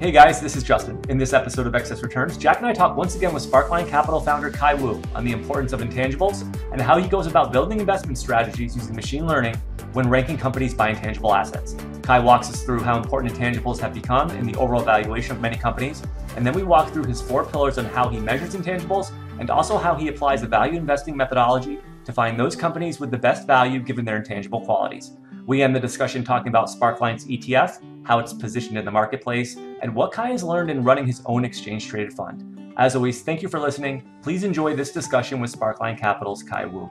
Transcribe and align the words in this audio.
Hey 0.00 0.12
guys, 0.12 0.40
this 0.40 0.54
is 0.54 0.62
Justin. 0.62 1.00
In 1.08 1.18
this 1.18 1.32
episode 1.32 1.66
of 1.66 1.74
Excess 1.74 2.04
Returns, 2.04 2.38
Jack 2.38 2.58
and 2.58 2.66
I 2.66 2.72
talk 2.72 2.96
once 2.96 3.16
again 3.16 3.34
with 3.34 3.44
Sparkline 3.44 3.88
Capital 3.88 4.20
founder 4.20 4.48
Kai 4.48 4.74
Wu 4.74 5.02
on 5.12 5.24
the 5.24 5.32
importance 5.32 5.72
of 5.72 5.80
intangibles 5.80 6.42
and 6.70 6.80
how 6.80 7.00
he 7.00 7.08
goes 7.08 7.26
about 7.26 7.52
building 7.52 7.80
investment 7.80 8.16
strategies 8.16 8.76
using 8.76 8.94
machine 8.94 9.26
learning 9.26 9.56
when 9.94 10.08
ranking 10.08 10.38
companies 10.38 10.72
by 10.72 10.90
intangible 10.90 11.34
assets. 11.34 11.74
Kai 12.00 12.20
walks 12.20 12.48
us 12.48 12.62
through 12.62 12.78
how 12.78 12.96
important 12.96 13.34
intangibles 13.34 13.80
have 13.80 13.92
become 13.92 14.30
in 14.30 14.46
the 14.46 14.54
overall 14.54 14.84
valuation 14.84 15.32
of 15.34 15.40
many 15.40 15.56
companies, 15.56 16.00
and 16.36 16.46
then 16.46 16.54
we 16.54 16.62
walk 16.62 16.92
through 16.92 17.06
his 17.06 17.20
four 17.20 17.44
pillars 17.44 17.76
on 17.76 17.86
how 17.86 18.08
he 18.08 18.20
measures 18.20 18.54
intangibles 18.54 19.10
and 19.40 19.50
also 19.50 19.76
how 19.76 19.96
he 19.96 20.06
applies 20.06 20.42
the 20.42 20.46
value 20.46 20.76
investing 20.76 21.16
methodology 21.16 21.80
to 22.04 22.12
find 22.12 22.38
those 22.38 22.54
companies 22.54 23.00
with 23.00 23.10
the 23.10 23.18
best 23.18 23.48
value 23.48 23.80
given 23.80 24.04
their 24.04 24.18
intangible 24.18 24.60
qualities. 24.60 25.16
We 25.48 25.62
end 25.62 25.74
the 25.74 25.80
discussion 25.80 26.24
talking 26.24 26.48
about 26.48 26.66
Sparkline's 26.66 27.24
ETF, 27.24 27.82
how 28.04 28.18
it's 28.18 28.34
positioned 28.34 28.76
in 28.76 28.84
the 28.84 28.90
marketplace, 28.90 29.56
and 29.80 29.94
what 29.94 30.12
Kai 30.12 30.32
has 30.32 30.44
learned 30.44 30.70
in 30.70 30.84
running 30.84 31.06
his 31.06 31.22
own 31.24 31.42
exchange 31.42 31.88
traded 31.88 32.12
fund. 32.12 32.74
As 32.76 32.94
always, 32.94 33.22
thank 33.22 33.40
you 33.40 33.48
for 33.48 33.58
listening. 33.58 34.06
Please 34.20 34.44
enjoy 34.44 34.76
this 34.76 34.92
discussion 34.92 35.40
with 35.40 35.50
Sparkline 35.50 35.96
Capital's 35.98 36.42
Kai 36.42 36.66
Wu. 36.66 36.90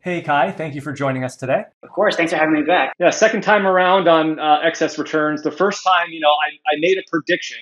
Hey 0.00 0.20
Kai, 0.20 0.52
thank 0.52 0.74
you 0.74 0.82
for 0.82 0.92
joining 0.92 1.24
us 1.24 1.36
today. 1.36 1.64
Of 1.82 1.88
course, 1.88 2.16
thanks 2.16 2.32
for 2.32 2.38
having 2.38 2.52
me 2.52 2.62
back. 2.64 2.92
Yeah, 2.98 3.08
second 3.08 3.40
time 3.40 3.66
around 3.66 4.06
on 4.06 4.38
uh, 4.38 4.58
excess 4.62 4.98
returns. 4.98 5.42
The 5.42 5.50
first 5.50 5.82
time, 5.82 6.08
you 6.10 6.20
know, 6.20 6.28
I, 6.28 6.74
I 6.74 6.76
made 6.80 6.98
a 6.98 7.02
prediction. 7.10 7.56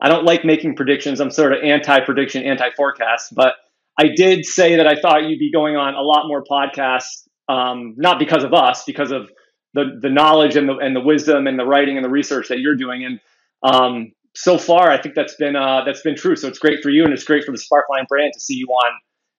I 0.00 0.08
don't 0.08 0.24
like 0.24 0.44
making 0.44 0.76
predictions. 0.76 1.18
I'm 1.18 1.32
sort 1.32 1.54
of 1.54 1.64
anti-prediction, 1.64 2.44
anti-forecast, 2.44 3.34
but 3.34 3.54
I 3.98 4.10
did 4.14 4.44
say 4.44 4.76
that 4.76 4.86
I 4.86 4.94
thought 4.94 5.24
you'd 5.24 5.40
be 5.40 5.50
going 5.50 5.74
on 5.74 5.94
a 5.94 6.02
lot 6.02 6.28
more 6.28 6.44
podcasts 6.44 7.23
um, 7.48 7.94
not 7.96 8.18
because 8.18 8.44
of 8.44 8.54
us, 8.54 8.84
because 8.84 9.10
of 9.10 9.30
the 9.74 9.98
the 10.00 10.10
knowledge 10.10 10.56
and 10.56 10.68
the 10.68 10.76
and 10.76 10.94
the 10.94 11.00
wisdom 11.00 11.46
and 11.46 11.58
the 11.58 11.64
writing 11.64 11.96
and 11.96 12.04
the 12.04 12.10
research 12.10 12.48
that 12.48 12.58
you're 12.60 12.76
doing. 12.76 13.04
And 13.04 13.20
um, 13.62 14.12
so 14.34 14.58
far, 14.58 14.90
I 14.90 15.00
think 15.00 15.14
that's 15.14 15.36
been 15.36 15.56
uh, 15.56 15.84
that's 15.84 16.02
been 16.02 16.16
true. 16.16 16.36
So 16.36 16.48
it's 16.48 16.58
great 16.58 16.82
for 16.82 16.90
you, 16.90 17.04
and 17.04 17.12
it's 17.12 17.24
great 17.24 17.44
for 17.44 17.52
the 17.52 17.58
Sparkline 17.58 18.06
brand 18.08 18.32
to 18.34 18.40
see 18.40 18.54
you 18.54 18.66
on 18.66 18.92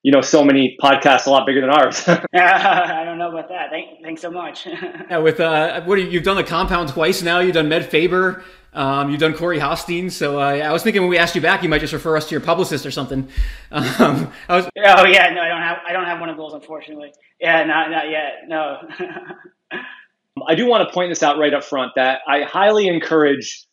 you 0.06 0.12
know 0.12 0.22
so 0.22 0.44
many 0.44 0.78
podcasts 0.80 1.26
a 1.26 1.32
lot 1.32 1.48
bigger 1.48 1.62
than 1.62 1.72
ours. 1.72 2.08
I 2.36 3.04
don't 3.04 3.18
know 3.18 3.32
about 3.32 3.50
that. 3.50 3.72
Thank, 3.72 4.04
thanks 4.04 4.22
so 4.22 4.30
much. 4.30 4.68
yeah, 5.10 5.18
with 5.18 5.40
uh, 5.40 5.82
what 5.86 5.96
you've 5.96 6.24
done 6.24 6.36
the 6.36 6.44
compound 6.44 6.90
twice 6.90 7.24
now. 7.24 7.40
You've 7.40 7.56
done 7.56 7.68
Meb 7.68 7.86
Faber. 7.86 8.44
Um, 8.72 9.10
you've 9.10 9.20
done 9.20 9.34
Corey 9.34 9.58
Hoffstein, 9.58 10.12
so 10.12 10.40
uh, 10.40 10.44
I 10.44 10.72
was 10.72 10.84
thinking 10.84 11.02
when 11.02 11.10
we 11.10 11.18
asked 11.18 11.34
you 11.34 11.42
back, 11.42 11.64
you 11.64 11.70
might 11.70 11.82
just 11.82 11.94
refer 11.94 12.16
us 12.18 12.28
to 12.28 12.32
your 12.32 12.42
publicist 12.42 12.86
or 12.86 12.92
something. 12.92 13.28
Um, 13.72 14.32
I 14.48 14.58
was, 14.58 14.66
oh 14.78 15.06
yeah, 15.06 15.32
no, 15.34 15.42
I 15.42 15.48
don't 15.48 15.62
have 15.62 15.78
I 15.88 15.92
don't 15.92 16.06
have 16.06 16.20
one 16.20 16.30
of 16.30 16.38
those, 16.38 16.54
unfortunately. 16.54 17.12
Yeah, 17.42 17.64
not 17.64 17.90
not 17.90 18.08
yet. 18.08 18.44
No. 18.48 18.78
I 20.48 20.54
do 20.54 20.68
want 20.68 20.88
to 20.88 20.94
point 20.94 21.10
this 21.10 21.24
out 21.24 21.40
right 21.40 21.54
up 21.54 21.64
front 21.64 21.94
that 21.96 22.20
I 22.28 22.42
highly 22.44 22.88
encourage 22.88 23.66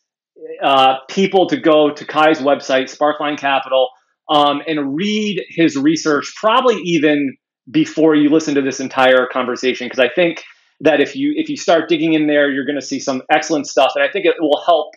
uh, 0.63 0.95
people 1.09 1.47
to 1.49 1.57
go 1.57 1.93
to 1.93 2.05
Kai's 2.05 2.39
website, 2.39 2.85
Sparkline 2.85 3.37
Capital, 3.37 3.89
um, 4.29 4.61
and 4.67 4.95
read 4.95 5.43
his 5.49 5.75
research, 5.75 6.33
probably 6.39 6.75
even 6.83 7.35
before 7.69 8.15
you 8.15 8.29
listen 8.29 8.55
to 8.55 8.61
this 8.61 8.79
entire 8.79 9.27
conversation, 9.31 9.87
because 9.87 9.99
I 9.99 10.09
think 10.13 10.43
that 10.81 10.99
if 10.99 11.15
you 11.15 11.33
if 11.35 11.49
you 11.49 11.57
start 11.57 11.87
digging 11.87 12.13
in 12.13 12.27
there, 12.27 12.51
you're 12.51 12.65
going 12.65 12.79
to 12.79 12.85
see 12.85 12.99
some 12.99 13.21
excellent 13.31 13.67
stuff, 13.67 13.93
and 13.95 14.03
I 14.03 14.11
think 14.11 14.25
it 14.25 14.35
will 14.39 14.61
help 14.65 14.93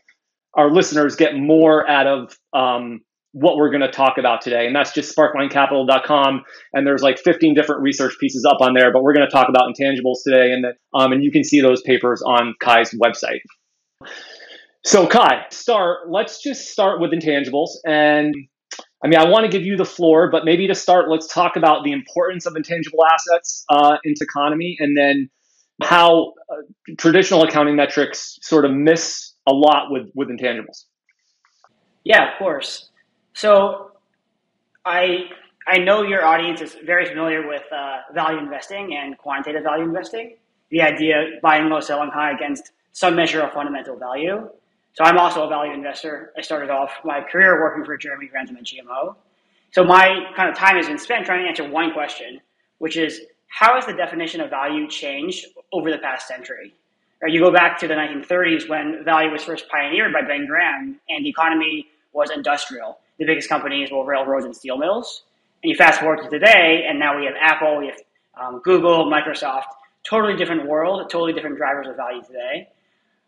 our 0.55 0.71
listeners 0.71 1.17
get 1.17 1.37
more 1.37 1.89
out 1.89 2.07
of 2.07 2.37
um, 2.55 3.01
what 3.33 3.57
we're 3.57 3.69
going 3.69 3.83
to 3.83 3.91
talk 3.91 4.17
about 4.17 4.41
today. 4.41 4.67
And 4.67 4.75
that's 4.75 4.93
just 4.93 5.15
sparklinecapital.com. 5.15 6.43
And 6.73 6.87
there's 6.87 7.03
like 7.03 7.19
15 7.19 7.55
different 7.55 7.83
research 7.83 8.17
pieces 8.19 8.47
up 8.51 8.63
on 8.63 8.73
there, 8.73 8.91
but 8.91 9.03
we're 9.03 9.13
going 9.13 9.27
to 9.27 9.31
talk 9.31 9.51
about 9.51 9.69
intangibles 9.69 10.23
today. 10.25 10.53
And, 10.53 10.65
that, 10.65 10.77
um, 10.99 11.13
and 11.13 11.23
you 11.23 11.31
can 11.31 11.45
see 11.45 11.61
those 11.61 11.83
papers 11.83 12.23
on 12.23 12.55
Kai's 12.63 12.95
website. 12.95 13.41
So 14.87 15.07
Kai, 15.07 15.45
start, 15.51 16.09
let's 16.09 16.43
just 16.43 16.69
start 16.71 16.99
with 16.99 17.11
intangibles. 17.11 17.71
And 17.85 18.35
I 19.07 19.09
mean, 19.09 19.21
I 19.21 19.29
want 19.29 19.45
to 19.45 19.49
give 19.49 19.65
you 19.65 19.77
the 19.77 19.85
floor, 19.85 20.29
but 20.33 20.45
maybe 20.45 20.67
to 20.67 20.75
start, 20.75 21.09
let's 21.09 21.33
talk 21.33 21.55
about 21.55 21.85
the 21.85 21.93
importance 21.93 22.45
of 22.45 22.57
intangible 22.57 23.05
assets 23.07 23.65
uh, 23.69 23.99
into 24.03 24.25
economy 24.25 24.77
and 24.81 24.97
then 24.97 25.31
how 25.81 26.33
uh, 26.51 26.57
traditional 26.99 27.45
accounting 27.45 27.77
metrics 27.77 28.37
sort 28.43 28.65
of 28.65 28.73
miss 28.73 29.35
a 29.47 29.53
lot 29.53 29.93
with, 29.93 30.11
with 30.17 30.27
intangibles. 30.27 30.87
Yeah, 32.03 32.33
of 32.33 32.39
course. 32.41 32.91
So 33.35 33.93
I 34.85 35.27
I 35.69 35.79
know 35.79 36.03
your 36.03 36.25
audience 36.25 36.61
is 36.61 36.77
very 36.85 37.07
familiar 37.07 37.47
with 37.47 37.63
uh, 37.73 38.13
value 38.13 38.39
investing 38.39 38.97
and 39.01 39.17
quantitative 39.19 39.63
value 39.63 39.85
investing. 39.85 40.37
The 40.71 40.83
idea 40.83 41.15
buying 41.43 41.69
low, 41.69 41.79
selling 41.79 42.11
high 42.11 42.33
against 42.33 42.73
some 42.93 43.15
measure 43.15 43.43
of 43.43 43.53
fundamental 43.53 43.97
value. 43.97 44.49
So 44.97 45.05
I'm 45.05 45.19
also 45.19 45.45
a 45.45 45.49
value 45.49 45.73
investor. 45.73 46.33
I 46.37 46.41
started 46.41 46.71
off 46.71 46.91
my 47.05 47.21
career 47.21 47.61
working 47.61 47.85
for 47.85 47.97
Jeremy 47.97 48.29
Grantham 48.29 48.57
at 48.57 48.65
GMO. 48.65 49.15
So 49.73 49.85
my 49.85 50.31
kind 50.35 50.49
of 50.49 50.57
time 50.57 50.77
has 50.77 50.87
been 50.87 50.99
spent 50.99 51.27
trying 51.27 51.43
to 51.43 51.49
answer 51.49 51.69
one 51.69 51.93
question, 51.93 52.41
which 52.79 52.97
is 52.97 53.21
how 53.49 53.75
has 53.75 53.87
the 53.87 53.93
definition 53.93 54.41
of 54.41 54.51
value 54.51 54.89
changed 54.89 55.47
over 55.73 55.91
the 55.91 55.99
past 55.99 56.27
century? 56.27 56.75
Right, 57.23 57.33
you 57.33 57.41
go 57.41 57.53
back 57.53 57.79
to 57.81 57.89
the 57.89 57.95
1930s 57.95 58.69
when 58.69 59.05
value 59.05 59.31
was 59.31 59.43
first 59.43 59.69
pioneered 59.69 60.13
by 60.13 60.23
Ben 60.23 60.47
Graham 60.47 60.99
and 61.09 61.25
the 61.25 61.31
economy 61.31 61.89
was 62.13 62.31
industrial 62.31 62.99
the 63.19 63.25
biggest 63.25 63.49
companies 63.49 63.91
were 63.91 64.05
railroads 64.05 64.45
and 64.45 64.55
steel 64.55 64.77
mills. 64.77 65.23
And 65.63 65.71
you 65.71 65.77
fast 65.77 66.01
forward 66.01 66.23
to 66.23 66.29
today, 66.29 66.85
and 66.89 66.99
now 66.99 67.19
we 67.19 67.25
have 67.27 67.35
Apple, 67.41 67.79
we 67.79 67.87
have 67.87 67.99
um, 68.41 68.61
Google, 68.63 69.11
Microsoft, 69.11 69.65
totally 70.09 70.37
different 70.37 70.67
world, 70.67 71.09
totally 71.11 71.33
different 71.33 71.57
drivers 71.57 71.87
of 71.87 71.97
value 71.97 72.23
today. 72.23 72.69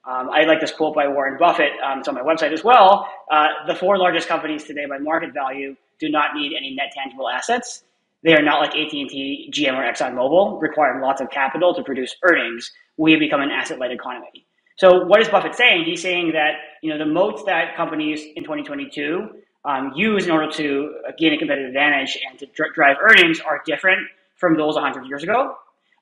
Um, 0.09 0.31
I 0.31 0.45
like 0.45 0.61
this 0.61 0.73
quote 0.73 0.95
by 0.95 1.07
Warren 1.07 1.37
Buffett. 1.39 1.73
Um, 1.85 1.99
it's 1.99 2.09
on 2.09 2.15
my 2.15 2.23
website 2.23 2.53
as 2.53 2.65
well. 2.65 3.07
Uh, 3.31 3.49
the 3.67 3.75
four 3.75 3.99
largest 3.99 4.27
companies 4.27 4.65
today 4.65 4.87
by 4.87 4.97
market 4.97 5.35
value 5.35 5.77
do 6.01 6.09
not 6.09 6.35
need 6.35 6.57
any 6.57 6.75
net 6.75 6.93
tangible 6.95 7.29
assets. 7.29 7.85
They 8.25 8.33
are 8.33 8.43
not 8.43 8.61
like 8.61 8.71
AT&T, 8.71 9.51
GM, 9.53 9.75
or 9.75 9.93
ExxonMobil, 9.93 10.61
requiring 10.63 11.03
lots 11.03 11.21
of 11.21 11.31
capital 11.31 11.75
to 11.75 11.83
produce 11.83 12.17
earnings. 12.23 12.73
We 12.97 13.13
have 13.13 13.21
become 13.21 13.43
an 13.43 13.51
asset-light 13.51 13.93
economy. 13.93 14.47
So 14.79 15.05
what 15.05 15.21
is 15.21 15.29
Buffett 15.29 15.55
saying? 15.55 15.85
He's 15.85 16.01
saying 16.01 16.33
that 16.33 16.53
you 16.83 16.91
know 16.91 16.99
the 16.99 17.11
moats 17.11 17.43
that 17.45 17.77
companies 17.77 18.23
in 18.35 18.45
2022 18.45 19.29
um, 19.65 19.93
use 19.95 20.25
in 20.25 20.31
order 20.31 20.51
to 20.53 20.95
gain 21.19 21.35
a 21.35 21.39
competitive 21.39 21.69
advantage 21.69 22.17
and 22.29 22.39
to 22.39 22.47
dr- 22.47 22.73
drive 22.75 22.97
earnings 23.03 23.41
are 23.41 23.61
different 23.67 24.01
from 24.37 24.57
those 24.57 24.77
100 24.77 25.05
years 25.07 25.23
ago. 25.23 25.57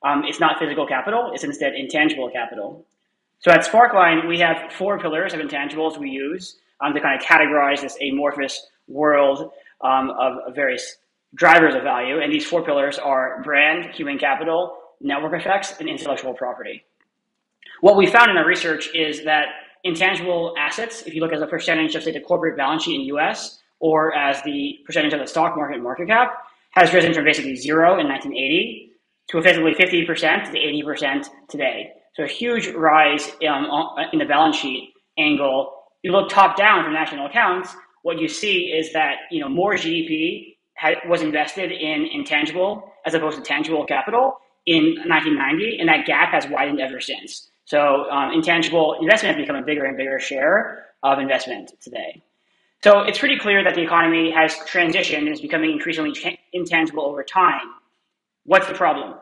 Um, 0.05 0.23
it's 0.25 0.39
not 0.39 0.59
physical 0.59 0.87
capital, 0.87 1.31
it's 1.35 1.43
instead 1.43 1.75
intangible 1.75 2.31
capital. 2.31 2.87
So 3.41 3.51
at 3.51 3.65
Sparkline, 3.65 4.29
we 4.29 4.39
have 4.41 4.73
four 4.73 4.99
pillars 4.99 5.35
of 5.35 5.41
intangibles 5.41 5.99
we 5.99 6.11
use 6.11 6.59
um, 6.81 6.95
to 6.95 7.01
kind 7.01 7.21
of 7.21 7.27
categorize 7.27 7.81
this 7.81 7.97
amorphous 8.01 8.67
world 8.89 9.51
um, 9.83 10.11
of, 10.19 10.55
various 10.55 10.97
drivers 11.35 11.75
of 11.75 11.83
value. 11.83 12.21
And 12.21 12.33
these 12.33 12.47
four 12.47 12.65
pillars 12.65 12.99
are 12.99 13.43
brand, 13.43 13.95
human 13.95 14.19
capital, 14.19 14.79
network 15.01 15.39
effects, 15.39 15.75
and 15.79 15.89
intellectual 15.89 16.35
property. 16.35 16.85
What 17.83 17.97
we 17.97 18.07
found 18.07 18.31
in 18.31 18.37
our 18.39 18.47
research 18.47 18.95
is 18.95 19.25
that 19.25 19.47
intangible 19.85 20.55
assets, 20.59 21.03
if 21.03 21.15
you 21.15 21.21
look 21.21 21.33
as 21.33 21.43
a 21.43 21.47
percentage 21.47 21.95
of, 21.95 22.03
say, 22.03 22.13
the 22.13 22.21
corporate 22.21 22.57
balance 22.57 22.85
sheet 22.85 23.01
in 23.01 23.07
US 23.17 23.61
or 23.81 24.15
as 24.17 24.43
the 24.43 24.79
percentage 24.87 25.13
of 25.13 25.21
the 25.21 25.27
stock 25.27 25.57
market 25.57 25.83
market 25.83 26.09
cap, 26.09 26.33
has 26.71 26.93
risen 26.93 27.13
from 27.13 27.25
basically 27.25 27.55
zero 27.55 27.99
in 27.99 28.09
1980 28.09 28.93
to 29.29 29.39
effectively 29.39 29.75
50% 29.75 30.53
to 30.53 30.59
80% 30.59 31.27
today. 31.49 31.93
So 32.17 32.25
a 32.25 32.27
huge 32.27 32.69
rise 32.69 33.31
um, 33.47 33.69
in 34.13 34.19
the 34.19 34.25
balance 34.25 34.57
sheet 34.57 34.95
angle. 35.19 35.73
You 36.03 36.13
look 36.13 36.31
top 36.31 36.57
down 36.57 36.85
from 36.85 36.95
national 36.95 37.27
accounts, 37.27 37.77
what 38.03 38.19
you 38.19 38.29
see 38.29 38.73
is 38.73 38.93
that 38.95 39.17
you 39.31 39.41
know 39.41 39.49
more 39.49 39.75
GDP 39.75 40.57
had, 40.75 40.97
was 41.09 41.21
invested 41.21 41.73
in 41.73 42.09
intangible 42.13 42.91
as 43.05 43.15
opposed 43.15 43.37
to 43.37 43.43
tangible 43.43 43.85
capital 43.85 44.39
in 44.65 44.97
1990, 45.07 45.79
and 45.79 45.89
that 45.89 46.07
gap 46.07 46.31
has 46.31 46.47
widened 46.49 46.81
ever 46.81 47.01
since. 47.01 47.51
So 47.67 48.09
um, 48.11 48.33
intangible 48.33 48.97
investment 49.01 49.37
has 49.37 49.43
become 49.45 49.57
a 49.57 49.65
bigger 49.65 49.85
and 49.85 49.97
bigger 49.97 50.19
share 50.19 50.87
of 51.03 51.19
investment 51.19 51.73
today. 51.83 52.23
So 52.83 53.01
it's 53.01 53.19
pretty 53.19 53.39
clear 53.39 53.63
that 53.65 53.75
the 53.75 53.83
economy 53.83 54.31
has 54.31 54.55
transitioned 54.71 55.19
and 55.19 55.29
is 55.29 55.41
becoming 55.41 55.73
increasingly 55.73 56.15
intangible 56.53 57.05
over 57.05 57.25
time. 57.25 57.67
What's 58.45 58.69
the 58.69 58.75
problem? 58.75 59.19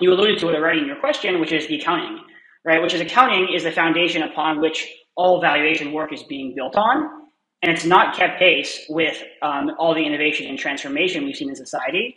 You 0.00 0.12
alluded 0.12 0.38
to 0.40 0.48
it 0.48 0.56
already 0.56 0.80
in 0.80 0.86
your 0.86 0.96
question, 0.96 1.40
which 1.40 1.52
is 1.52 1.68
the 1.68 1.76
accounting, 1.80 2.18
right? 2.64 2.82
Which 2.82 2.94
is 2.94 3.00
accounting 3.00 3.48
is 3.54 3.64
the 3.64 3.72
foundation 3.72 4.22
upon 4.22 4.60
which 4.60 4.88
all 5.16 5.40
valuation 5.40 5.92
work 5.92 6.12
is 6.12 6.22
being 6.24 6.54
built 6.54 6.76
on. 6.76 7.24
And 7.62 7.72
it's 7.72 7.84
not 7.84 8.14
kept 8.14 8.38
pace 8.38 8.84
with 8.88 9.22
um, 9.42 9.70
all 9.78 9.94
the 9.94 10.04
innovation 10.04 10.46
and 10.46 10.58
transformation 10.58 11.24
we've 11.24 11.36
seen 11.36 11.48
in 11.48 11.56
society. 11.56 12.16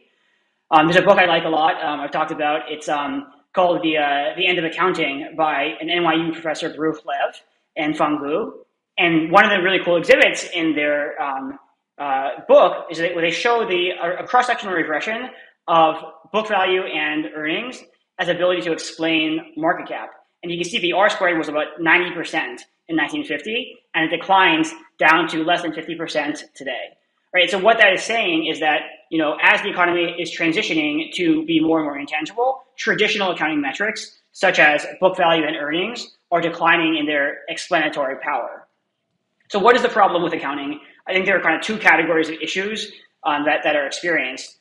Um, 0.71 0.87
there's 0.87 1.01
a 1.01 1.05
book 1.05 1.17
I 1.17 1.25
like 1.25 1.45
a 1.45 1.49
lot. 1.49 1.81
Um, 1.81 2.01
I've 2.01 2.11
talked 2.11 2.31
about. 2.31 2.69
It's 2.69 2.89
um, 2.89 3.27
called 3.53 3.81
the 3.81 3.97
uh, 3.97 4.35
the 4.35 4.45
End 4.45 4.59
of 4.59 4.65
Accounting 4.65 5.35
by 5.37 5.75
an 5.79 5.87
NYU 5.87 6.33
professor, 6.33 6.69
Baruch 6.69 7.05
Lev 7.05 7.41
and 7.77 7.97
Feng. 7.97 8.51
And 8.97 9.31
one 9.31 9.45
of 9.45 9.51
the 9.51 9.63
really 9.63 9.79
cool 9.85 9.95
exhibits 9.95 10.49
in 10.53 10.75
their 10.75 11.21
um, 11.21 11.57
uh, 11.97 12.29
book 12.47 12.87
is 12.91 12.97
that 12.97 13.11
they 13.19 13.31
show 13.31 13.65
the 13.65 13.91
a, 13.91 14.23
a 14.23 14.27
cross 14.27 14.47
sectional 14.47 14.73
regression 14.73 15.29
of 15.67 15.95
book 16.33 16.47
value 16.47 16.81
and 16.81 17.25
earnings 17.35 17.83
as 18.19 18.27
ability 18.27 18.61
to 18.61 18.71
explain 18.71 19.53
market 19.55 19.87
cap. 19.87 20.09
And 20.43 20.51
you 20.51 20.57
can 20.57 20.69
see 20.69 20.79
the 20.79 20.93
R 20.93 21.09
squared 21.09 21.37
was 21.37 21.49
about 21.49 21.79
90% 21.79 22.35
in 22.89 22.95
1950, 22.95 23.77
and 23.95 24.11
it 24.11 24.15
declines 24.15 24.73
down 24.97 25.27
to 25.29 25.43
less 25.43 25.61
than 25.61 25.71
50% 25.71 26.53
today. 26.55 26.97
Right. 27.33 27.49
So 27.49 27.59
what 27.59 27.77
that 27.79 27.93
is 27.93 28.03
saying 28.03 28.47
is 28.47 28.61
that 28.61 28.81
you 29.11 29.19
know 29.19 29.37
as 29.41 29.61
the 29.61 29.69
economy 29.69 30.15
is 30.17 30.35
transitioning 30.35 31.11
to 31.15 31.45
be 31.45 31.59
more 31.59 31.79
and 31.79 31.85
more 31.85 31.99
intangible, 31.99 32.63
traditional 32.77 33.31
accounting 33.31 33.61
metrics 33.61 34.17
such 34.31 34.59
as 34.59 34.85
book 34.99 35.17
value 35.17 35.45
and 35.45 35.55
earnings 35.55 36.15
are 36.31 36.39
declining 36.41 36.95
in 36.97 37.05
their 37.05 37.39
explanatory 37.49 38.17
power. 38.23 38.67
So 39.49 39.59
what 39.59 39.75
is 39.75 39.81
the 39.81 39.89
problem 39.89 40.23
with 40.23 40.33
accounting? 40.33 40.79
I 41.07 41.13
think 41.13 41.25
there 41.25 41.37
are 41.37 41.41
kind 41.41 41.55
of 41.55 41.61
two 41.61 41.77
categories 41.77 42.29
of 42.29 42.35
issues 42.41 42.91
um, 43.23 43.45
that, 43.45 43.61
that 43.63 43.75
are 43.75 43.87
experienced. 43.87 44.57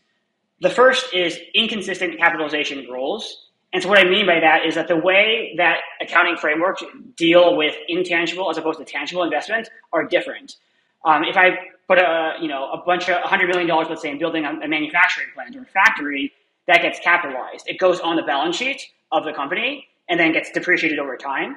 The 0.61 0.71
first 0.71 1.13
is 1.13 1.39
inconsistent 1.55 2.19
capitalization 2.19 2.87
rules. 2.91 3.46
And 3.73 3.83
so 3.83 3.89
what 3.89 3.99
I 3.99 4.05
mean 4.05 4.27
by 4.27 4.41
that 4.41 4.65
is 4.65 4.75
that 4.77 4.89
the 4.89 4.97
way 4.97 5.55
that 5.59 5.79
accounting 6.01 6.37
frameworks 6.37 6.83
deal 7.17 7.57
with 7.57 7.75
intangible 7.89 8.51
as 8.51 8.57
opposed 8.57 8.79
to 8.79 8.85
tangible 8.85 9.23
investment 9.23 9.69
are 9.93 10.05
different. 10.05 10.57
Um, 11.05 11.25
if 11.25 11.37
I 11.37 11.51
put 11.89 11.99
a 11.99 12.35
you 12.41 12.49
know 12.49 12.71
a 12.73 12.83
bunch 12.85 13.09
of 13.09 13.23
hundred 13.23 13.49
million 13.49 13.69
dollars, 13.69 13.89
let's 13.89 14.03
say, 14.03 14.11
in 14.11 14.19
building 14.19 14.45
a, 14.45 14.67
manufacturing 14.67 15.29
plant 15.35 15.57
or 15.57 15.63
a 15.63 15.67
factory, 15.67 16.33
that 16.67 16.83
gets 16.83 16.99
capitalized. 17.01 17.65
It 17.69 17.79
goes 17.79 18.01
on 18.01 18.17
the 18.17 18.23
balance 18.23 18.57
sheet 18.57 18.83
of 19.13 19.25
the 19.25 19.33
company 19.33 19.87
and 20.09 20.19
then 20.19 20.33
gets 20.33 20.51
depreciated 20.51 20.99
over 20.99 21.17
time. 21.17 21.57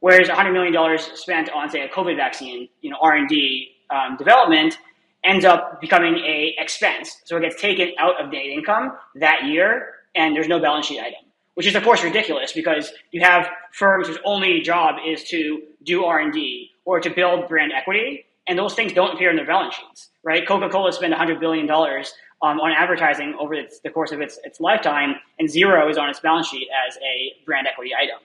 Whereas 0.00 0.28
$100 0.28 0.52
million 0.52 0.98
spent 1.14 1.50
on, 1.50 1.68
say, 1.68 1.82
a 1.82 1.88
COVID 1.88 2.16
vaccine, 2.16 2.68
you 2.80 2.90
know, 2.90 2.96
R&D 3.02 3.68
um, 3.90 4.16
development 4.16 4.78
ends 5.24 5.44
up 5.44 5.80
becoming 5.80 6.16
a 6.16 6.54
expense. 6.56 7.20
So 7.24 7.36
it 7.36 7.42
gets 7.42 7.60
taken 7.60 7.92
out 7.98 8.22
of 8.22 8.32
net 8.32 8.46
income 8.46 8.96
that 9.16 9.44
year, 9.44 9.94
and 10.14 10.34
there's 10.34 10.48
no 10.48 10.58
balance 10.58 10.86
sheet 10.86 11.00
item, 11.00 11.20
which 11.54 11.66
is 11.66 11.74
of 11.74 11.82
course 11.82 12.02
ridiculous 12.02 12.52
because 12.52 12.92
you 13.12 13.20
have 13.20 13.48
firms 13.72 14.08
whose 14.08 14.18
only 14.24 14.60
job 14.60 14.96
is 15.06 15.24
to 15.24 15.62
do 15.84 16.04
R&D 16.04 16.70
or 16.84 17.00
to 17.00 17.10
build 17.10 17.48
brand 17.48 17.72
equity, 17.72 18.24
and 18.46 18.58
those 18.58 18.74
things 18.74 18.92
don't 18.92 19.14
appear 19.14 19.30
in 19.30 19.36
their 19.36 19.46
balance 19.46 19.74
sheets, 19.74 20.10
right? 20.22 20.46
Coca-Cola 20.46 20.92
spent 20.92 21.14
$100 21.14 21.38
billion 21.40 21.70
um, 21.70 22.58
on 22.60 22.72
advertising 22.72 23.36
over 23.38 23.54
its, 23.54 23.80
the 23.80 23.90
course 23.90 24.12
of 24.12 24.20
its, 24.20 24.38
its 24.44 24.60
lifetime, 24.60 25.14
and 25.38 25.48
zero 25.48 25.88
is 25.88 25.98
on 25.98 26.08
its 26.08 26.20
balance 26.20 26.48
sheet 26.48 26.68
as 26.88 26.96
a 26.96 27.44
brand 27.44 27.66
equity 27.66 27.92
item. 27.94 28.18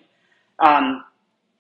Um, 0.59 1.03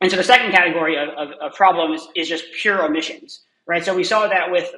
and 0.01 0.09
so 0.09 0.17
the 0.17 0.23
second 0.23 0.51
category 0.51 0.97
of, 0.97 1.09
of, 1.09 1.31
of 1.39 1.53
problems 1.53 2.07
is 2.15 2.27
just 2.27 2.45
pure 2.53 2.83
omissions, 2.83 3.41
right? 3.65 3.83
So 3.83 3.95
we 3.95 4.03
saw 4.03 4.27
that 4.27 4.51
with 4.51 4.73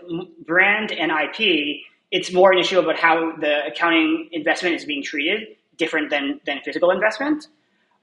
brand 0.46 0.92
and 0.92 1.12
IP, 1.12 1.82
it's 2.12 2.32
more 2.32 2.52
an 2.52 2.60
issue 2.60 2.80
about 2.80 2.98
how 2.98 3.36
the 3.36 3.66
accounting 3.66 4.30
investment 4.32 4.76
is 4.76 4.86
being 4.86 5.04
treated, 5.04 5.57
different 5.78 6.10
than, 6.10 6.40
than 6.46 6.60
physical 6.64 6.92
investment. 6.92 7.48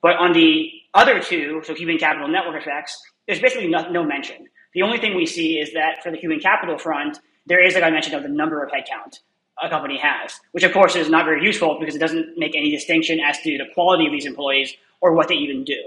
But 0.03 0.17
on 0.17 0.33
the 0.33 0.71
other 0.93 1.21
two, 1.21 1.63
so 1.65 1.75
human 1.75 1.99
capital 1.99 2.29
network 2.29 2.61
effects, 2.61 3.01
there's 3.27 3.41
basically 3.41 3.69
no, 3.69 3.89
no 3.91 4.05
mention. 4.05 4.47
The 4.75 4.83
only 4.83 4.99
thing 4.99 5.17
we 5.17 5.27
see 5.27 5.59
is 5.59 5.73
that 5.73 6.03
for 6.03 6.11
the 6.11 6.17
human 6.17 6.41
capital 6.41 6.79
front, 6.79 7.21
there 7.47 7.65
is, 7.65 7.75
like 7.75 7.85
I 7.85 7.91
mentioned, 7.91 8.15
of 8.15 8.23
the 8.23 8.29
number 8.29 8.63
of 8.63 8.71
headcount 8.71 9.21
a 9.63 9.69
company 9.69 9.99
has, 9.99 10.41
which 10.53 10.65
of 10.65 10.73
course 10.73 10.97
is 10.97 11.09
not 11.09 11.25
very 11.25 11.45
useful 11.45 11.79
because 11.79 11.95
it 11.95 12.01
doesn't 12.01 12.37
make 12.37 12.57
any 12.57 12.71
distinction 12.71 13.21
as 13.21 13.39
to 13.41 13.57
the 13.57 13.67
quality 13.73 14.07
of 14.07 14.13
these 14.13 14.27
employees 14.27 14.75
or 15.01 15.15
what 15.15 15.29
they 15.29 15.35
even 15.35 15.65
do. 15.65 15.81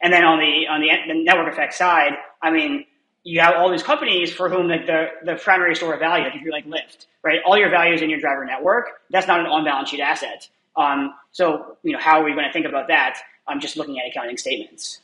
And 0.00 0.12
then 0.12 0.24
on 0.24 0.38
the 0.38 0.68
on 0.68 0.80
the, 0.80 0.88
the 1.12 1.24
network 1.24 1.52
effect 1.52 1.74
side, 1.74 2.12
I 2.40 2.52
mean, 2.52 2.86
you 3.24 3.40
have 3.40 3.56
all 3.56 3.70
these 3.70 3.82
companies 3.82 4.32
for 4.32 4.48
whom 4.48 4.68
the, 4.68 4.78
the, 4.86 5.32
the 5.32 5.38
primary 5.38 5.74
store 5.74 5.94
of 5.94 6.00
value, 6.00 6.24
like 6.24 6.36
if 6.36 6.42
you're 6.42 6.52
like 6.52 6.66
Lyft, 6.66 7.06
right? 7.24 7.40
All 7.44 7.58
your 7.58 7.70
value 7.70 7.94
is 7.94 8.02
in 8.02 8.08
your 8.08 8.20
driver 8.20 8.44
network. 8.44 8.86
That's 9.10 9.26
not 9.26 9.40
an 9.40 9.46
on 9.46 9.64
balance 9.64 9.90
sheet 9.90 10.00
asset. 10.00 10.48
Um, 10.78 11.12
so, 11.32 11.76
you 11.82 11.92
know, 11.92 11.98
how 11.98 12.20
are 12.20 12.24
we 12.24 12.32
going 12.32 12.46
to 12.46 12.52
think 12.52 12.64
about 12.64 12.88
that? 12.88 13.18
I'm 13.46 13.60
just 13.60 13.76
looking 13.76 13.98
at 13.98 14.06
accounting 14.10 14.36
statements. 14.38 15.00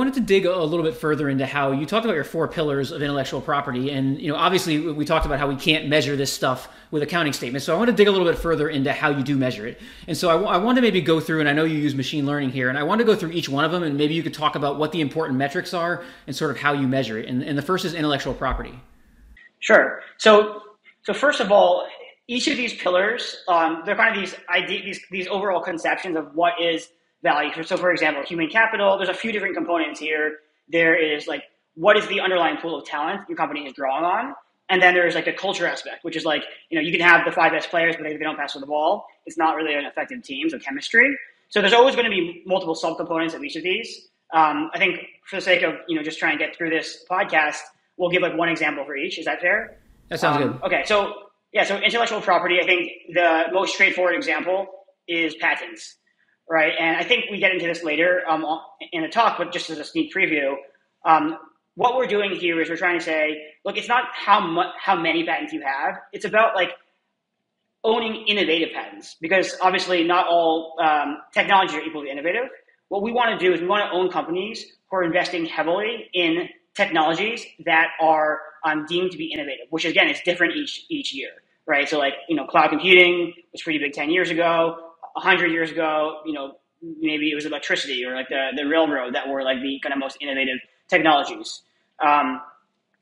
I 0.00 0.04
wanted 0.04 0.14
to 0.14 0.20
dig 0.20 0.46
a 0.46 0.62
little 0.62 0.84
bit 0.84 0.94
further 0.94 1.28
into 1.28 1.44
how 1.44 1.72
you 1.72 1.84
talked 1.84 2.04
about 2.04 2.14
your 2.14 2.22
four 2.22 2.46
pillars 2.46 2.92
of 2.92 3.02
intellectual 3.02 3.40
property, 3.40 3.90
and 3.90 4.20
you 4.20 4.30
know, 4.30 4.38
obviously, 4.38 4.78
we 4.78 5.04
talked 5.04 5.26
about 5.26 5.40
how 5.40 5.48
we 5.48 5.56
can't 5.56 5.88
measure 5.88 6.14
this 6.14 6.32
stuff 6.32 6.68
with 6.92 7.02
accounting 7.02 7.32
statements. 7.32 7.66
So 7.66 7.74
I 7.74 7.78
want 7.78 7.90
to 7.90 7.96
dig 7.96 8.06
a 8.06 8.12
little 8.12 8.26
bit 8.26 8.38
further 8.38 8.68
into 8.68 8.92
how 8.92 9.10
you 9.10 9.24
do 9.24 9.36
measure 9.36 9.66
it. 9.66 9.80
And 10.06 10.16
so 10.16 10.28
I, 10.28 10.34
w- 10.34 10.48
I 10.48 10.56
want 10.58 10.76
to 10.76 10.82
maybe 10.82 11.00
go 11.00 11.18
through, 11.18 11.40
and 11.40 11.48
I 11.48 11.52
know 11.52 11.64
you 11.64 11.78
use 11.78 11.96
machine 11.96 12.26
learning 12.26 12.50
here, 12.50 12.68
and 12.68 12.78
I 12.78 12.84
want 12.84 13.00
to 13.00 13.04
go 13.04 13.16
through 13.16 13.32
each 13.32 13.48
one 13.48 13.64
of 13.64 13.72
them, 13.72 13.82
and 13.82 13.96
maybe 13.96 14.14
you 14.14 14.22
could 14.22 14.34
talk 14.34 14.54
about 14.54 14.78
what 14.78 14.92
the 14.92 15.00
important 15.00 15.36
metrics 15.36 15.74
are 15.74 16.04
and 16.28 16.36
sort 16.36 16.52
of 16.52 16.58
how 16.58 16.74
you 16.74 16.86
measure 16.86 17.18
it. 17.18 17.26
And, 17.26 17.42
and 17.42 17.58
the 17.58 17.62
first 17.62 17.84
is 17.84 17.92
intellectual 17.92 18.34
property. 18.34 18.78
Sure. 19.58 20.02
So, 20.18 20.62
so 21.02 21.12
first 21.12 21.40
of 21.40 21.50
all, 21.50 21.88
each 22.28 22.46
of 22.46 22.56
these 22.56 22.74
pillars, 22.74 23.42
um, 23.48 23.82
they're 23.84 23.96
kind 23.96 24.14
of 24.14 24.20
these 24.20 24.34
idea, 24.48 24.82
these 24.84 25.00
these 25.10 25.26
overall 25.28 25.62
conceptions 25.62 26.16
of 26.16 26.34
what 26.34 26.52
is 26.60 26.88
value. 27.22 27.50
So, 27.64 27.76
for 27.76 27.90
example, 27.90 28.22
human 28.22 28.48
capital, 28.48 28.96
there's 28.96 29.08
a 29.08 29.14
few 29.14 29.32
different 29.32 29.56
components 29.56 29.98
here. 29.98 30.36
There 30.68 30.94
is 30.94 31.26
like, 31.26 31.42
what 31.74 31.96
is 31.96 32.06
the 32.06 32.20
underlying 32.20 32.58
pool 32.58 32.78
of 32.78 32.86
talent 32.86 33.22
your 33.28 33.36
company 33.36 33.66
is 33.66 33.72
drawing 33.72 34.04
on? 34.04 34.34
And 34.70 34.82
then 34.82 34.92
there's 34.92 35.14
like 35.14 35.26
a 35.26 35.32
culture 35.32 35.66
aspect, 35.66 36.04
which 36.04 36.14
is 36.14 36.26
like, 36.26 36.42
you 36.68 36.76
know, 36.78 36.82
you 36.86 36.92
can 36.92 37.00
have 37.00 37.24
the 37.24 37.32
five 37.32 37.52
best 37.52 37.70
players, 37.70 37.96
but 37.96 38.04
if 38.06 38.18
they 38.18 38.24
don't 38.24 38.36
pass 38.36 38.54
with 38.54 38.60
the 38.60 38.66
ball, 38.66 39.06
it's 39.24 39.38
not 39.38 39.56
really 39.56 39.74
an 39.74 39.86
effective 39.86 40.22
team, 40.22 40.50
so 40.50 40.58
chemistry. 40.58 41.16
So 41.48 41.62
there's 41.62 41.72
always 41.72 41.94
going 41.96 42.04
to 42.04 42.10
be 42.10 42.42
multiple 42.44 42.74
subcomponents 42.74 43.34
of 43.34 43.42
each 43.42 43.56
of 43.56 43.62
these. 43.62 44.08
Um, 44.34 44.70
I 44.74 44.78
think 44.78 45.00
for 45.24 45.36
the 45.36 45.42
sake 45.42 45.62
of, 45.62 45.76
you 45.88 45.96
know, 45.96 46.02
just 46.02 46.18
trying 46.18 46.36
to 46.36 46.44
get 46.44 46.54
through 46.54 46.68
this 46.68 47.06
podcast, 47.10 47.56
we'll 47.96 48.10
give 48.10 48.20
like 48.20 48.36
one 48.36 48.50
example 48.50 48.84
for 48.84 48.94
each. 48.94 49.18
Is 49.18 49.24
that 49.24 49.40
fair? 49.40 49.78
That 50.10 50.20
sounds 50.20 50.36
um, 50.36 50.52
good. 50.52 50.62
Okay. 50.64 50.82
So 50.84 51.14
yeah, 51.52 51.64
so 51.64 51.76
intellectual 51.78 52.20
property, 52.20 52.58
I 52.62 52.66
think 52.66 52.90
the 53.14 53.44
most 53.52 53.74
straightforward 53.74 54.14
example 54.14 54.66
is 55.06 55.34
patents 55.36 55.96
right? 56.48 56.72
And 56.78 56.96
I 56.96 57.04
think 57.04 57.26
we 57.30 57.38
get 57.38 57.52
into 57.52 57.66
this 57.66 57.82
later 57.84 58.22
um, 58.28 58.44
in 58.92 59.02
the 59.02 59.08
talk, 59.08 59.38
but 59.38 59.52
just 59.52 59.70
as 59.70 59.78
a 59.78 59.84
sneak 59.84 60.12
preview, 60.14 60.54
um, 61.04 61.36
what 61.74 61.96
we're 61.96 62.06
doing 62.06 62.32
here 62.32 62.60
is 62.60 62.68
we're 62.68 62.76
trying 62.76 62.98
to 62.98 63.04
say, 63.04 63.36
look, 63.64 63.76
it's 63.76 63.88
not 63.88 64.04
how 64.12 64.72
how 64.80 65.00
many 65.00 65.24
patents 65.24 65.52
you 65.52 65.62
have. 65.62 65.96
It's 66.12 66.24
about 66.24 66.54
like 66.56 66.70
owning 67.84 68.26
innovative 68.26 68.70
patents 68.74 69.16
because 69.20 69.56
obviously 69.62 70.02
not 70.02 70.26
all 70.26 70.74
um, 70.82 71.18
technologies 71.32 71.76
are 71.76 71.82
equally 71.82 72.10
innovative. 72.10 72.48
What 72.88 73.02
we 73.02 73.12
want 73.12 73.38
to 73.38 73.46
do 73.46 73.54
is 73.54 73.60
we 73.60 73.68
want 73.68 73.88
to 73.90 73.96
own 73.96 74.10
companies 74.10 74.64
who 74.90 74.96
are 74.96 75.04
investing 75.04 75.46
heavily 75.46 76.08
in 76.12 76.48
technologies 76.78 77.46
that 77.66 77.88
are 78.02 78.40
um, 78.66 78.86
deemed 78.88 79.12
to 79.12 79.18
be 79.18 79.26
innovative, 79.34 79.68
which 79.70 79.86
again 79.86 80.10
is 80.10 80.20
different 80.24 80.56
each 80.56 80.86
each 80.90 81.14
year, 81.14 81.32
right? 81.68 81.88
So 81.90 81.98
like 81.98 82.14
you 82.30 82.36
know, 82.36 82.46
cloud 82.46 82.70
computing 82.70 83.34
was 83.52 83.62
pretty 83.62 83.80
big 83.80 83.94
ten 83.94 84.10
years 84.10 84.30
ago 84.30 84.78
100 85.14 85.52
years 85.52 85.72
ago, 85.72 86.20
you 86.26 86.34
know, 86.34 86.54
maybe 87.00 87.32
it 87.32 87.36
was 87.36 87.46
electricity 87.46 88.04
or 88.06 88.14
like 88.16 88.28
the, 88.30 88.50
the 88.56 88.64
railroad 88.66 89.14
that 89.14 89.28
were 89.28 89.44
like 89.44 89.62
the 89.62 89.80
kind 89.82 89.94
of 89.94 90.00
most 90.00 90.18
innovative 90.22 90.58
technologies. 90.88 91.62
Um, 92.06 92.42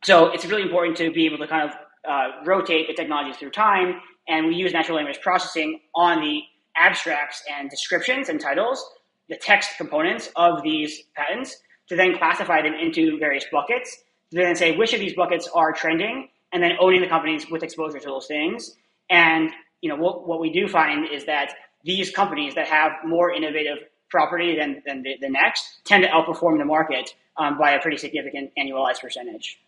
so 0.04 0.28
it's 0.28 0.46
really 0.46 0.62
important 0.62 0.96
to 0.98 1.12
be 1.12 1.26
able 1.26 1.38
to 1.38 1.48
kind 1.48 1.70
of 1.70 1.76
uh, 2.08 2.44
rotate 2.46 2.88
the 2.88 2.94
technologies 2.94 3.36
through 3.38 3.50
time. 3.52 4.00
And 4.28 4.48
we 4.48 4.56
use 4.56 4.72
natural 4.72 4.96
language 4.96 5.20
processing 5.22 5.80
on 5.94 6.20
the 6.20 6.42
abstracts 6.76 7.42
and 7.58 7.70
descriptions 7.70 8.28
and 8.28 8.40
titles, 8.40 8.84
the 9.28 9.36
text 9.36 9.72
components 9.78 10.30
of 10.36 10.62
these 10.62 11.02
patents, 11.16 11.56
to 11.88 11.96
then 11.96 12.16
classify 12.18 12.62
them 12.62 12.74
into 12.74 13.18
various 13.18 13.44
buckets, 13.50 13.96
to 14.30 14.36
then 14.36 14.56
say 14.56 14.76
which 14.76 14.92
of 14.92 15.00
these 15.00 15.14
buckets 15.14 15.48
are 15.54 15.72
trending, 15.72 16.28
and 16.52 16.62
then 16.62 16.72
owning 16.80 17.00
the 17.00 17.08
companies 17.08 17.50
with 17.50 17.62
exposure 17.62 17.98
to 17.98 18.06
those 18.06 18.26
things. 18.26 18.76
And 19.10 19.50
you 19.80 19.88
know 19.88 19.96
what, 19.96 20.26
what 20.26 20.40
we 20.40 20.50
do 20.50 20.68
find 20.68 21.08
is 21.12 21.26
that 21.26 21.54
these 21.84 22.10
companies 22.10 22.54
that 22.54 22.66
have 22.66 22.92
more 23.04 23.32
innovative 23.32 23.78
property 24.10 24.56
than, 24.56 24.82
than 24.86 25.02
the, 25.02 25.16
the 25.20 25.28
next 25.28 25.80
tend 25.84 26.02
to 26.02 26.08
outperform 26.08 26.58
the 26.58 26.64
market 26.64 27.14
um, 27.36 27.58
by 27.58 27.72
a 27.72 27.80
pretty 27.80 27.96
significant 27.96 28.50
annualized 28.58 29.00
percentage. 29.00 29.60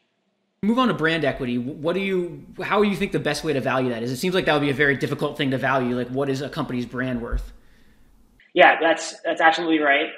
Move 0.63 0.79
on 0.79 0.89
to 0.89 0.95
brand 0.95 1.25
equity. 1.25 1.57
What 1.57 1.93
do 1.93 2.01
you? 2.01 2.45
How 2.61 2.83
do 2.83 2.89
you 2.89 2.97
think 2.97 3.13
the 3.13 3.21
best 3.21 3.45
way 3.45 3.53
to 3.53 3.61
value 3.61 3.91
that 3.91 4.03
is? 4.03 4.11
It 4.11 4.17
seems 4.17 4.35
like 4.35 4.47
that 4.47 4.55
would 4.55 4.63
be 4.63 4.71
a 4.71 4.75
very 4.75 4.97
difficult 4.97 5.37
thing 5.39 5.53
to 5.53 5.59
value. 5.59 5.95
Like, 5.97 6.09
what 6.09 6.29
is 6.29 6.41
a 6.41 6.49
company's 6.49 6.85
brand 6.85 7.23
worth? 7.23 7.53
Yeah, 8.55 8.81
that's 8.81 9.21
that's 9.21 9.41
absolutely 9.41 9.79
right. 9.79 10.09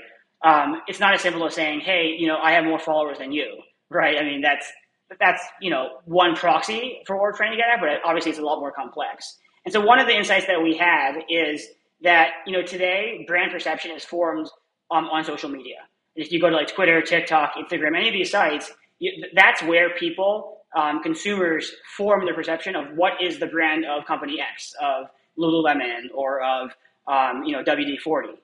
Um, 0.45 0.83
it's 0.89 1.01
not 1.01 1.15
as 1.15 1.21
simple 1.21 1.45
as 1.47 1.55
saying, 1.55 1.81
"Hey, 1.81 2.15
you 2.19 2.27
know, 2.27 2.39
I 2.39 2.53
have 2.53 2.65
more 2.65 2.79
followers 2.79 3.19
than 3.19 3.33
you," 3.33 3.61
right? 3.91 4.17
I 4.19 4.25
mean, 4.25 4.41
that's 4.41 4.71
that's 5.19 5.43
you 5.61 5.71
know 5.71 6.01
one 6.05 6.35
proxy 6.37 7.03
for 7.07 7.17
what 7.17 7.23
we're 7.23 7.37
trying 7.37 7.51
to 7.53 7.57
get 7.57 7.67
at, 7.69 7.81
but 7.81 7.89
obviously 8.05 8.31
it's 8.31 8.41
a 8.41 8.45
lot 8.45 8.61
more 8.61 8.73
complex. 8.73 9.39
And 9.65 9.73
so, 9.73 9.81
one 9.81 9.99
of 9.99 10.07
the 10.07 10.17
insights 10.17 10.47
that 10.47 10.63
we 10.63 10.77
had 10.77 11.23
is 11.29 11.67
that 12.03 12.31
you 12.47 12.53
know 12.53 12.63
today 12.63 13.25
brand 13.27 13.53
perception 13.53 13.91
is 13.93 14.05
formed 14.05 14.49
um, 14.91 15.07
on 15.07 15.25
social 15.25 15.51
media 15.51 15.77
if 16.17 16.33
you 16.33 16.41
go 16.41 16.51
to 16.51 16.57
like 16.57 16.69
Twitter, 16.69 17.01
TikTok, 17.03 17.55
Instagram, 17.55 17.97
any 17.97 18.09
of 18.09 18.13
these 18.13 18.31
sites, 18.31 18.73
you, 18.99 19.25
that's 19.35 19.63
where 19.63 19.95
people, 19.95 20.59
um, 20.77 21.03
consumers, 21.03 21.73
form 21.97 22.25
their 22.25 22.35
perception 22.35 22.77
of 22.77 22.87
what 22.97 23.15
is 23.23 23.39
the 23.39 23.47
brand 23.47 23.85
of 23.85 24.05
company 24.05 24.41
X, 24.41 24.75
of 24.81 25.07
Lululemon 25.39 26.09
or 26.15 26.43
of 26.43 26.71
um, 27.09 27.45
you 27.45 27.57
know 27.57 27.63
WD 27.63 27.99
forty, 28.01 28.35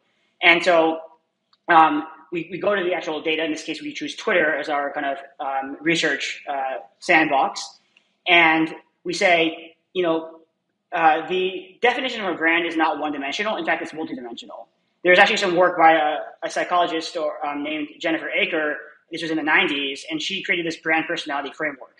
and 0.43 0.63
so 0.63 0.99
um, 1.69 2.05
we, 2.33 2.49
we 2.51 2.59
go 2.59 2.75
to 2.75 2.83
the 2.83 2.93
actual 2.93 3.23
data. 3.23 3.45
In 3.45 3.51
this 3.51 3.63
case, 3.63 3.81
we 3.81 3.93
choose 3.93 4.15
Twitter 4.17 4.55
as 4.57 4.69
our 4.69 4.93
kind 4.93 5.07
of 5.07 5.19
um, 5.41 5.77
research 5.81 6.43
uh, 6.49 6.79
sandbox, 6.99 7.79
and 8.27 8.75
we 9.05 9.13
say, 9.13 9.77
you 9.93 10.03
know, 10.03 10.41
uh, 10.93 11.27
the 11.29 11.79
definition 11.83 12.25
of 12.25 12.35
a 12.35 12.37
brand 12.37 12.67
is 12.67 12.77
not 12.77 12.99
one 12.99 13.13
dimensional. 13.13 13.57
In 13.57 13.65
fact, 13.65 13.83
it's 13.83 13.93
multidimensional. 13.93 14.67
There's 15.05 15.19
actually 15.19 15.37
some 15.37 15.55
work 15.55 15.79
by 15.79 15.93
a, 15.93 16.17
a 16.43 16.51
psychologist 16.51 17.17
or, 17.17 17.45
um, 17.47 17.63
named 17.63 17.89
Jennifer 18.01 18.29
Aaker. 18.37 18.75
This 19.11 19.23
was 19.23 19.31
in 19.31 19.37
the 19.37 19.43
90s, 19.43 20.01
and 20.11 20.21
she 20.21 20.43
created 20.43 20.67
this 20.67 20.77
brand 20.77 21.07
personality 21.07 21.53
framework. 21.53 21.97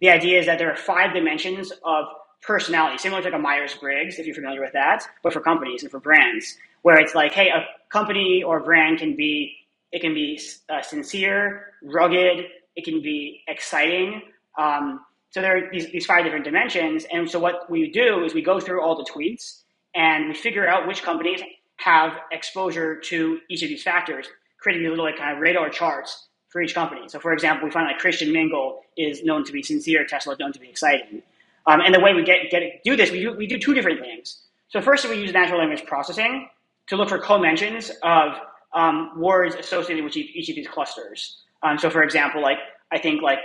The 0.00 0.10
idea 0.10 0.38
is 0.38 0.46
that 0.46 0.58
there 0.58 0.70
are 0.70 0.76
five 0.76 1.14
dimensions 1.14 1.72
of 1.84 2.04
personality, 2.42 2.98
similar 2.98 3.22
to 3.22 3.28
like 3.28 3.34
a 3.34 3.38
Myers 3.38 3.74
Briggs, 3.74 4.18
if 4.18 4.26
you're 4.26 4.34
familiar 4.34 4.60
with 4.60 4.72
that, 4.72 5.04
but 5.22 5.32
for 5.32 5.40
companies 5.40 5.82
and 5.82 5.90
for 5.90 6.00
brands, 6.00 6.56
where 6.82 6.98
it's 6.98 7.14
like, 7.14 7.32
hey, 7.32 7.48
a 7.48 7.64
company 7.90 8.42
or 8.42 8.60
brand 8.60 8.98
can 8.98 9.16
be 9.16 9.56
it 9.92 10.00
can 10.00 10.14
be 10.14 10.40
uh, 10.68 10.82
sincere, 10.82 11.72
rugged, 11.82 12.46
it 12.76 12.84
can 12.84 13.02
be 13.02 13.42
exciting. 13.48 14.22
Um, 14.56 15.00
so 15.30 15.40
there 15.40 15.56
are 15.56 15.70
these, 15.72 15.90
these 15.90 16.06
five 16.06 16.24
different 16.24 16.44
dimensions. 16.44 17.06
And 17.12 17.28
so 17.28 17.38
what 17.38 17.68
we 17.68 17.90
do 17.90 18.24
is 18.24 18.34
we 18.34 18.42
go 18.42 18.60
through 18.60 18.82
all 18.82 18.96
the 18.96 19.08
tweets 19.10 19.62
and 19.94 20.28
we 20.28 20.34
figure 20.34 20.68
out 20.68 20.86
which 20.86 21.02
companies 21.02 21.40
have 21.76 22.12
exposure 22.30 23.00
to 23.00 23.38
each 23.48 23.62
of 23.62 23.68
these 23.68 23.82
factors, 23.82 24.26
creating 24.58 24.84
these 24.84 24.90
little 24.90 25.04
like 25.04 25.16
kind 25.16 25.34
of 25.34 25.40
radar 25.40 25.70
charts 25.70 26.28
for 26.48 26.60
each 26.62 26.74
company. 26.74 27.08
So 27.08 27.18
for 27.18 27.32
example, 27.32 27.66
we 27.66 27.72
find 27.72 27.86
like 27.86 27.98
Christian 27.98 28.32
Mingle 28.32 28.82
is 28.96 29.24
known 29.24 29.44
to 29.44 29.52
be 29.52 29.62
sincere, 29.62 30.04
Tesla 30.04 30.34
is 30.34 30.38
known 30.38 30.52
to 30.52 30.60
be 30.60 30.68
exciting. 30.68 31.22
Um, 31.66 31.80
and 31.80 31.94
the 31.94 32.00
way 32.00 32.14
we 32.14 32.24
get, 32.24 32.50
get 32.50 32.82
do 32.84 32.96
this, 32.96 33.10
we 33.10 33.20
do, 33.20 33.32
we 33.32 33.46
do 33.46 33.58
two 33.58 33.74
different 33.74 34.00
things. 34.00 34.42
So 34.68 34.80
first, 34.80 35.08
we 35.08 35.16
use 35.16 35.32
natural 35.32 35.58
language 35.58 35.84
processing 35.84 36.48
to 36.90 36.96
look 36.96 37.08
for 37.08 37.18
co-mentions 37.18 37.90
of 38.02 38.32
um, 38.74 39.12
words 39.16 39.54
associated 39.54 40.04
with 40.04 40.16
each, 40.16 40.48
of 40.48 40.56
these 40.56 40.68
clusters. 40.68 41.38
Um, 41.62 41.78
so, 41.78 41.88
for 41.88 42.02
example, 42.02 42.42
like 42.42 42.58
I 42.92 42.98
think 42.98 43.22
like 43.22 43.38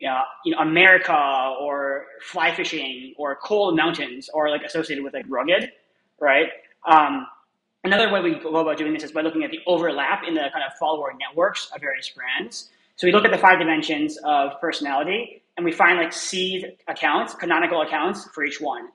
you 0.00 0.08
know, 0.08 0.58
America 0.58 1.54
or 1.60 2.06
fly 2.22 2.54
fishing 2.54 3.14
or 3.16 3.36
cold 3.36 3.76
mountains 3.76 4.28
are 4.34 4.50
like 4.50 4.62
associated 4.62 5.04
with 5.04 5.14
like 5.14 5.24
rugged, 5.28 5.70
right? 6.20 6.46
Um, 6.88 7.26
another 7.84 8.12
way 8.12 8.20
we 8.20 8.38
go 8.38 8.54
about 8.56 8.78
doing 8.78 8.94
this 8.94 9.04
is 9.04 9.12
by 9.12 9.20
looking 9.20 9.44
at 9.44 9.50
the 9.50 9.60
overlap 9.66 10.22
in 10.26 10.34
the 10.34 10.48
kind 10.52 10.64
of 10.66 10.72
follower 10.78 11.12
networks 11.18 11.70
of 11.74 11.80
various 11.80 12.08
brands. 12.08 12.70
So 12.96 13.06
we 13.06 13.12
look 13.12 13.24
at 13.24 13.30
the 13.30 13.38
five 13.38 13.58
dimensions 13.58 14.18
of 14.24 14.60
personality 14.60 15.42
and 15.56 15.64
we 15.64 15.72
find 15.72 15.98
like 15.98 16.12
seed 16.12 16.76
accounts, 16.88 17.34
canonical 17.34 17.82
accounts 17.82 18.28
for 18.34 18.44
each 18.44 18.60
one. 18.60 18.88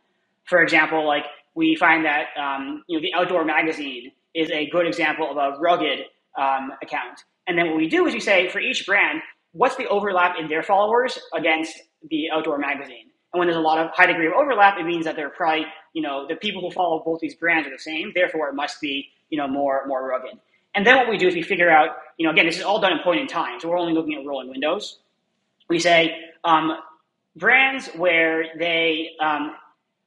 For 0.46 0.62
example, 0.62 1.06
like 1.06 1.26
we 1.58 1.76
find 1.76 2.06
that 2.06 2.28
um, 2.40 2.84
you 2.88 2.96
know 2.96 3.02
the 3.02 3.14
outdoor 3.16 3.44
magazine 3.44 4.12
is 4.36 4.50
a 4.52 4.70
good 4.70 4.86
example 4.86 5.30
of 5.32 5.38
a 5.38 5.60
rugged 5.60 6.02
um, 6.38 6.72
account. 6.84 7.24
And 7.48 7.58
then 7.58 7.68
what 7.68 7.78
we 7.78 7.90
do 7.90 8.06
is 8.06 8.14
we 8.14 8.20
say 8.20 8.48
for 8.50 8.60
each 8.60 8.86
brand, 8.86 9.22
what's 9.54 9.76
the 9.76 9.88
overlap 9.88 10.36
in 10.40 10.48
their 10.48 10.62
followers 10.62 11.18
against 11.34 11.82
the 12.12 12.30
outdoor 12.32 12.60
magazine? 12.60 13.08
And 13.34 13.40
when 13.40 13.48
there's 13.48 13.58
a 13.58 13.68
lot 13.72 13.80
of 13.80 13.90
high 13.92 14.06
degree 14.06 14.28
of 14.28 14.34
overlap, 14.34 14.78
it 14.80 14.86
means 14.86 15.06
that 15.06 15.16
they're 15.16 15.32
probably, 15.32 15.66
you 15.94 16.04
know, 16.04 16.28
the 16.28 16.36
people 16.36 16.62
who 16.62 16.70
follow 16.70 17.02
both 17.04 17.20
these 17.22 17.36
brands 17.36 17.68
are 17.68 17.72
the 17.72 17.80
same. 17.80 18.12
Therefore, 18.14 18.50
it 18.50 18.54
must 18.54 18.80
be, 18.80 19.10
you 19.30 19.38
know, 19.40 19.48
more 19.48 19.84
more 19.88 20.08
rugged. 20.08 20.40
And 20.76 20.86
then 20.86 20.96
what 20.98 21.10
we 21.10 21.18
do 21.18 21.28
is 21.28 21.34
we 21.34 21.42
figure 21.42 21.72
out, 21.72 21.90
you 22.18 22.28
know, 22.28 22.32
again, 22.32 22.46
this 22.46 22.58
is 22.58 22.64
all 22.64 22.80
done 22.80 22.92
in 22.92 23.00
point 23.00 23.20
in 23.20 23.28
time, 23.28 23.60
so 23.60 23.68
we're 23.68 23.80
only 23.80 23.94
looking 23.94 24.14
at 24.14 24.24
rolling 24.24 24.50
windows. 24.50 25.00
We 25.70 25.80
say 25.80 26.16
um, 26.44 26.78
brands 27.36 27.90
where 27.96 28.46
they 28.60 29.12
um, 29.20 29.56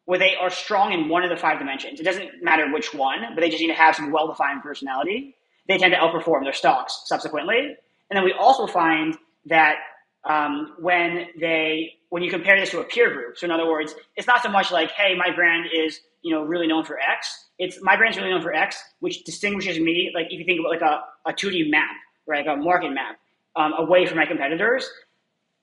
where 0.04 0.19
they 0.19 0.35
are 0.37 0.50
strong 0.50 0.92
in 0.92 1.09
one 1.09 1.23
of 1.23 1.30
the 1.30 1.37
five 1.37 1.59
dimensions. 1.59 2.00
It 2.00 2.04
doesn't 2.04 2.42
matter 2.42 2.73
which 2.73 2.92
one, 2.95 3.21
but 3.35 3.40
they 3.40 3.49
just 3.49 3.61
need 3.61 3.69
to 3.69 3.75
have 3.75 3.95
some 3.95 4.11
well-defined 4.11 4.62
personality. 4.62 5.37
They 5.69 5.78
tend 5.78 5.92
to 5.92 5.99
outperform 5.99 6.42
their 6.42 6.52
stocks 6.52 7.02
subsequently. 7.07 7.76
And 8.11 8.16
then 8.16 8.25
we 8.25 8.33
also 8.33 8.66
find 8.66 9.16
that 9.47 9.76
um, 10.25 10.75
when 10.78 11.26
they 11.38 11.95
when 12.11 12.23
you 12.23 12.30
compare 12.30 12.59
this 12.59 12.71
to 12.71 12.80
a 12.80 12.85
peer 12.85 13.12
group, 13.12 13.38
so 13.38 13.45
in 13.45 13.52
other 13.52 13.69
words, 13.69 13.95
it's 14.16 14.26
not 14.26 14.42
so 14.42 14.49
much 14.49 14.73
like, 14.73 14.90
hey, 14.90 15.14
my 15.16 15.30
brand 15.35 15.66
is 15.73 16.00
you 16.23 16.35
know 16.35 16.42
really 16.42 16.66
known 16.66 16.85
for 16.85 16.99
X. 16.99 17.47
It's 17.59 17.80
my 17.83 17.97
brand's 17.97 18.16
really 18.19 18.30
known 18.30 18.42
for 18.42 18.52
X, 18.52 18.83
which 19.00 19.25
distinguishes 19.25 19.78
me. 19.78 20.11
Like 20.14 20.26
if 20.30 20.38
you 20.38 20.45
think 20.45 20.61
about 20.61 20.71
like 20.71 20.83
a, 20.83 21.30
a 21.30 21.33
2D 21.33 21.71
map, 21.71 21.90
right, 22.26 22.45
like 22.45 22.59
a 22.59 22.61
market 22.61 22.90
map, 22.90 23.16
um, 23.57 23.73
away 23.78 24.07
from 24.07 24.19
my 24.19 24.26
competitors, 24.26 24.90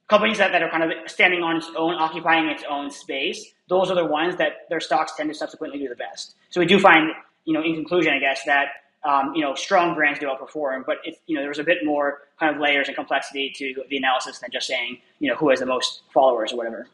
companies 0.08 0.38
that, 0.38 0.52
that 0.52 0.64
are 0.64 0.70
kind 0.70 0.84
of 0.84 0.92
standing 1.10 1.44
on 1.44 1.58
its 1.58 1.70
own, 1.76 1.96
occupying 1.96 2.48
its 2.48 2.64
own 2.70 2.90
space, 2.90 3.54
those 3.68 3.92
are 3.92 3.96
the 3.96 4.06
ones 4.06 4.38
that 4.38 4.70
their 4.70 4.80
stocks 4.80 5.14
tend 5.16 5.30
to 5.30 5.36
subsequently 5.36 5.80
do 5.80 5.90
the 5.90 5.96
best. 5.96 6.36
So 6.50 6.60
we 6.60 6.66
do 6.66 6.80
find, 6.80 7.12
you 7.46 7.54
know, 7.54 7.62
in 7.62 7.76
conclusion, 7.76 8.14
I 8.14 8.20
guess 8.20 8.44
that 8.46 8.68
um, 9.04 9.34
you 9.36 9.42
know 9.42 9.56
strong 9.56 9.96
brands 9.96 10.20
do 10.20 10.28
outperform, 10.28 10.86
but 10.86 10.98
it's 11.04 11.20
you 11.28 11.36
know 11.36 11.42
there's 11.42 11.60
a 11.60 11.64
bit 11.64 11.80
more 11.84 12.20
kind 12.40 12.54
of 12.54 12.62
layers 12.62 12.88
and 12.88 12.96
complexity 12.96 13.52
to 13.56 13.84
the 13.90 13.98
analysis 13.98 14.40
than 14.40 14.50
just 14.52 14.68
saying 14.68 15.00
you 15.20 15.30
know 15.30 15.36
who 15.36 15.50
has 15.50 15.60
the 15.60 15.66
most 15.66 16.02
followers 16.14 16.52
or 16.52 16.58
whatever. 16.58 16.88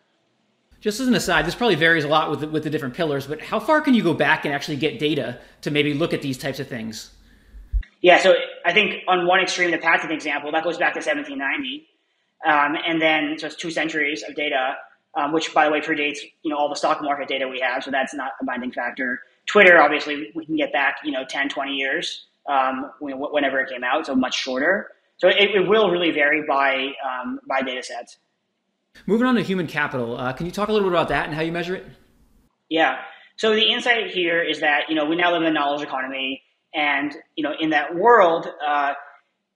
Just 0.79 0.99
as 0.99 1.07
an 1.07 1.15
aside, 1.15 1.45
this 1.45 1.55
probably 1.55 1.75
varies 1.75 2.03
a 2.03 2.09
lot 2.09 2.29
with 2.29 2.41
the, 2.41 2.47
with 2.49 2.63
the 2.63 2.69
different 2.69 2.93
pillars, 2.93 3.25
but 3.25 3.39
how 3.39 3.57
far 3.57 3.79
can 3.79 3.93
you 3.93 4.03
go 4.03 4.13
back 4.13 4.43
and 4.43 4.53
actually 4.53 4.75
get 4.75 4.99
data 4.99 5.39
to 5.61 5.71
maybe 5.71 5.93
look 5.93 6.13
at 6.13 6.21
these 6.21 6.37
types 6.37 6.59
of 6.59 6.67
things? 6.67 7.09
Yeah, 8.01 8.21
so 8.21 8.33
I 8.65 8.73
think 8.73 8.95
on 9.07 9.25
one 9.25 9.39
extreme, 9.39 9.71
the 9.71 9.77
patent 9.77 10.11
example 10.11 10.51
that 10.51 10.65
goes 10.65 10.77
back 10.77 10.93
to 10.95 10.97
1790, 10.97 11.87
um, 12.45 12.75
and 12.85 13.01
then 13.01 13.35
just 13.37 13.59
two 13.59 13.71
centuries 13.71 14.23
of 14.27 14.35
data 14.35 14.75
um, 15.15 15.31
which 15.31 15.53
by 15.53 15.65
the 15.65 15.71
way 15.71 15.79
predates 15.79 16.19
you 16.41 16.49
know 16.49 16.57
all 16.57 16.69
the 16.69 16.75
stock 16.75 17.01
market 17.01 17.27
data 17.27 17.47
we 17.47 17.59
have, 17.59 17.83
so 17.83 17.91
that's 17.91 18.13
not 18.13 18.31
a 18.41 18.45
binding 18.45 18.71
factor. 18.71 19.21
Twitter, 19.45 19.79
obviously, 19.79 20.31
we 20.35 20.45
can 20.45 20.55
get 20.55 20.71
back 20.73 20.97
you 21.03 21.11
know 21.11 21.23
10, 21.27 21.49
20 21.49 21.71
years 21.71 22.25
um, 22.47 22.91
whenever 22.99 23.59
it 23.59 23.69
came 23.69 23.83
out, 23.83 24.05
so 24.05 24.15
much 24.15 24.35
shorter. 24.35 24.91
So 25.17 25.27
it, 25.27 25.51
it 25.55 25.67
will 25.67 25.89
really 25.89 26.11
vary 26.11 26.43
by 26.47 26.91
um, 27.07 27.39
by 27.47 27.61
data 27.61 27.83
sets. 27.83 28.17
Moving 29.05 29.27
on 29.27 29.35
to 29.35 29.41
human 29.41 29.67
capital, 29.67 30.17
uh, 30.17 30.33
can 30.33 30.45
you 30.45 30.51
talk 30.51 30.69
a 30.69 30.71
little 30.71 30.87
bit 30.87 30.93
about 30.93 31.09
that 31.09 31.25
and 31.25 31.33
how 31.33 31.41
you 31.41 31.51
measure 31.51 31.75
it? 31.75 31.85
Yeah. 32.69 32.99
So 33.37 33.55
the 33.55 33.63
insight 33.63 34.11
here 34.11 34.41
is 34.41 34.59
that 34.59 34.89
you 34.89 34.95
know 34.95 35.05
we 35.05 35.15
now 35.15 35.31
live 35.31 35.41
in 35.41 35.47
a 35.47 35.51
knowledge 35.51 35.81
economy, 35.81 36.41
and 36.73 37.15
you 37.35 37.43
know 37.43 37.53
in 37.59 37.69
that 37.69 37.95
world, 37.95 38.47
uh, 38.65 38.93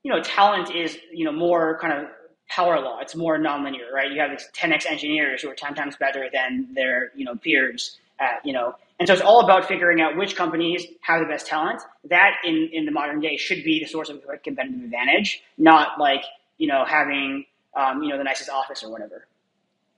you 0.04 0.12
know 0.12 0.22
talent 0.22 0.76
is 0.76 0.98
you 1.12 1.26
know 1.26 1.32
more 1.32 1.80
kind 1.80 1.94
of 1.94 2.10
power 2.50 2.80
law. 2.80 3.00
It's 3.00 3.16
more 3.16 3.38
nonlinear, 3.38 3.92
right? 3.94 4.12
You 4.12 4.20
have 4.22 4.32
these 4.32 4.50
10x 4.54 4.86
engineers 4.90 5.42
who 5.42 5.50
are 5.50 5.56
10 5.56 5.76
times 5.76 5.96
better 5.98 6.30
than 6.32 6.68
their, 6.74 7.12
you 7.16 7.26
know, 7.26 7.36
peers 7.36 7.98
at, 8.20 8.46
you 8.46 8.54
know, 8.54 8.76
and 9.00 9.08
so 9.08 9.14
it's 9.14 9.22
all 9.22 9.44
about 9.44 9.68
figuring 9.68 10.02
out 10.02 10.18
which 10.18 10.36
companies 10.36 10.86
have 11.02 11.20
the 11.20 11.28
best 11.28 11.46
talent. 11.46 11.82
That 12.10 12.38
in, 12.44 12.70
in 12.74 12.86
the 12.86 12.92
modern 12.92 13.20
day 13.20 13.38
should 13.38 13.64
be 13.64 13.80
the 13.80 13.86
source 13.86 14.10
of 14.10 14.22
competitive 14.44 14.84
advantage, 14.84 15.44
not 15.58 16.00
like, 16.00 16.24
you 16.58 16.68
know, 16.68 16.84
having, 16.84 17.46
um, 17.76 18.02
you 18.02 18.10
know, 18.10 18.18
the 18.18 18.24
nicest 18.24 18.50
office 18.50 18.84
or 18.84 18.92
whatever. 18.92 19.28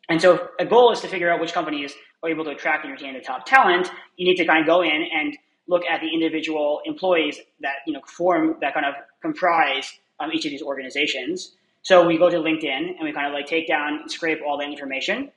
And 0.09 0.21
so 0.21 0.49
a 0.59 0.65
goal 0.65 0.91
is 0.91 0.99
to 1.01 1.07
figure 1.07 1.31
out 1.31 1.39
which 1.39 1.53
companies 1.53 1.93
are 2.23 2.29
able 2.29 2.43
to 2.43 2.49
attract 2.49 2.83
and 2.83 2.91
retain 2.91 3.13
the 3.13 3.21
top 3.21 3.45
talent. 3.45 3.89
You 4.17 4.27
need 4.27 4.35
to 4.37 4.45
kind 4.45 4.59
of 4.59 4.65
go 4.65 4.81
in 4.81 5.07
and 5.13 5.37
look 5.67 5.83
at 5.85 6.01
the 6.01 6.07
individual 6.13 6.81
employees 6.83 7.39
that, 7.61 7.75
you 7.87 7.93
know, 7.93 8.01
form, 8.05 8.57
that 8.59 8.73
kind 8.73 8.85
of 8.85 8.95
comprise 9.21 9.93
um, 10.19 10.31
each 10.33 10.43
of 10.45 10.51
these 10.51 10.63
organizations 10.63 11.53
so 11.81 12.05
we 12.05 12.17
go 12.17 12.29
to 12.29 12.37
LinkedIn 12.37 12.95
and 12.97 13.03
we 13.03 13.11
kind 13.11 13.27
of 13.27 13.33
like 13.33 13.47
take 13.47 13.67
down 13.67 13.99
and 14.01 14.11
scrape 14.11 14.39
all 14.45 14.57
that 14.57 14.69
information. 14.69 15.31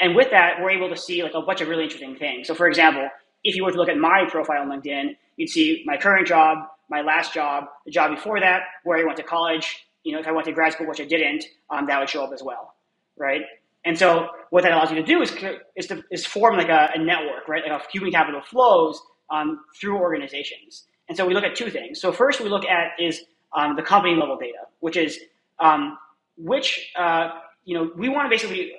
And 0.00 0.14
with 0.14 0.30
that, 0.30 0.60
we're 0.60 0.70
able 0.70 0.88
to 0.88 0.96
see 0.96 1.22
like 1.22 1.34
a 1.34 1.42
bunch 1.42 1.60
of 1.60 1.68
really 1.68 1.84
interesting 1.84 2.16
things. 2.16 2.48
So 2.48 2.54
for 2.54 2.66
example, 2.66 3.08
if 3.42 3.54
you 3.54 3.64
were 3.64 3.70
to 3.70 3.76
look 3.76 3.88
at 3.88 3.98
my 3.98 4.24
profile 4.28 4.62
on 4.62 4.68
LinkedIn, 4.68 5.16
you'd 5.36 5.50
see 5.50 5.82
my 5.86 5.96
current 5.96 6.26
job, 6.26 6.58
my 6.88 7.02
last 7.02 7.32
job, 7.32 7.64
the 7.84 7.90
job 7.90 8.10
before 8.10 8.40
that, 8.40 8.62
where 8.84 8.98
I 8.98 9.04
went 9.04 9.16
to 9.18 9.22
college. 9.22 9.86
You 10.02 10.12
know, 10.12 10.20
if 10.20 10.26
I 10.26 10.32
went 10.32 10.46
to 10.46 10.52
grad 10.52 10.72
school, 10.72 10.86
which 10.86 11.00
I 11.00 11.04
didn't, 11.04 11.44
um, 11.70 11.86
that 11.86 11.98
would 11.98 12.08
show 12.08 12.24
up 12.24 12.32
as 12.32 12.42
well, 12.42 12.74
right? 13.16 13.42
And 13.84 13.98
so 13.98 14.28
what 14.50 14.62
that 14.62 14.72
allows 14.72 14.90
you 14.90 14.96
to 14.96 15.02
do 15.02 15.20
is 15.22 15.34
is 15.76 15.86
to 15.88 16.02
is 16.10 16.24
form 16.24 16.56
like 16.56 16.68
a, 16.68 16.90
a 16.94 16.98
network, 16.98 17.48
right? 17.48 17.62
Like 17.66 17.80
a 17.80 17.90
human 17.90 18.10
capital 18.10 18.40
flows 18.40 19.00
um, 19.30 19.60
through 19.78 19.98
organizations. 19.98 20.84
And 21.08 21.16
so 21.16 21.26
we 21.26 21.34
look 21.34 21.44
at 21.44 21.54
two 21.54 21.70
things. 21.70 22.00
So 22.00 22.12
first, 22.12 22.40
we 22.40 22.48
look 22.48 22.64
at 22.64 22.92
is 22.98 23.22
um, 23.54 23.76
the 23.76 23.82
company 23.82 24.14
level 24.14 24.36
data, 24.38 24.58
which 24.80 24.96
is 24.96 25.18
um, 25.60 25.98
which 26.36 26.92
uh, 26.96 27.30
you 27.64 27.76
know 27.76 27.90
we 27.96 28.08
want 28.08 28.26
to 28.26 28.30
basically 28.30 28.72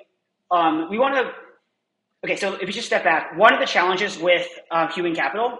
um, 0.52 0.90
we 0.90 0.98
want 0.98 1.16
to. 1.16 1.32
Okay, 2.24 2.36
so 2.36 2.54
if 2.56 2.64
you 2.64 2.74
just 2.74 2.88
step 2.88 3.04
back, 3.04 3.38
one 3.38 3.54
of 3.54 3.60
the 3.60 3.68
challenges 3.68 4.18
with 4.18 4.48
uh, 4.72 4.88
human 4.92 5.14
capital 5.14 5.60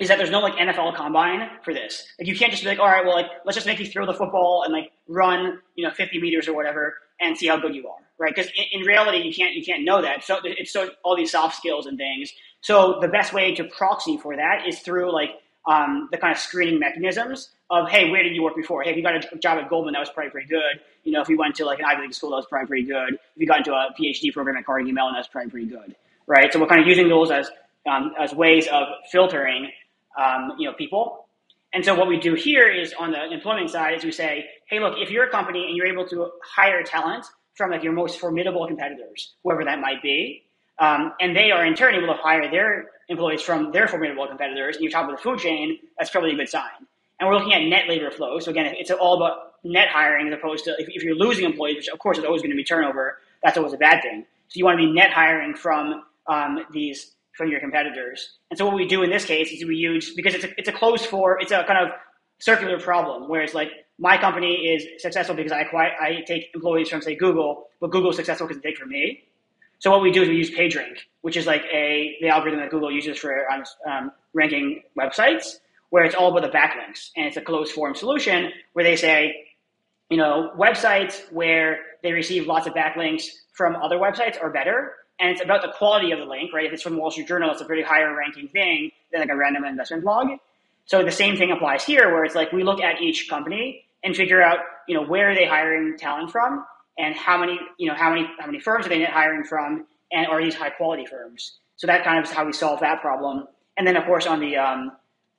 is 0.00 0.08
that 0.08 0.18
there's 0.18 0.30
no 0.30 0.40
like 0.40 0.54
NFL 0.54 0.94
combine 0.96 1.48
for 1.64 1.74
this. 1.74 2.06
Like 2.18 2.26
you 2.26 2.36
can't 2.36 2.50
just 2.50 2.62
be 2.62 2.68
like, 2.68 2.78
all 2.78 2.86
right, 2.86 3.04
well, 3.04 3.14
like 3.14 3.26
let's 3.44 3.56
just 3.56 3.66
make 3.66 3.78
you 3.78 3.86
throw 3.86 4.06
the 4.06 4.14
football 4.14 4.62
and 4.64 4.72
like 4.72 4.90
run, 5.06 5.60
you 5.76 5.86
know, 5.86 5.92
50 5.92 6.20
meters 6.20 6.48
or 6.48 6.54
whatever, 6.54 6.96
and 7.20 7.36
see 7.36 7.46
how 7.46 7.58
good 7.58 7.74
you 7.74 7.86
are, 7.88 7.98
right? 8.18 8.34
Because 8.34 8.50
in, 8.56 8.80
in, 8.80 8.86
reality, 8.86 9.18
you 9.18 9.34
can't 9.34 9.54
you 9.54 9.64
can't 9.64 9.84
know 9.84 10.02
that. 10.02 10.24
So 10.24 10.38
it's 10.44 10.72
so 10.72 10.90
all 11.04 11.16
these 11.16 11.32
soft 11.32 11.56
skills 11.56 11.86
and 11.86 11.98
things. 11.98 12.32
So 12.62 12.98
the 13.00 13.08
best 13.08 13.32
way 13.32 13.54
to 13.54 13.64
proxy 13.64 14.16
for 14.16 14.34
that 14.36 14.66
is 14.66 14.80
through 14.80 15.12
like 15.12 15.30
um, 15.70 16.08
the 16.10 16.18
kind 16.18 16.32
of 16.32 16.38
screening 16.38 16.78
mechanisms 16.78 17.50
of, 17.72 17.88
hey, 17.88 18.10
where 18.10 18.22
did 18.22 18.36
you 18.36 18.42
work 18.42 18.54
before? 18.54 18.82
Hey, 18.82 18.90
if 18.90 18.96
you 18.96 19.02
got 19.02 19.14
a 19.16 19.38
job 19.38 19.58
at 19.58 19.70
Goldman, 19.70 19.94
that 19.94 20.00
was 20.00 20.10
probably 20.10 20.30
pretty 20.30 20.46
good. 20.46 20.78
You 21.04 21.12
know, 21.12 21.22
if 21.22 21.28
you 21.28 21.38
went 21.38 21.54
to 21.56 21.64
like 21.64 21.78
an 21.78 21.86
Ivy 21.86 22.02
League 22.02 22.14
school, 22.14 22.30
that 22.30 22.36
was 22.36 22.46
probably 22.46 22.68
pretty 22.68 22.86
good. 22.86 23.14
If 23.14 23.36
you 23.36 23.46
got 23.46 23.58
into 23.58 23.72
a 23.72 23.88
PhD 23.98 24.32
program 24.32 24.58
at 24.58 24.66
Carnegie 24.66 24.92
Mellon, 24.92 25.14
that's 25.14 25.26
probably 25.26 25.50
pretty 25.50 25.66
good, 25.66 25.96
right? 26.26 26.52
So 26.52 26.60
we're 26.60 26.66
kind 26.66 26.82
of 26.82 26.86
using 26.86 27.08
those 27.08 27.30
as 27.30 27.50
um, 27.90 28.12
as 28.20 28.34
ways 28.34 28.68
of 28.68 28.84
filtering, 29.10 29.70
um, 30.22 30.52
you 30.58 30.68
know, 30.68 30.74
people. 30.74 31.26
And 31.72 31.82
so 31.84 31.94
what 31.94 32.06
we 32.06 32.20
do 32.20 32.34
here 32.34 32.68
is 32.68 32.92
on 32.92 33.12
the 33.12 33.32
employment 33.32 33.70
side 33.70 33.94
is 33.96 34.04
we 34.04 34.12
say, 34.12 34.50
hey, 34.66 34.78
look, 34.78 34.98
if 34.98 35.10
you're 35.10 35.24
a 35.24 35.30
company 35.30 35.66
and 35.66 35.76
you're 35.76 35.86
able 35.86 36.06
to 36.08 36.30
hire 36.44 36.82
talent 36.82 37.24
from 37.54 37.70
like 37.70 37.82
your 37.82 37.94
most 37.94 38.20
formidable 38.20 38.66
competitors, 38.66 39.32
whoever 39.42 39.64
that 39.64 39.80
might 39.80 40.02
be, 40.02 40.44
um, 40.78 41.14
and 41.20 41.34
they 41.34 41.50
are 41.50 41.64
in 41.64 41.74
turn 41.74 41.94
able 41.94 42.08
to 42.08 42.20
hire 42.22 42.50
their 42.50 42.90
employees 43.08 43.40
from 43.40 43.72
their 43.72 43.88
formidable 43.88 44.26
competitors, 44.28 44.76
and 44.76 44.82
you're 44.82 44.92
top 44.92 45.08
of 45.08 45.16
the 45.16 45.22
food 45.22 45.38
chain, 45.38 45.78
that's 45.98 46.10
probably 46.10 46.32
a 46.32 46.36
good 46.36 46.48
sign. 46.48 46.86
And 47.22 47.28
we're 47.28 47.36
looking 47.36 47.54
at 47.54 47.62
net 47.62 47.88
labor 47.88 48.10
flow. 48.10 48.40
So 48.40 48.50
again, 48.50 48.74
it's 48.76 48.90
all 48.90 49.14
about 49.14 49.52
net 49.62 49.86
hiring 49.86 50.26
as 50.26 50.34
opposed 50.34 50.64
to 50.64 50.72
if, 50.76 50.88
if 50.88 51.04
you're 51.04 51.14
losing 51.14 51.44
employees, 51.44 51.76
which 51.76 51.86
of 51.86 52.00
course 52.00 52.18
is 52.18 52.24
always 52.24 52.42
going 52.42 52.50
to 52.50 52.56
be 52.56 52.64
turnover, 52.64 53.18
that's 53.44 53.56
always 53.56 53.72
a 53.72 53.76
bad 53.76 54.02
thing. 54.02 54.26
So 54.48 54.58
you 54.58 54.64
want 54.64 54.80
to 54.80 54.86
be 54.88 54.92
net 54.92 55.12
hiring 55.12 55.54
from 55.54 56.02
um, 56.26 56.58
these 56.72 57.12
from 57.36 57.48
your 57.48 57.60
competitors. 57.60 58.38
And 58.50 58.58
so 58.58 58.66
what 58.66 58.74
we 58.74 58.88
do 58.88 59.04
in 59.04 59.10
this 59.10 59.24
case 59.24 59.52
is 59.52 59.64
we 59.64 59.76
use 59.76 60.12
because 60.16 60.34
it's 60.34 60.42
a, 60.42 60.48
it's 60.58 60.68
a 60.68 60.72
closed 60.72 61.06
for 61.06 61.38
it's 61.40 61.52
a 61.52 61.62
kind 61.62 61.78
of 61.78 61.92
circular 62.40 62.80
problem 62.80 63.28
where 63.28 63.42
it's 63.42 63.54
like 63.54 63.70
my 64.00 64.18
company 64.18 64.54
is 64.54 64.84
successful 65.00 65.36
because 65.36 65.52
I 65.52 65.60
acquire, 65.60 65.92
I 66.00 66.22
take 66.26 66.50
employees 66.56 66.88
from 66.88 67.02
say 67.02 67.14
Google, 67.14 67.68
but 67.80 67.92
Google's 67.92 68.16
successful 68.16 68.48
because 68.48 68.60
they 68.60 68.70
take 68.70 68.78
from 68.78 68.88
me. 68.88 69.22
So 69.78 69.92
what 69.92 70.02
we 70.02 70.10
do 70.10 70.22
is 70.22 70.28
we 70.28 70.34
use 70.34 70.50
PageRank, 70.50 70.98
which 71.20 71.36
is 71.36 71.46
like 71.46 71.62
a 71.72 72.16
the 72.20 72.30
algorithm 72.30 72.58
that 72.58 72.70
Google 72.70 72.90
uses 72.90 73.16
for 73.16 73.48
um, 73.48 73.62
um, 73.88 74.12
ranking 74.34 74.82
websites, 74.98 75.58
where 75.92 76.04
it's 76.04 76.14
all 76.14 76.34
about 76.34 76.50
the 76.50 76.56
backlinks, 76.56 77.10
and 77.18 77.26
it's 77.26 77.36
a 77.36 77.40
closed 77.42 77.70
form 77.70 77.94
solution 77.94 78.50
where 78.72 78.82
they 78.82 78.96
say, 78.96 79.44
you 80.08 80.16
know, 80.16 80.50
websites 80.56 81.20
where 81.30 81.80
they 82.02 82.12
receive 82.12 82.46
lots 82.46 82.66
of 82.66 82.72
backlinks 82.72 83.24
from 83.52 83.76
other 83.76 83.98
websites 83.98 84.42
are 84.42 84.48
better, 84.48 84.94
and 85.20 85.30
it's 85.30 85.42
about 85.42 85.60
the 85.60 85.70
quality 85.76 86.10
of 86.10 86.18
the 86.18 86.24
link, 86.24 86.50
right? 86.54 86.64
If 86.64 86.72
it's 86.72 86.82
from 86.82 86.96
Wall 86.96 87.10
Street 87.10 87.28
Journal, 87.28 87.50
it's 87.50 87.60
a 87.60 87.66
pretty 87.66 87.82
higher 87.82 88.16
ranking 88.16 88.48
thing 88.48 88.90
than 89.12 89.20
like 89.20 89.28
a 89.28 89.36
random 89.36 89.64
investment 89.64 90.02
blog. 90.02 90.28
So 90.86 91.04
the 91.04 91.12
same 91.12 91.36
thing 91.36 91.50
applies 91.50 91.84
here, 91.84 92.10
where 92.10 92.24
it's 92.24 92.34
like 92.34 92.52
we 92.52 92.64
look 92.64 92.80
at 92.80 93.02
each 93.02 93.28
company 93.28 93.84
and 94.02 94.16
figure 94.16 94.42
out, 94.42 94.60
you 94.88 94.94
know, 94.94 95.04
where 95.04 95.30
are 95.30 95.34
they 95.34 95.46
hiring 95.46 95.98
talent 95.98 96.30
from, 96.30 96.64
and 96.96 97.14
how 97.14 97.36
many 97.36 97.60
you 97.76 97.86
know 97.86 97.94
how 97.94 98.08
many 98.08 98.26
how 98.38 98.46
many 98.46 98.60
firms 98.60 98.86
are 98.86 98.88
they 98.88 99.04
hiring 99.04 99.44
from, 99.44 99.84
and 100.10 100.26
are 100.26 100.42
these 100.42 100.54
high 100.54 100.70
quality 100.70 101.04
firms? 101.04 101.58
So 101.76 101.86
that 101.86 102.02
kind 102.02 102.18
of 102.18 102.24
is 102.24 102.30
how 102.30 102.46
we 102.46 102.54
solve 102.54 102.80
that 102.80 103.02
problem. 103.02 103.46
And 103.76 103.86
then 103.86 103.96
of 103.98 104.06
course 104.06 104.26
on 104.26 104.40
the 104.40 104.56
um, 104.56 104.92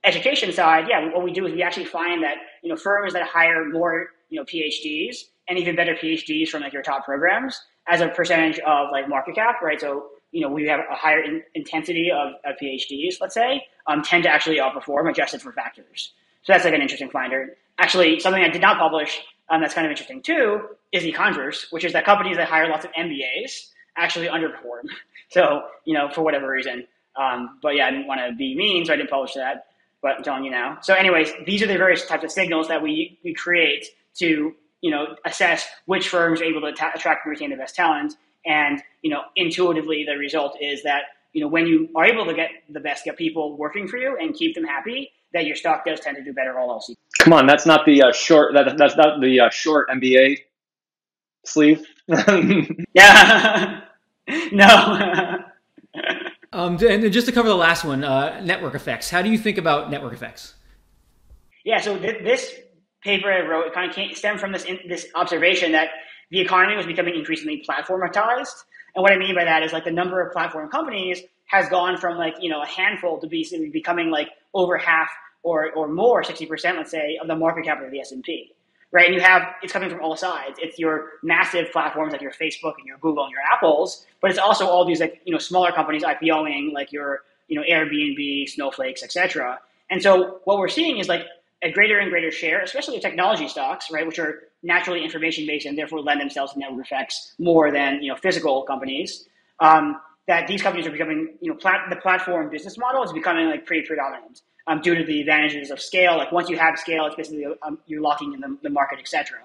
education 0.04 0.52
side, 0.52 0.88
yeah, 0.90 1.10
what 1.14 1.24
we 1.24 1.32
do 1.32 1.46
is 1.46 1.54
we 1.54 1.64
actually 1.64 1.86
find 1.86 2.24
that 2.24 2.36
you 2.62 2.70
know 2.70 2.76
firms 2.76 3.14
that 3.14 3.28
hire 3.28 3.66
more 3.70 4.08
you 4.30 4.40
know 4.40 4.46
PhDs 4.46 5.18
and 5.48 5.58
even 5.58 5.76
better 5.76 5.96
PhDs 5.96 6.50
from 6.50 6.62
like 6.62 6.74
your 6.74 6.84
top 6.84 7.06
programs 7.06 7.60
as 7.88 8.02
a 8.02 8.08
percentage 8.08 8.60
of 8.60 8.88
like 8.92 9.10
market 9.10 9.36
cap, 9.36 9.62
right? 9.62 9.80
So 9.80 10.08
you 10.32 10.42
know 10.42 10.50
we 10.50 10.68
have 10.68 10.80
a 10.80 10.96
higher 10.96 11.22
in- 11.22 11.44
intensity 11.56 12.12
of, 12.12 12.34
of, 12.46 12.56
PhDs, 12.62 13.16
let's 13.22 13.34
say, 13.34 13.66
um, 13.88 14.02
tend 14.02 14.24
to 14.24 14.30
actually 14.30 14.58
outperform 14.58 15.10
adjusted 15.10 15.42
for 15.42 15.52
factors. 15.52 16.14
So 16.44 16.54
that's 16.54 16.66
like 16.66 16.74
an 16.74 16.82
interesting 16.82 17.10
finder. 17.10 17.56
Actually, 17.78 18.20
something 18.20 18.44
I 18.44 18.50
did 18.50 18.62
not 18.62 18.78
publish 18.78 19.22
um, 19.50 19.62
that's 19.62 19.74
kind 19.74 19.86
of 19.86 19.92
interesting 19.92 20.22
too 20.22 20.62
is 20.92 21.04
the 21.04 21.12
converse, 21.12 21.68
which 21.72 21.86
is 21.86 21.94
that 21.94 22.06
companies 22.06 22.38
that 22.38 22.48
hire 22.48 22.70
lots 22.70 22.86
of 22.86 22.92
MBAs 22.92 23.70
actually 23.98 24.28
underperform. 24.28 24.88
So, 25.30 25.64
you 25.84 25.96
know, 25.96 26.10
for 26.14 26.22
whatever 26.22 26.48
reason. 26.48 26.86
Um, 27.16 27.58
but 27.64 27.70
yeah, 27.76 27.88
I 27.88 27.90
didn't 27.90 28.06
want 28.06 28.22
to 28.22 28.36
be 28.36 28.56
mean, 28.56 28.86
so 28.86 28.94
I 28.94 28.98
didn't 28.98 29.10
publish 29.10 29.34
that. 29.34 29.66
But 30.04 30.18
I'm 30.18 30.24
telling 30.24 30.44
you 30.44 30.52
now. 30.52 30.78
So, 30.82 30.94
anyways, 30.94 31.32
these 31.48 31.64
are 31.64 31.68
the 31.68 31.78
various 31.78 32.06
types 32.06 32.24
of 32.26 32.32
signals 32.32 32.68
that 32.68 32.84
we, 32.84 33.18
we 33.24 33.34
create 33.34 33.86
to, 34.20 34.54
you 34.82 34.92
know, 34.92 35.16
assess 35.26 35.66
which 35.86 36.10
firms 36.10 36.42
are 36.42 36.44
able 36.44 36.62
to 36.62 36.74
ta- 36.74 36.92
attract 36.94 37.26
and 37.26 37.32
retain 37.32 37.50
the 37.50 37.56
best 37.56 37.74
talent. 37.74 38.14
And, 38.46 38.84
you 39.02 39.10
know, 39.10 39.22
intuitively, 39.38 40.06
the 40.06 40.18
result 40.18 40.58
is 40.62 40.84
that, 40.84 41.04
you 41.32 41.42
know, 41.42 41.48
when 41.48 41.66
you 41.66 41.90
are 41.96 42.06
able 42.06 42.26
to 42.26 42.34
get 42.34 42.52
the 42.70 42.82
best 42.82 43.06
get 43.06 43.18
people 43.18 43.58
working 43.58 43.88
for 43.88 43.98
you 43.98 44.18
and 44.20 44.36
keep 44.36 44.54
them 44.54 44.66
happy, 44.66 45.10
that 45.34 45.46
your 45.46 45.56
stock 45.56 45.86
does 45.86 46.02
tend 46.02 46.18
to 46.18 46.24
do 46.24 46.34
better 46.34 46.60
all 46.60 46.70
else. 46.70 46.94
Come 47.20 47.34
on, 47.34 47.48
that's 47.48 47.66
not 47.66 47.86
the 47.86 48.04
uh, 48.04 48.12
short. 48.12 48.54
That, 48.54 48.78
that's 48.78 48.98
not 48.98 49.22
the 49.22 49.40
uh, 49.40 49.50
short 49.50 49.90
MBA 49.90 50.40
sleeve. 51.46 51.82
yeah, 52.94 53.82
no. 54.52 55.40
Um, 56.54 56.78
and 56.88 57.12
just 57.12 57.28
to 57.28 57.34
cover 57.34 57.50
the 57.50 57.56
last 57.56 57.84
one, 57.84 58.04
uh, 58.04 58.40
network 58.42 58.76
effects. 58.76 59.10
How 59.10 59.22
do 59.22 59.30
you 59.30 59.38
think 59.38 59.58
about 59.58 59.92
network 59.92 60.14
effects? 60.14 60.54
Yeah, 61.66 61.80
so 61.80 61.98
th- 61.98 62.24
this 62.24 62.54
paper 63.04 63.32
I 63.32 63.42
wrote 63.42 63.74
kind 63.74 63.92
of 63.92 64.18
stemmed 64.18 64.40
from 64.40 64.52
this 64.52 64.64
in, 64.66 64.80
this 64.88 65.08
observation 65.16 65.72
that 65.74 65.90
the 66.32 66.40
economy 66.40 66.76
was 66.76 66.86
becoming 66.86 67.16
increasingly 67.16 67.64
platformatized. 67.68 68.64
And 68.96 69.02
what 69.02 69.12
I 69.12 69.18
mean 69.18 69.36
by 69.36 69.44
that 69.44 69.64
is 69.64 69.74
like 69.74 69.84
the 69.84 69.92
number 69.92 70.22
of 70.22 70.32
platform 70.32 70.70
companies 70.70 71.22
has 71.46 71.68
gone 71.70 71.98
from 71.98 72.18
like 72.18 72.36
you 72.40 72.50
know 72.50 72.62
a 72.62 72.68
handful 72.68 73.20
to 73.20 73.28
be 73.28 73.70
becoming 73.72 74.10
like 74.10 74.30
over 74.54 74.78
half 74.78 75.10
or, 75.44 75.72
or 75.74 75.88
more, 75.88 76.24
60%, 76.24 76.78
let's 76.78 76.90
say, 76.90 77.18
of 77.22 77.28
the 77.28 77.36
market 77.36 77.66
cap 77.66 77.84
of 77.84 77.92
the 77.92 78.00
S&P, 78.00 78.54
right? 78.94 79.08
And 79.08 79.16
you 79.16 79.22
have, 79.22 79.56
it's 79.64 79.74
coming 79.74 79.90
from 79.90 80.02
all 80.02 80.16
sides. 80.16 80.60
It's 80.62 80.78
your 80.78 81.14
massive 81.24 81.72
platforms 81.72 82.14
like 82.14 82.22
your 82.22 82.32
Facebook 82.32 82.76
and 82.78 82.86
your 82.86 83.00
Google 83.00 83.24
and 83.24 83.32
your 83.32 83.42
Apples, 83.52 84.06
but 84.22 84.30
it's 84.30 84.40
also 84.40 84.68
all 84.68 84.86
these 84.86 85.02
like, 85.02 85.20
you 85.26 85.34
know, 85.34 85.40
smaller 85.40 85.72
companies 85.72 86.04
IPOing 86.04 86.72
like 86.74 86.92
your, 86.92 87.24
you 87.48 87.60
know, 87.60 87.66
Airbnb, 87.68 88.48
Snowflakes, 88.48 89.04
etc. 89.04 89.60
And 89.90 90.02
so 90.02 90.42
what 90.46 90.60
we're 90.60 90.70
seeing 90.70 91.00
is 91.00 91.10
like 91.10 91.26
a 91.64 91.72
greater 91.72 91.98
and 91.98 92.12
greater 92.12 92.32
share, 92.32 92.62
especially 92.62 92.96
the 92.96 93.02
technology 93.02 93.48
stocks, 93.48 93.90
right, 93.92 94.06
which 94.06 94.20
are 94.20 94.44
naturally 94.62 95.04
information 95.04 95.48
based 95.48 95.66
and 95.66 95.76
therefore 95.76 96.00
lend 96.00 96.22
themselves 96.22 96.54
to 96.54 96.60
network 96.60 96.86
effects 96.86 97.34
more 97.40 97.72
than, 97.72 98.02
you 98.02 98.10
know, 98.10 98.16
physical 98.16 98.62
companies. 98.62 99.28
Um, 99.60 100.00
that 100.28 100.48
these 100.48 100.62
companies 100.62 100.88
are 100.88 100.92
becoming, 100.92 101.34
you 101.42 101.52
know, 101.52 101.58
plat- 101.58 101.90
the 101.90 101.98
platform 101.98 102.50
business 102.50 102.78
model 102.78 103.04
is 103.04 103.12
becoming 103.12 103.48
like 103.48 103.66
pretty 103.66 103.86
predominant 103.86 104.42
um, 104.68 104.82
due 104.82 104.96
to 104.96 105.04
the 105.04 105.22
advantages 105.22 105.72
of 105.72 105.80
scale. 105.80 106.18
Like 106.18 106.32
once 106.32 106.50
you 106.50 106.58
have 106.58 106.78
scale, 106.78 107.06
it's 107.06 107.16
basically 107.16 107.46
um, 107.64 107.80
you're 107.86 108.02
locking 108.02 108.34
in 108.34 108.40
the, 108.40 108.58
the 108.64 108.70
market, 108.70 109.00
etc. 109.00 109.40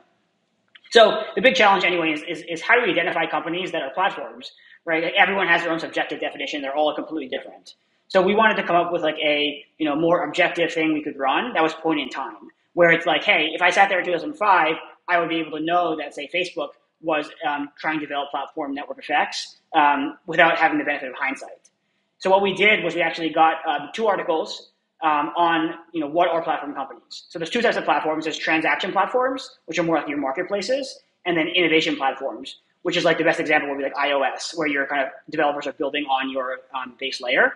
So 0.90 1.22
the 1.34 1.42
big 1.42 1.54
challenge, 1.54 1.84
anyway, 1.84 2.12
is, 2.12 2.22
is, 2.22 2.44
is, 2.48 2.62
how 2.62 2.74
do 2.74 2.82
we 2.82 2.90
identify 2.90 3.26
companies 3.26 3.72
that 3.72 3.82
are 3.82 3.90
platforms, 3.90 4.52
right? 4.84 5.04
Like 5.04 5.14
everyone 5.18 5.46
has 5.46 5.62
their 5.62 5.72
own 5.72 5.78
subjective 5.78 6.20
definition; 6.20 6.62
they're 6.62 6.76
all 6.76 6.94
completely 6.94 7.28
different. 7.28 7.74
So 8.08 8.22
we 8.22 8.34
wanted 8.34 8.56
to 8.56 8.62
come 8.62 8.76
up 8.76 8.90
with 8.90 9.02
like 9.02 9.18
a 9.18 9.64
you 9.76 9.88
know 9.88 9.96
more 9.96 10.24
objective 10.24 10.72
thing 10.72 10.94
we 10.94 11.02
could 11.02 11.18
run 11.18 11.52
that 11.52 11.62
was 11.62 11.74
point 11.74 12.00
in 12.00 12.08
time, 12.08 12.48
where 12.72 12.90
it's 12.90 13.06
like, 13.06 13.22
hey, 13.24 13.50
if 13.52 13.60
I 13.60 13.70
sat 13.70 13.88
there 13.88 13.98
in 13.98 14.06
2005, 14.06 14.74
I 15.08 15.18
would 15.18 15.28
be 15.28 15.40
able 15.40 15.58
to 15.58 15.64
know 15.64 15.96
that 15.96 16.14
say 16.14 16.28
Facebook 16.32 16.70
was 17.00 17.30
um, 17.46 17.68
trying 17.78 18.00
to 18.00 18.06
develop 18.06 18.30
platform 18.30 18.74
network 18.74 18.98
effects 18.98 19.58
um, 19.74 20.18
without 20.26 20.58
having 20.58 20.78
the 20.78 20.84
benefit 20.84 21.08
of 21.08 21.14
hindsight. 21.16 21.70
So 22.18 22.30
what 22.30 22.42
we 22.42 22.54
did 22.54 22.82
was 22.82 22.94
we 22.94 23.02
actually 23.02 23.30
got 23.30 23.56
uh, 23.68 23.86
two 23.92 24.06
articles 24.06 24.70
um, 25.02 25.30
on 25.36 25.74
you 25.92 26.00
know 26.00 26.06
what 26.06 26.28
are 26.28 26.42
platform 26.42 26.74
companies. 26.74 27.24
So 27.28 27.38
there's 27.38 27.50
two 27.50 27.62
types 27.62 27.76
of 27.76 27.84
platforms. 27.84 28.24
There's 28.24 28.38
transaction 28.38 28.92
platforms, 28.92 29.58
which 29.66 29.78
are 29.78 29.82
more 29.82 29.96
like 29.96 30.08
your 30.08 30.18
marketplaces, 30.18 31.00
and 31.26 31.36
then 31.36 31.48
innovation 31.48 31.96
platforms, 31.96 32.56
which 32.82 32.96
is 32.96 33.04
like 33.04 33.18
the 33.18 33.24
best 33.24 33.40
example 33.40 33.68
would 33.70 33.78
be 33.78 33.84
like 33.84 33.94
iOS, 33.94 34.56
where 34.56 34.66
your 34.66 34.86
kind 34.86 35.02
of 35.02 35.08
developers 35.30 35.66
are 35.66 35.72
building 35.72 36.04
on 36.04 36.30
your 36.30 36.58
um, 36.74 36.94
base 36.98 37.20
layer. 37.20 37.54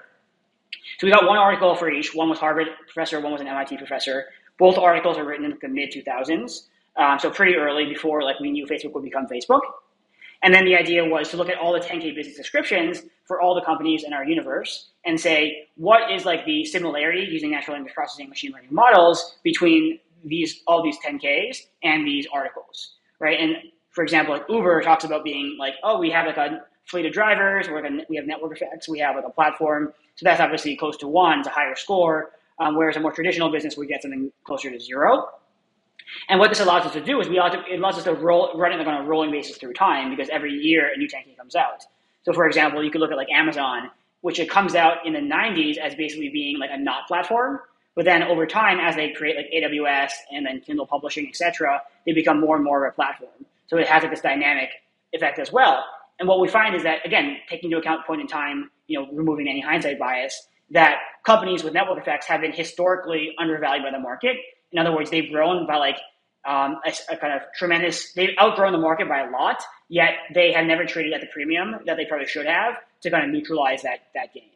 So 0.98 1.06
we 1.06 1.12
got 1.12 1.26
one 1.26 1.38
article 1.38 1.74
for 1.74 1.90
each. 1.90 2.14
One 2.14 2.28
was 2.28 2.38
Harvard 2.38 2.68
professor, 2.86 3.20
one 3.20 3.32
was 3.32 3.40
an 3.40 3.48
MIT 3.48 3.76
professor. 3.76 4.26
Both 4.58 4.78
articles 4.78 5.18
are 5.18 5.24
written 5.24 5.44
in 5.44 5.58
the 5.60 5.68
mid 5.68 5.92
2000s, 5.92 6.66
um, 6.96 7.18
so 7.18 7.30
pretty 7.30 7.56
early 7.56 7.86
before 7.86 8.22
like 8.22 8.38
we 8.38 8.50
knew 8.50 8.66
Facebook 8.66 8.92
would 8.92 9.04
become 9.04 9.26
Facebook. 9.26 9.60
And 10.42 10.52
then 10.52 10.64
the 10.64 10.76
idea 10.76 11.04
was 11.04 11.28
to 11.30 11.36
look 11.36 11.48
at 11.48 11.56
all 11.58 11.72
the 11.72 11.80
10K 11.80 12.14
business 12.14 12.36
descriptions 12.36 13.02
for 13.24 13.40
all 13.40 13.54
the 13.54 13.60
companies 13.62 14.04
in 14.04 14.12
our 14.12 14.24
universe 14.24 14.90
and 15.04 15.18
say, 15.18 15.68
what 15.76 16.10
is 16.10 16.24
like 16.24 16.44
the 16.44 16.64
similarity 16.64 17.28
using 17.30 17.52
natural 17.52 17.76
language 17.76 17.94
processing 17.94 18.28
machine 18.28 18.52
learning 18.52 18.74
models 18.74 19.36
between 19.44 20.00
these 20.24 20.62
all 20.66 20.82
these 20.82 20.96
10Ks 21.04 21.58
and 21.82 22.06
these 22.06 22.26
articles, 22.32 22.94
right? 23.20 23.38
And 23.40 23.56
for 23.90 24.02
example, 24.02 24.34
like 24.34 24.44
Uber 24.48 24.82
talks 24.82 25.04
about 25.04 25.24
being 25.24 25.56
like, 25.58 25.74
oh, 25.82 25.98
we 25.98 26.10
have 26.10 26.26
like 26.26 26.36
a 26.36 26.62
fleet 26.86 27.06
of 27.06 27.12
drivers, 27.12 27.68
gonna, 27.68 28.02
we 28.08 28.16
have 28.16 28.26
network 28.26 28.56
effects, 28.56 28.88
we 28.88 28.98
have 28.98 29.16
like 29.16 29.24
a 29.26 29.30
platform. 29.30 29.92
So 30.16 30.24
that's 30.24 30.40
obviously 30.40 30.76
close 30.76 30.96
to 30.98 31.08
one, 31.08 31.40
it's 31.40 31.48
a 31.48 31.52
higher 31.52 31.76
score. 31.76 32.32
Um, 32.58 32.76
whereas 32.76 32.96
a 32.96 33.00
more 33.00 33.12
traditional 33.12 33.50
business, 33.50 33.76
we 33.76 33.86
get 33.86 34.02
something 34.02 34.30
closer 34.44 34.70
to 34.70 34.78
zero. 34.78 35.28
And 36.28 36.38
what 36.38 36.50
this 36.50 36.60
allows 36.60 36.86
us 36.86 36.92
to 36.92 37.00
do 37.00 37.20
is 37.20 37.28
we 37.28 37.38
it 37.38 37.78
allows 37.78 37.98
us 37.98 38.04
to 38.04 38.14
roll, 38.14 38.52
run 38.54 38.78
it 38.78 38.86
on 38.86 39.02
a 39.02 39.06
rolling 39.06 39.30
basis 39.30 39.56
through 39.56 39.72
time 39.74 40.10
because 40.10 40.28
every 40.28 40.52
year 40.52 40.90
a 40.94 40.96
new 40.96 41.08
10K 41.08 41.36
comes 41.36 41.56
out. 41.56 41.84
So 42.24 42.32
for 42.32 42.46
example, 42.46 42.82
you 42.84 42.90
could 42.90 43.00
look 43.00 43.10
at 43.10 43.16
like 43.16 43.30
Amazon, 43.30 43.90
which 44.20 44.38
it 44.38 44.48
comes 44.48 44.74
out 44.74 45.04
in 45.06 45.12
the 45.12 45.20
90s 45.20 45.76
as 45.78 45.94
basically 45.94 46.28
being 46.28 46.58
like 46.58 46.70
a 46.72 46.78
not 46.78 47.06
platform. 47.08 47.60
But 47.94 48.04
then 48.04 48.22
over 48.22 48.46
time, 48.46 48.80
as 48.80 48.96
they 48.96 49.10
create 49.10 49.36
like 49.36 49.50
AWS 49.54 50.10
and 50.30 50.46
then 50.46 50.60
Kindle 50.60 50.86
publishing, 50.86 51.28
etc., 51.28 51.82
they 52.06 52.12
become 52.12 52.40
more 52.40 52.56
and 52.56 52.64
more 52.64 52.86
of 52.86 52.92
a 52.92 52.94
platform. 52.94 53.44
So 53.66 53.76
it 53.76 53.86
has 53.86 54.02
like 54.02 54.12
this 54.12 54.20
dynamic 54.20 54.70
effect 55.12 55.38
as 55.38 55.52
well. 55.52 55.84
And 56.18 56.28
what 56.28 56.40
we 56.40 56.48
find 56.48 56.74
is 56.74 56.84
that 56.84 57.04
again, 57.04 57.38
taking 57.48 57.70
into 57.70 57.78
account 57.78 58.06
point 58.06 58.20
in 58.20 58.26
time, 58.26 58.70
you 58.86 58.98
know, 58.98 59.08
removing 59.12 59.48
any 59.48 59.60
hindsight 59.60 59.98
bias, 59.98 60.46
that 60.70 60.98
companies 61.24 61.62
with 61.62 61.74
network 61.74 61.98
effects 61.98 62.26
have 62.26 62.40
been 62.40 62.52
historically 62.52 63.34
undervalued 63.38 63.84
by 63.84 63.90
the 63.90 63.98
market 63.98 64.36
In 64.72 64.78
other 64.78 64.94
words, 64.94 65.10
they've 65.10 65.30
grown 65.30 65.66
by 65.66 65.76
like 65.76 65.98
um, 66.44 66.80
a, 66.84 66.92
a, 67.12 67.16
kind 67.16 67.34
of 67.34 67.42
tremendous. 67.56 68.12
They've 68.12 68.34
outgrown 68.40 68.72
the 68.72 68.78
market 68.78 69.08
by 69.08 69.20
a 69.20 69.30
lot, 69.30 69.62
yet 69.88 70.10
they 70.34 70.52
have 70.52 70.66
never 70.66 70.84
traded 70.84 71.12
at 71.12 71.20
the 71.20 71.28
premium 71.28 71.76
that 71.86 71.96
they 71.96 72.04
probably 72.06 72.26
should 72.26 72.46
have 72.46 72.74
to 73.02 73.10
kind 73.10 73.24
of 73.24 73.30
neutralize 73.30 73.82
that 73.82 74.00
that 74.14 74.32
gain. 74.34 74.50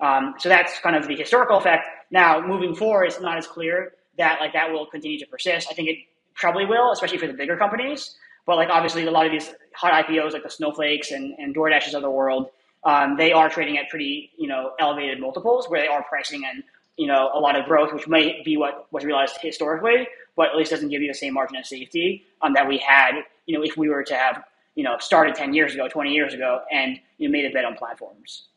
Um, 0.00 0.34
so 0.38 0.48
that's 0.48 0.78
kind 0.80 0.96
of 0.96 1.06
the 1.06 1.14
historical 1.14 1.58
effect. 1.58 1.86
Now, 2.10 2.40
moving 2.44 2.74
forward, 2.74 3.04
it's 3.04 3.20
not 3.20 3.36
as 3.36 3.46
clear 3.46 3.92
that 4.18 4.40
like 4.40 4.52
that 4.54 4.72
will 4.72 4.86
continue 4.86 5.18
to 5.18 5.26
persist. 5.26 5.68
I 5.70 5.74
think 5.74 5.88
it 5.88 5.98
probably 6.34 6.66
will, 6.66 6.92
especially 6.92 7.18
for 7.18 7.26
the 7.26 7.34
bigger 7.34 7.56
companies. 7.56 8.16
But 8.46 8.56
like 8.56 8.68
obviously, 8.70 9.06
a 9.06 9.10
lot 9.10 9.26
of 9.26 9.32
these 9.32 9.52
hot 9.74 9.92
IPOs 10.04 10.32
like 10.32 10.42
the 10.42 10.50
Snowflakes 10.50 11.10
and, 11.10 11.34
and 11.38 11.54
DoorDashes 11.54 11.94
of 11.94 12.02
the 12.02 12.10
world, 12.10 12.48
um, 12.84 13.16
they 13.16 13.32
are 13.32 13.48
trading 13.50 13.76
at 13.78 13.88
pretty 13.88 14.30
you 14.38 14.48
know 14.48 14.72
elevated 14.80 15.20
multiples 15.20 15.68
where 15.68 15.80
they 15.80 15.86
are 15.86 16.02
pricing 16.02 16.42
in 16.42 16.64
you 16.96 17.06
know 17.06 17.30
a 17.34 17.40
lot 17.40 17.58
of 17.58 17.66
growth, 17.66 17.92
which 17.92 18.08
might 18.08 18.44
be 18.44 18.56
what 18.56 18.86
was 18.92 19.04
realized 19.04 19.36
historically, 19.40 20.08
but 20.36 20.48
at 20.50 20.56
least 20.56 20.70
doesn't 20.70 20.88
give 20.88 21.02
you 21.02 21.08
the 21.08 21.14
same 21.14 21.34
margin 21.34 21.56
of 21.56 21.66
safety 21.66 22.24
um, 22.42 22.52
that 22.54 22.66
we 22.66 22.78
had 22.78 23.22
you 23.46 23.56
know 23.56 23.64
if 23.64 23.76
we 23.76 23.88
were 23.88 24.02
to 24.02 24.14
have 24.14 24.44
you 24.74 24.84
know 24.84 24.96
started 24.98 25.34
ten 25.34 25.54
years 25.54 25.74
ago, 25.74 25.88
twenty 25.88 26.12
years 26.12 26.34
ago, 26.34 26.62
and 26.70 26.98
you 27.18 27.28
know, 27.28 27.32
made 27.32 27.44
a 27.44 27.50
bet 27.50 27.64
on 27.64 27.76
platforms 27.76 28.48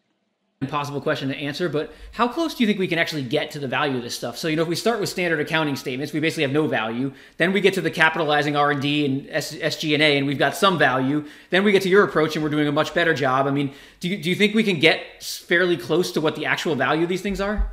impossible 0.63 1.01
question 1.01 1.29
to 1.29 1.35
answer, 1.35 1.69
but 1.69 1.93
how 2.13 2.27
close 2.27 2.55
do 2.55 2.63
you 2.63 2.67
think 2.67 2.79
we 2.79 2.87
can 2.87 2.97
actually 2.97 3.23
get 3.23 3.51
to 3.51 3.59
the 3.59 3.67
value 3.67 3.97
of 3.97 4.03
this 4.03 4.15
stuff? 4.15 4.37
So, 4.37 4.47
you 4.47 4.55
know, 4.55 4.63
if 4.63 4.67
we 4.67 4.75
start 4.75 4.99
with 4.99 5.09
standard 5.09 5.39
accounting 5.39 5.75
statements, 5.75 6.13
we 6.13 6.19
basically 6.19 6.43
have 6.43 6.51
no 6.51 6.67
value. 6.67 7.13
Then 7.37 7.53
we 7.53 7.61
get 7.61 7.75
to 7.75 7.81
the 7.81 7.91
capitalizing 7.91 8.55
R&D 8.55 9.05
and 9.05 9.27
SG&A, 9.27 10.17
and 10.17 10.25
we've 10.25 10.39
got 10.39 10.55
some 10.55 10.79
value. 10.79 11.25
Then 11.51 11.63
we 11.63 11.71
get 11.71 11.83
to 11.83 11.89
your 11.89 12.03
approach, 12.03 12.35
and 12.35 12.43
we're 12.43 12.49
doing 12.49 12.67
a 12.67 12.71
much 12.71 12.93
better 12.93 13.13
job. 13.13 13.45
I 13.45 13.51
mean, 13.51 13.73
do 13.99 14.09
you, 14.09 14.17
do 14.17 14.29
you 14.29 14.35
think 14.35 14.55
we 14.55 14.63
can 14.63 14.79
get 14.79 15.21
fairly 15.21 15.77
close 15.77 16.11
to 16.13 16.21
what 16.21 16.35
the 16.35 16.45
actual 16.45 16.75
value 16.75 17.03
of 17.03 17.09
these 17.09 17.21
things 17.21 17.39
are? 17.39 17.71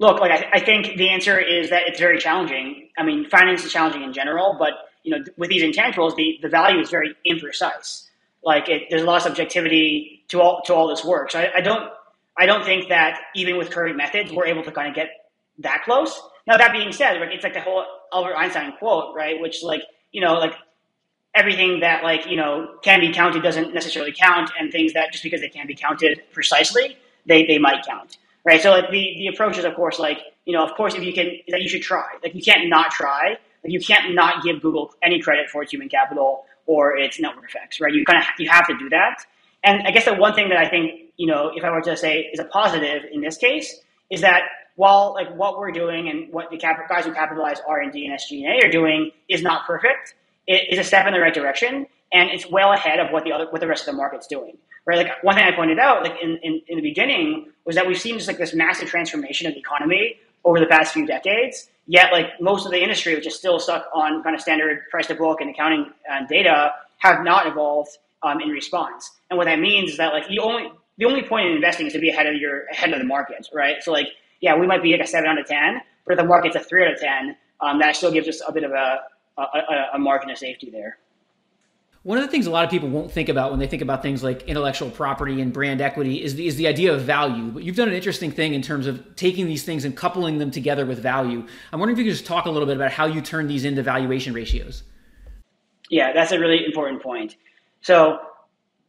Look, 0.00 0.20
like 0.20 0.30
I, 0.30 0.58
I 0.58 0.60
think 0.60 0.96
the 0.96 1.10
answer 1.10 1.38
is 1.38 1.70
that 1.70 1.82
it's 1.86 2.00
very 2.00 2.18
challenging. 2.18 2.90
I 2.98 3.04
mean, 3.04 3.28
finance 3.28 3.64
is 3.64 3.72
challenging 3.72 4.02
in 4.02 4.12
general, 4.12 4.56
but 4.58 4.72
you 5.04 5.12
know, 5.12 5.24
with 5.36 5.50
these 5.50 5.62
intangibles, 5.62 6.16
the, 6.16 6.38
the 6.42 6.48
value 6.48 6.80
is 6.80 6.90
very 6.90 7.14
imprecise. 7.26 8.08
Like 8.42 8.68
it, 8.68 8.84
there's 8.90 9.02
a 9.02 9.06
lot 9.06 9.16
of 9.18 9.22
subjectivity 9.22 10.24
to 10.28 10.40
all 10.40 10.62
to 10.62 10.74
all 10.74 10.88
this 10.88 11.04
work. 11.04 11.30
So 11.30 11.40
I, 11.40 11.50
I 11.56 11.60
don't 11.60 11.90
I 12.36 12.46
don't 12.46 12.64
think 12.64 12.88
that 12.88 13.20
even 13.34 13.56
with 13.56 13.70
current 13.70 13.96
methods 13.96 14.32
we're 14.32 14.46
able 14.46 14.62
to 14.64 14.72
kind 14.72 14.88
of 14.88 14.94
get 14.94 15.08
that 15.58 15.82
close. 15.84 16.20
Now 16.46 16.56
that 16.56 16.72
being 16.72 16.92
said, 16.92 17.16
it's 17.22 17.44
like 17.44 17.54
the 17.54 17.60
whole 17.60 17.84
Albert 18.12 18.34
Einstein 18.36 18.72
quote, 18.78 19.14
right? 19.14 19.40
Which 19.40 19.62
like 19.62 19.82
you 20.12 20.20
know 20.20 20.34
like 20.34 20.54
everything 21.34 21.80
that 21.80 22.02
like 22.02 22.26
you 22.26 22.36
know 22.36 22.76
can 22.82 23.00
be 23.00 23.12
counted 23.12 23.42
doesn't 23.42 23.72
necessarily 23.72 24.12
count, 24.12 24.50
and 24.58 24.70
things 24.70 24.92
that 24.94 25.12
just 25.12 25.24
because 25.24 25.40
they 25.40 25.48
can 25.48 25.66
be 25.66 25.74
counted 25.74 26.22
precisely, 26.32 26.98
they 27.26 27.46
they 27.46 27.58
might 27.58 27.86
count, 27.86 28.18
right? 28.44 28.60
So 28.60 28.70
like 28.70 28.90
the 28.90 29.14
the 29.18 29.28
approach 29.28 29.58
is 29.58 29.64
of 29.64 29.74
course 29.74 29.98
like 29.98 30.18
you 30.44 30.52
know 30.52 30.64
of 30.64 30.74
course 30.74 30.94
if 30.94 31.02
you 31.02 31.12
can 31.12 31.32
that 31.48 31.62
you 31.62 31.68
should 31.68 31.82
try. 31.82 32.06
Like 32.22 32.34
you 32.34 32.42
can't 32.42 32.68
not 32.68 32.90
try. 32.90 33.36
Like 33.62 33.72
you 33.72 33.80
can't 33.80 34.14
not 34.14 34.42
give 34.44 34.60
Google 34.60 34.92
any 35.02 35.20
credit 35.20 35.50
for 35.50 35.62
its 35.62 35.72
human 35.72 35.88
capital 35.88 36.44
or 36.66 36.96
its 36.96 37.18
network 37.20 37.44
effects, 37.44 37.80
right? 37.80 37.92
You 37.92 38.04
kind 38.04 38.18
of 38.18 38.28
you 38.38 38.48
have 38.48 38.66
to 38.68 38.76
do 38.78 38.88
that. 38.90 39.24
And 39.62 39.86
I 39.86 39.90
guess 39.90 40.04
the 40.04 40.14
one 40.14 40.34
thing 40.34 40.50
that 40.50 40.58
I 40.58 40.68
think, 40.68 41.10
you 41.16 41.26
know, 41.26 41.50
if 41.54 41.64
I 41.64 41.70
were 41.70 41.80
to 41.80 41.96
say 41.96 42.28
is 42.32 42.38
a 42.38 42.44
positive 42.44 43.02
in 43.10 43.22
this 43.22 43.38
case, 43.38 43.80
is 44.10 44.20
that 44.20 44.42
while 44.76 45.14
like 45.14 45.34
what 45.34 45.58
we're 45.58 45.70
doing 45.70 46.08
and 46.08 46.32
what 46.32 46.50
the 46.50 46.58
cap- 46.58 46.88
guys 46.88 47.06
who 47.06 47.12
capitalize 47.12 47.60
R 47.66 47.80
and 47.80 47.92
D 47.92 48.06
and 48.06 48.14
SG&A 48.18 48.66
are 48.66 48.70
doing 48.70 49.10
is 49.28 49.42
not 49.42 49.66
perfect, 49.66 50.14
it 50.46 50.70
is 50.70 50.78
a 50.78 50.84
step 50.84 51.06
in 51.06 51.14
the 51.14 51.20
right 51.20 51.32
direction, 51.32 51.86
and 52.14 52.30
it's 52.30 52.48
well 52.50 52.72
ahead 52.72 53.00
of 53.00 53.12
what 53.12 53.24
the 53.24 53.32
other 53.32 53.46
what 53.50 53.60
the 53.60 53.66
rest 53.66 53.86
of 53.86 53.94
the 53.94 53.98
market's 53.98 54.26
doing. 54.26 54.56
Right? 54.86 54.98
Like 54.98 55.22
one 55.22 55.34
thing 55.34 55.44
I 55.44 55.54
pointed 55.54 55.78
out, 55.78 56.02
like 56.02 56.14
in, 56.22 56.38
in, 56.42 56.62
in 56.68 56.76
the 56.76 56.82
beginning, 56.82 57.50
was 57.64 57.74
that 57.74 57.86
we've 57.86 57.98
seen 58.00 58.16
just 58.16 58.28
like 58.28 58.38
this 58.38 58.54
massive 58.54 58.88
transformation 58.88 59.46
of 59.46 59.54
the 59.54 59.60
economy 59.60 60.16
over 60.44 60.60
the 60.60 60.66
past 60.66 60.92
few 60.92 61.06
decades. 61.06 61.68
Yet, 61.86 62.12
like 62.12 62.40
most 62.40 62.64
of 62.64 62.72
the 62.72 62.82
industry, 62.82 63.14
which 63.14 63.26
is 63.26 63.34
still 63.34 63.58
stuck 63.58 63.86
on 63.92 64.22
kind 64.22 64.34
of 64.34 64.40
standard 64.40 64.88
price 64.90 65.06
to 65.08 65.14
book 65.14 65.40
and 65.40 65.50
accounting 65.50 65.90
and 66.08 66.28
data, 66.28 66.72
have 66.98 67.22
not 67.24 67.46
evolved 67.46 67.90
um, 68.22 68.40
in 68.40 68.48
response. 68.48 69.10
And 69.28 69.36
what 69.36 69.46
that 69.46 69.58
means 69.58 69.92
is 69.92 69.96
that 69.98 70.12
like 70.12 70.24
you 70.30 70.40
only 70.40 70.70
the 70.96 71.06
only 71.06 71.22
point 71.22 71.48
in 71.48 71.56
investing 71.56 71.86
is 71.86 71.92
to 71.94 71.98
be 71.98 72.10
ahead 72.10 72.26
of 72.26 72.36
your 72.36 72.66
ahead 72.66 72.92
of 72.92 72.98
the 72.98 73.04
market, 73.04 73.48
right? 73.52 73.82
So 73.82 73.92
like 73.92 74.08
yeah, 74.40 74.56
we 74.56 74.66
might 74.66 74.82
be 74.82 74.92
like 74.92 75.00
a 75.00 75.06
seven 75.06 75.28
out 75.28 75.38
of 75.38 75.46
ten, 75.46 75.80
but 76.06 76.12
if 76.12 76.18
the 76.18 76.24
market's 76.24 76.56
a 76.56 76.60
three 76.60 76.84
out 76.84 76.92
of 76.92 77.00
ten, 77.00 77.36
um, 77.60 77.78
that 77.80 77.96
still 77.96 78.12
gives 78.12 78.28
us 78.28 78.42
a 78.46 78.52
bit 78.52 78.64
of 78.64 78.72
a, 78.72 79.00
a, 79.38 79.86
a 79.94 79.98
margin 79.98 80.30
of 80.30 80.38
safety 80.38 80.70
there. 80.70 80.98
One 82.04 82.18
of 82.18 82.24
the 82.24 82.30
things 82.30 82.46
a 82.46 82.50
lot 82.50 82.64
of 82.64 82.70
people 82.70 82.90
won't 82.90 83.10
think 83.10 83.30
about 83.30 83.50
when 83.50 83.58
they 83.58 83.66
think 83.66 83.80
about 83.80 84.02
things 84.02 84.22
like 84.22 84.42
intellectual 84.42 84.90
property 84.90 85.40
and 85.40 85.50
brand 85.54 85.80
equity 85.80 86.22
is 86.22 86.34
the, 86.34 86.46
is 86.46 86.56
the 86.56 86.68
idea 86.68 86.92
of 86.92 87.00
value. 87.00 87.50
But 87.50 87.62
you've 87.64 87.76
done 87.76 87.88
an 87.88 87.94
interesting 87.94 88.30
thing 88.30 88.52
in 88.52 88.60
terms 88.60 88.86
of 88.86 89.16
taking 89.16 89.46
these 89.46 89.62
things 89.62 89.86
and 89.86 89.96
coupling 89.96 90.36
them 90.36 90.50
together 90.50 90.84
with 90.84 90.98
value. 90.98 91.46
I'm 91.72 91.80
wondering 91.80 91.98
if 91.98 92.04
you 92.04 92.10
could 92.10 92.16
just 92.16 92.26
talk 92.26 92.44
a 92.44 92.50
little 92.50 92.66
bit 92.66 92.76
about 92.76 92.92
how 92.92 93.06
you 93.06 93.22
turn 93.22 93.46
these 93.46 93.64
into 93.64 93.82
valuation 93.82 94.34
ratios. 94.34 94.82
Yeah, 95.88 96.12
that's 96.12 96.30
a 96.30 96.38
really 96.38 96.62
important 96.66 97.02
point. 97.02 97.36
So 97.80 98.18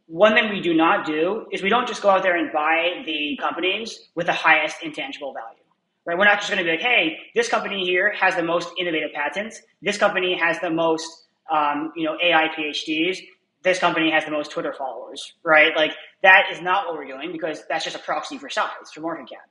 one 0.08 0.34
thing 0.34 0.50
we 0.50 0.60
do 0.60 0.74
not 0.74 1.06
do 1.06 1.46
is 1.50 1.62
we 1.62 1.70
don't 1.70 1.88
just 1.88 2.02
go 2.02 2.10
out 2.10 2.22
there 2.22 2.36
and 2.36 2.52
buy 2.52 3.02
the 3.06 3.38
companies 3.40 3.98
with 4.14 4.26
the 4.26 4.32
highest 4.34 4.82
intangible 4.82 5.32
value. 5.32 5.62
Right? 6.04 6.18
We're 6.18 6.26
not 6.26 6.38
just 6.40 6.50
going 6.50 6.58
to 6.58 6.64
be 6.64 6.70
like, 6.70 6.80
hey, 6.80 7.16
this 7.34 7.48
company 7.48 7.82
here 7.82 8.12
has 8.12 8.36
the 8.36 8.42
most 8.42 8.68
innovative 8.78 9.12
patents. 9.14 9.62
This 9.80 9.96
company 9.96 10.38
has 10.38 10.60
the 10.60 10.70
most, 10.70 11.25
um, 11.50 11.92
you 11.96 12.04
know, 12.04 12.16
AI 12.22 12.48
PhDs. 12.56 13.18
This 13.62 13.78
company 13.78 14.10
has 14.10 14.24
the 14.24 14.30
most 14.30 14.50
Twitter 14.50 14.72
followers. 14.76 15.32
Right? 15.44 15.74
Like 15.76 15.92
that 16.22 16.44
is 16.52 16.60
not 16.60 16.86
what 16.86 16.96
we're 16.96 17.06
doing 17.06 17.32
because 17.32 17.62
that's 17.68 17.84
just 17.84 17.96
a 17.96 18.00
proxy 18.00 18.38
for 18.38 18.48
size 18.48 18.90
for 18.92 19.00
market 19.00 19.28
cap. 19.28 19.48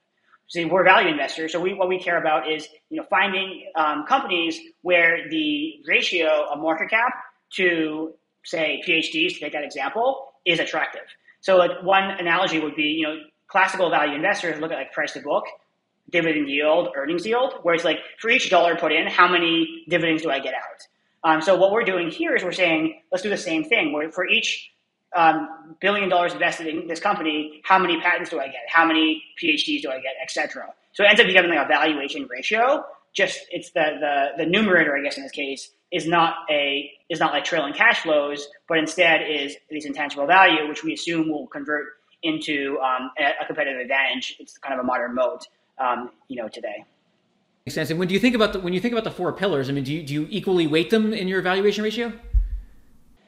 See, 0.47 0.63
we're 0.65 0.83
value 0.83 1.09
investors, 1.09 1.53
so 1.53 1.59
we, 1.59 1.73
what 1.73 1.89
we 1.89 1.99
care 1.99 2.19
about 2.19 2.51
is 2.51 2.67
you 2.89 2.97
know 2.97 3.07
finding 3.09 3.65
um, 3.75 4.05
companies 4.07 4.59
where 4.83 5.27
the 5.29 5.73
ratio 5.87 6.45
of 6.51 6.59
market 6.59 6.91
cap 6.91 7.13
to 7.55 8.13
say 8.43 8.81
PhDs, 8.87 9.33
to 9.33 9.39
take 9.39 9.53
that 9.53 9.63
example, 9.63 10.27
is 10.45 10.59
attractive. 10.59 11.01
So 11.41 11.57
like 11.57 11.71
one 11.83 12.03
analogy 12.03 12.59
would 12.59 12.75
be, 12.75 12.83
you 12.83 13.07
know, 13.07 13.17
classical 13.47 13.89
value 13.89 14.15
investors 14.15 14.59
look 14.59 14.71
at 14.71 14.77
like 14.77 14.91
price 14.93 15.13
to 15.13 15.19
book, 15.21 15.45
dividend 16.11 16.49
yield, 16.49 16.89
earnings 16.95 17.25
yield, 17.25 17.55
where 17.63 17.75
it's 17.75 17.83
like 17.83 17.99
for 18.19 18.29
each 18.29 18.49
dollar 18.49 18.75
put 18.75 18.91
in, 18.91 19.07
how 19.07 19.27
many 19.27 19.83
dividends 19.89 20.23
do 20.23 20.29
I 20.29 20.39
get 20.39 20.53
out? 20.53 20.81
Um, 21.25 21.41
so 21.41 21.55
what 21.55 21.71
we're 21.71 21.83
doing 21.83 22.11
here 22.11 22.35
is 22.35 22.43
we're 22.43 22.51
saying, 22.51 23.01
let's 23.11 23.23
do 23.23 23.29
the 23.29 23.37
same 23.37 23.63
thing. 23.63 24.11
For 24.13 24.27
each 24.27 24.71
um, 25.15 25.75
billion 25.81 26.07
dollars 26.07 26.33
invested 26.33 26.67
in 26.67 26.87
this 26.87 26.99
company, 26.99 27.61
how 27.65 27.79
many 27.79 27.99
patents 27.99 28.29
do 28.29 28.39
I 28.39 28.45
get? 28.45 28.61
How 28.67 28.85
many 28.85 29.23
PhDs 29.41 29.81
do 29.81 29.89
I 29.89 29.99
get, 29.99 30.13
etc. 30.21 30.67
So 30.93 31.03
it 31.03 31.07
ends 31.07 31.19
up 31.19 31.25
becoming 31.25 31.49
like 31.49 31.65
a 31.65 31.67
valuation 31.67 32.27
ratio. 32.29 32.85
Just 33.13 33.39
it's 33.49 33.71
the 33.71 33.97
the 33.99 34.43
the 34.43 34.45
numerator, 34.45 34.95
I 34.95 35.01
guess, 35.01 35.17
in 35.17 35.23
this 35.23 35.31
case, 35.31 35.71
is 35.91 36.05
not 36.05 36.35
a 36.51 36.91
is 37.09 37.19
not 37.19 37.33
like 37.33 37.43
trailing 37.43 37.73
cash 37.73 38.01
flows, 38.01 38.47
but 38.67 38.77
instead 38.77 39.21
is 39.27 39.55
this 39.71 39.85
intangible 39.85 40.27
value, 40.27 40.67
which 40.67 40.83
we 40.83 40.93
assume 40.93 41.29
will 41.29 41.47
convert 41.47 41.85
into 42.21 42.77
um, 42.81 43.09
a, 43.17 43.45
competitive 43.45 43.79
advantage. 43.79 44.35
It's 44.39 44.57
kind 44.57 44.73
of 44.73 44.79
a 44.79 44.83
modern 44.83 45.15
moat, 45.15 45.47
um, 45.79 46.11
you 46.27 46.41
know, 46.41 46.49
today. 46.49 46.83
Makes 47.65 47.73
sense. 47.73 47.89
And 47.89 47.97
when 47.97 48.07
do 48.07 48.13
you 48.13 48.19
think 48.19 48.35
about 48.35 48.53
the 48.53 48.59
when 48.59 48.73
you 48.73 48.79
think 48.79 48.91
about 48.91 49.05
the 49.05 49.09
four 49.09 49.33
pillars? 49.33 49.69
I 49.69 49.71
mean, 49.71 49.83
do 49.83 49.91
you, 49.91 50.03
do 50.03 50.13
you 50.13 50.27
equally 50.29 50.67
weight 50.67 50.91
them 50.91 51.13
in 51.13 51.27
your 51.27 51.39
evaluation 51.39 51.83
ratio? 51.83 52.13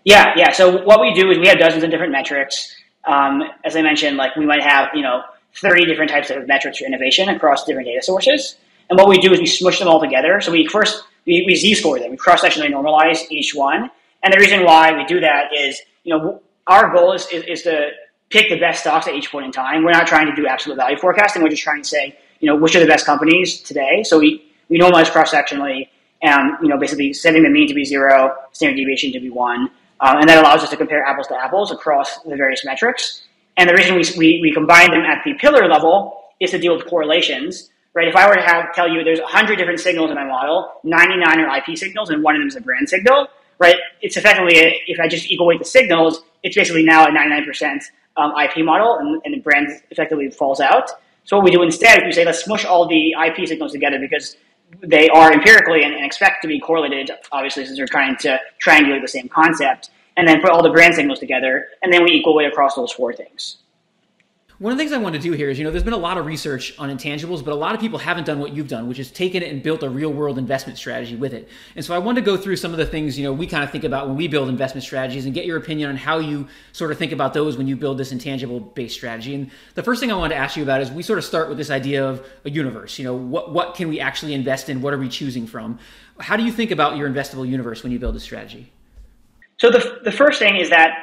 Yeah, 0.04 0.32
yeah. 0.36 0.52
So 0.52 0.84
what 0.84 1.02
we 1.02 1.12
do 1.16 1.32
is 1.32 1.40
we 1.40 1.48
have 1.48 1.58
dozens 1.58 1.84
of 1.84 1.90
different 1.90 2.12
metrics. 2.12 2.76
Um, 3.06 3.42
as 3.66 3.76
I 3.76 3.82
mentioned, 3.82 4.16
like 4.16 4.36
we 4.36 4.46
might 4.46 4.62
have 4.62 4.90
you 4.94 5.02
know 5.02 5.24
thirty 5.56 5.86
different 5.86 6.12
types 6.12 6.30
of 6.30 6.48
metrics 6.48 6.78
for 6.78 6.86
innovation 6.86 7.30
across 7.30 7.66
different 7.66 7.88
data 7.88 8.04
sources. 8.04 8.58
And 8.92 9.00
what 9.00 9.10
we 9.10 9.18
do 9.18 9.34
is 9.34 9.40
we 9.40 9.48
smush 9.48 9.80
them 9.80 9.88
all 9.88 10.00
together. 10.00 10.40
So 10.40 10.52
we 10.52 10.68
first 10.68 11.04
we, 11.26 11.44
we 11.48 11.56
z-score 11.56 11.98
them. 11.98 12.12
We 12.12 12.18
cross-sectionally 12.18 12.70
normalize 12.70 13.20
each 13.32 13.56
one. 13.56 13.90
And 14.22 14.32
the 14.32 14.38
reason 14.38 14.64
why 14.64 14.96
we 14.96 15.04
do 15.06 15.20
that 15.20 15.52
is, 15.52 15.82
you 16.04 16.16
know, 16.16 16.44
our 16.68 16.94
goal 16.94 17.14
is, 17.14 17.28
is, 17.32 17.44
is 17.46 17.62
to 17.64 17.90
pick 18.30 18.50
the 18.50 18.60
best 18.60 18.82
stocks 18.82 19.08
at 19.08 19.16
each 19.16 19.32
point 19.32 19.48
in 19.48 19.52
time. 19.52 19.84
We're 19.84 19.92
not 19.92 20.06
trying 20.06 20.28
to 20.28 20.36
do 20.36 20.46
absolute 20.46 20.76
value 20.76 20.98
forecasting. 20.98 21.42
We're 21.42 21.50
just 21.50 21.64
trying 21.64 21.82
to 21.82 21.88
say, 21.88 22.18
you 22.40 22.48
know, 22.48 22.56
which 22.56 22.76
are 22.76 22.80
the 22.80 22.88
best 22.88 23.06
companies 23.06 23.62
today. 23.62 24.04
So 24.04 24.20
we, 24.20 24.52
we 24.70 24.80
normalize 24.80 25.12
cross-sectionally 25.12 25.90
and, 26.22 26.58
you 26.62 26.70
know, 26.70 26.78
basically 26.78 27.14
setting 27.14 27.44
the 27.44 27.50
mean 27.50 27.68
to 27.68 27.74
be 27.74 27.86
zero, 27.86 28.36
standard 28.52 28.78
deviation 28.78 29.12
to 29.14 29.20
be 29.20 29.30
one. 29.30 29.70
Um, 30.00 30.18
and 30.18 30.30
that 30.30 30.38
allows 30.38 30.64
us 30.64 30.70
to 30.70 30.78
compare 30.78 31.04
apples 31.04 31.28
to 31.28 31.36
apples 31.36 31.72
across 31.72 32.22
the 32.24 32.36
various 32.36 32.64
metrics. 32.64 33.24
And 33.58 33.70
the 33.70 33.74
reason 33.74 33.96
we, 33.96 34.04
we, 34.18 34.40
we 34.42 34.54
combine 34.54 34.92
them 34.92 35.02
at 35.02 35.24
the 35.24 35.34
pillar 35.36 35.68
level 35.68 36.26
is 36.40 36.52
to 36.52 36.60
deal 36.60 36.76
with 36.76 36.86
correlations 36.86 37.70
right? 37.98 38.08
If 38.08 38.16
I 38.16 38.30
were 38.30 38.36
to 38.36 38.44
have 38.44 38.76
tell 38.76 38.88
you 38.88 39.04
there's 39.04 39.20
100 39.20 39.56
different 39.56 39.80
signals 39.80 40.12
in 40.12 40.16
my 40.16 40.24
model, 40.24 40.72
99 40.84 41.40
are 41.40 41.58
IP 41.58 41.76
signals, 41.76 42.12
and 42.12 42.22
one 42.22 42.36
of 42.36 42.42
them 42.42 42.48
is 42.48 42.56
a 42.56 42.62
brand 42.62 42.88
signal, 42.88 43.28
right? 43.58 43.76
It's 44.02 44.18
effectively 44.18 44.60
a, 44.60 44.82
if 44.86 45.00
I 45.00 45.08
just 45.08 45.32
equal 45.32 45.48
weight 45.48 45.58
the 45.58 45.66
signals, 45.66 46.22
it's 46.44 46.56
basically 46.56 46.84
now 46.84 47.08
a 47.08 47.10
99% 47.10 47.82
um, 48.18 48.34
IP 48.38 48.64
model, 48.64 48.98
and, 49.00 49.20
and 49.26 49.34
the 49.34 49.40
brand 49.40 49.70
effectively 49.90 50.30
falls 50.30 50.60
out. 50.60 50.92
So 51.28 51.36
what 51.36 51.44
we 51.44 51.52
do 51.52 51.62
instead 51.62 52.00
is 52.00 52.06
we 52.06 52.12
say 52.14 52.24
let's 52.24 52.46
smush 52.46 52.64
all 52.64 52.88
the 52.88 53.14
IP 53.28 53.46
signals 53.46 53.74
together 53.74 54.00
because 54.00 54.38
they 54.80 55.10
are 55.10 55.34
empirically 55.34 55.84
and, 55.84 55.94
and 55.94 56.06
expect 56.06 56.42
to 56.44 56.48
be 56.48 56.58
correlated, 56.58 57.12
obviously, 57.34 57.66
since 57.66 57.78
they're 57.78 57.86
trying 57.86 58.16
to 58.20 58.40
triangulate 58.66 59.02
the 59.02 59.10
same 59.10 59.28
concept, 59.28 59.90
and 60.16 60.26
then 60.26 60.40
put 60.40 60.52
all 60.52 60.64
the 60.64 60.70
brand 60.70 60.96
signals 60.96 61.20
together, 61.20 61.68
and 61.84 61.92
then 61.92 62.06
we 62.06 62.12
equal 62.12 62.34
weight 62.34 62.48
across 62.48 62.76
those 62.76 62.94
four 62.94 63.12
things. 63.12 63.58
One 64.60 64.72
of 64.72 64.80
the 64.80 64.84
things 64.84 64.92
I 64.92 64.98
want 64.98 65.14
to 65.14 65.22
do 65.22 65.34
here 65.34 65.52
is, 65.52 65.60
you 65.60 65.66
know, 65.66 65.70
there's 65.70 65.84
been 65.84 65.94
a 65.94 65.98
lot 65.98 66.18
of 66.18 66.26
research 66.26 66.74
on 66.80 66.90
intangibles, 66.90 67.46
but 67.46 67.54
a 67.54 67.56
lot 67.56 67.76
of 67.76 67.82
people 67.82 68.00
haven't 68.00 68.24
done 68.24 68.40
what 68.40 68.54
you've 68.54 68.68
done, 68.68 68.88
which 68.88 68.98
is 68.98 69.12
taken 69.12 69.44
it 69.44 69.52
and 69.52 69.62
built 69.62 69.84
a 69.84 69.90
real 69.90 70.12
world 70.12 70.40
investment 70.40 70.80
strategy 70.80 71.16
with 71.16 71.32
it. 71.32 71.48
And 71.76 71.86
so 71.86 71.94
I 71.94 72.00
want 72.00 72.16
to 72.16 72.24
go 72.24 72.36
through 72.36 72.56
some 72.56 72.72
of 72.72 72.80
the 72.80 72.86
things, 72.88 73.20
you 73.20 73.24
know, 73.24 73.32
we 73.32 73.46
kind 73.46 73.64
of 73.64 73.70
think 73.70 73.84
about 73.84 74.08
when 74.08 74.18
we 74.18 74.28
build 74.28 74.50
investment 74.50 74.84
strategies 74.84 75.26
and 75.26 75.36
get 75.36 75.46
your 75.46 75.58
opinion 75.58 75.92
on 75.92 75.96
how 75.96 76.18
you 76.18 76.48
sort 76.72 76.92
of 76.92 76.98
think 76.98 77.12
about 77.12 77.36
those 77.36 77.56
when 77.56 77.68
you 77.68 77.76
build 77.76 78.00
this 78.00 78.12
intangible 78.12 78.60
based 78.60 78.96
strategy. 78.96 79.36
And 79.36 79.52
the 79.76 79.84
first 79.84 80.00
thing 80.00 80.12
I 80.12 80.16
want 80.16 80.34
to 80.34 80.38
ask 80.38 80.58
you 80.58 80.64
about 80.64 80.82
is 80.82 80.90
we 80.90 81.04
sort 81.04 81.20
of 81.20 81.26
start 81.26 81.50
with 81.50 81.60
this 81.60 81.70
idea 81.70 82.04
of 82.04 82.26
a 82.44 82.50
universe. 82.50 82.98
You 82.98 83.06
know, 83.06 83.14
what, 83.14 83.54
what 83.54 83.76
can 83.76 83.90
we 83.90 84.00
actually 84.00 84.34
invest 84.34 84.70
in? 84.70 84.82
What 84.82 84.92
are 84.92 84.98
we 84.98 85.08
choosing 85.08 85.46
from? 85.46 85.78
How 86.20 86.36
do 86.36 86.42
you 86.42 86.52
think 86.52 86.72
about 86.72 86.98
your 86.98 87.08
investable 87.08 87.48
universe 87.48 87.84
when 87.84 87.92
you 87.92 88.00
build 88.00 88.16
a 88.16 88.20
strategy? 88.20 88.74
So 89.58 89.70
the, 89.70 90.00
the 90.04 90.12
first 90.12 90.40
thing 90.40 90.56
is 90.56 90.72
that, 90.72 90.98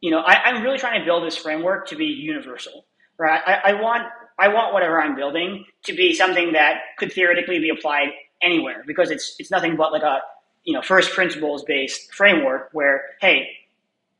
you 0.00 0.10
know, 0.10 0.22
I, 0.26 0.42
I'm 0.46 0.64
really 0.64 0.78
trying 0.78 0.98
to 0.98 1.04
build 1.04 1.24
this 1.24 1.36
framework 1.36 1.86
to 1.90 1.94
be 1.94 2.06
universal 2.06 2.84
right? 3.18 3.40
I, 3.46 3.70
I 3.70 3.80
want 3.80 4.04
I 4.38 4.48
want 4.48 4.72
whatever 4.72 5.00
I'm 5.00 5.16
building 5.16 5.64
to 5.84 5.94
be 5.94 6.12
something 6.12 6.52
that 6.52 6.80
could 6.98 7.12
theoretically 7.12 7.58
be 7.58 7.70
applied 7.70 8.08
anywhere 8.42 8.84
because 8.86 9.10
it's 9.10 9.34
it's 9.38 9.50
nothing 9.50 9.76
but 9.76 9.92
like 9.92 10.02
a 10.02 10.20
you 10.64 10.72
know 10.72 10.82
first 10.82 11.12
principles 11.12 11.64
based 11.64 12.12
framework 12.12 12.68
where 12.72 13.04
hey 13.20 13.48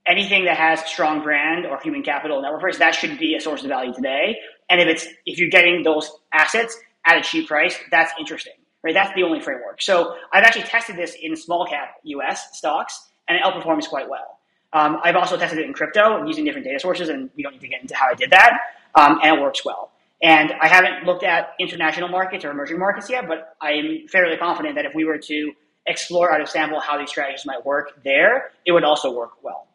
anything 0.07 0.45
that 0.45 0.57
has 0.57 0.81
strong 0.87 1.23
brand 1.23 1.67
or 1.67 1.79
human 1.81 2.03
capital 2.03 2.41
network 2.41 2.61
first 2.61 2.79
that 2.79 2.95
should 2.95 3.19
be 3.19 3.35
a 3.35 3.41
source 3.41 3.63
of 3.63 3.69
value 3.69 3.93
today. 3.93 4.39
And 4.71 4.81
if 4.81 4.89
it's 4.89 5.07
if 5.27 5.39
you're 5.39 5.51
getting 5.51 5.83
those 5.83 6.11
assets 6.33 6.79
at 7.05 7.17
a 7.17 7.21
cheap 7.21 7.49
price 7.49 7.77
that's 7.91 8.13
interesting 8.19 8.55
right? 8.87 8.95
That's 8.95 9.13
the 9.17 9.25
only 9.25 9.41
framework. 9.41 9.83
So 9.83 10.15
I've 10.33 10.45
actually 10.45 10.63
tested 10.63 10.97
this 10.97 11.17
in 11.21 11.35
small 11.35 11.67
cap 11.67 11.97
US 12.05 12.57
stocks 12.57 13.09
and 13.29 13.37
it 13.37 13.43
outperforms 13.43 13.89
quite 13.89 14.09
well. 14.09 14.39
Um, 14.73 14.99
I've 15.03 15.17
also 15.17 15.37
tested 15.37 15.59
it 15.59 15.67
in 15.67 15.73
crypto 15.73 16.25
using 16.25 16.45
different 16.45 16.67
data 16.67 16.79
sources 16.79 17.09
and 17.09 17.29
we 17.37 17.43
don't 17.43 17.53
need 17.53 17.61
to 17.63 17.69
get 17.69 17.83
into 17.83 17.97
how 17.97 18.07
I 18.07 18.15
did 18.15 18.31
that 18.31 18.53
um, 18.97 19.21
and 19.23 19.37
it 19.37 19.41
works 19.41 19.65
well. 19.65 19.93
And 20.23 20.53
I 20.61 20.67
haven't 20.67 21.05
looked 21.05 21.23
at 21.23 21.51
international 21.61 22.09
markets 22.09 22.45
or 22.45 22.51
emerging 22.51 22.79
markets 22.79 23.11
yet, 23.11 23.29
but 23.29 23.55
I'm 23.61 24.09
fairly 24.09 24.37
confident 24.37 24.75
that 24.77 24.87
if 24.87 24.95
we 24.95 25.05
were 25.05 25.19
to 25.19 25.53
explore 25.87 26.33
out 26.33 26.41
of 26.41 26.49
sample 26.49 26.81
how 26.81 26.99
these 26.99 27.11
strategies 27.11 27.45
might 27.45 27.65
work 27.65 28.03
there, 28.03 28.51
it 28.65 28.73
would 28.73 28.85
also 28.85 29.13
work 29.13 29.33
well. 29.43 29.69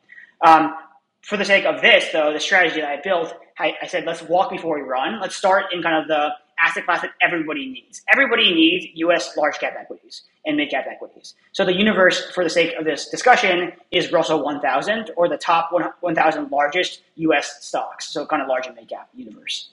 Um, 0.45 0.75
for 1.21 1.37
the 1.37 1.45
sake 1.45 1.65
of 1.65 1.81
this, 1.81 2.09
though, 2.11 2.33
the 2.33 2.39
strategy 2.39 2.81
that 2.81 2.89
I 2.89 2.99
built, 3.01 3.33
I, 3.59 3.75
I, 3.81 3.87
said, 3.87 4.05
let's 4.05 4.23
walk 4.23 4.49
before 4.49 4.75
we 4.75 4.81
run. 4.81 5.21
Let's 5.21 5.35
start 5.35 5.65
in 5.71 5.83
kind 5.83 6.01
of 6.01 6.07
the 6.07 6.29
asset 6.61 6.85
class 6.85 7.01
that 7.01 7.11
everybody 7.21 7.67
needs. 7.69 8.01
Everybody 8.11 8.53
needs 8.53 8.85
U.S. 8.95 9.35
large 9.35 9.59
cap 9.59 9.73
equities 9.79 10.23
and 10.45 10.57
mid 10.57 10.69
cap 10.69 10.85
equities. 10.89 11.35
So 11.51 11.65
the 11.65 11.73
universe, 11.73 12.31
for 12.31 12.43
the 12.43 12.49
sake 12.49 12.73
of 12.77 12.85
this 12.85 13.09
discussion, 13.09 13.73
is 13.91 14.11
Russell 14.11 14.43
1000 14.43 15.11
or 15.17 15.27
the 15.27 15.37
top 15.37 15.71
1,000 15.71 16.51
largest 16.51 17.01
U.S. 17.15 17.65
stocks. 17.65 18.07
So 18.09 18.25
kind 18.25 18.41
of 18.41 18.47
large 18.47 18.67
and 18.67 18.75
mid 18.75 18.89
cap 18.89 19.09
universe. 19.13 19.71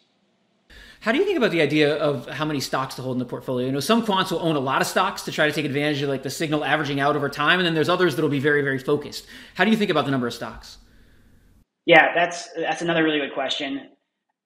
How 1.01 1.13
do 1.13 1.19
you 1.19 1.25
think 1.25 1.39
about 1.39 1.53
the 1.53 1.63
idea 1.63 1.97
of 1.97 2.29
how 2.29 2.45
many 2.45 2.59
stocks 2.59 2.97
to 2.97 3.03
hold 3.03 3.15
in 3.15 3.19
the 3.21 3.25
portfolio? 3.25 3.67
You 3.67 3.73
know, 3.73 3.81
some 3.81 4.05
quants 4.05 4.33
will 4.33 4.41
own 4.41 4.57
a 4.57 4.61
lot 4.61 4.81
of 4.81 4.89
stocks 4.89 5.23
to 5.23 5.33
try 5.33 5.47
to 5.47 5.53
take 5.53 5.65
advantage 5.65 6.03
of 6.03 6.09
like 6.09 6.25
the 6.25 6.31
signal 6.31 6.65
averaging 6.65 6.99
out 6.99 7.15
over 7.15 7.29
time, 7.29 7.61
and 7.61 7.67
then 7.67 7.75
there's 7.75 7.89
others 7.89 8.17
that'll 8.17 8.31
be 8.31 8.41
very, 8.41 8.63
very 8.63 8.79
focused. 8.79 9.27
How 9.55 9.65
do 9.65 9.71
you 9.71 9.77
think 9.77 9.91
about 9.91 10.07
the 10.07 10.11
number 10.11 10.27
of 10.27 10.35
stocks? 10.35 10.79
Yeah, 11.87 12.13
that's 12.15 12.49
that's 12.57 12.83
another 12.83 13.05
really 13.05 13.21
good 13.21 13.33
question. 13.33 13.89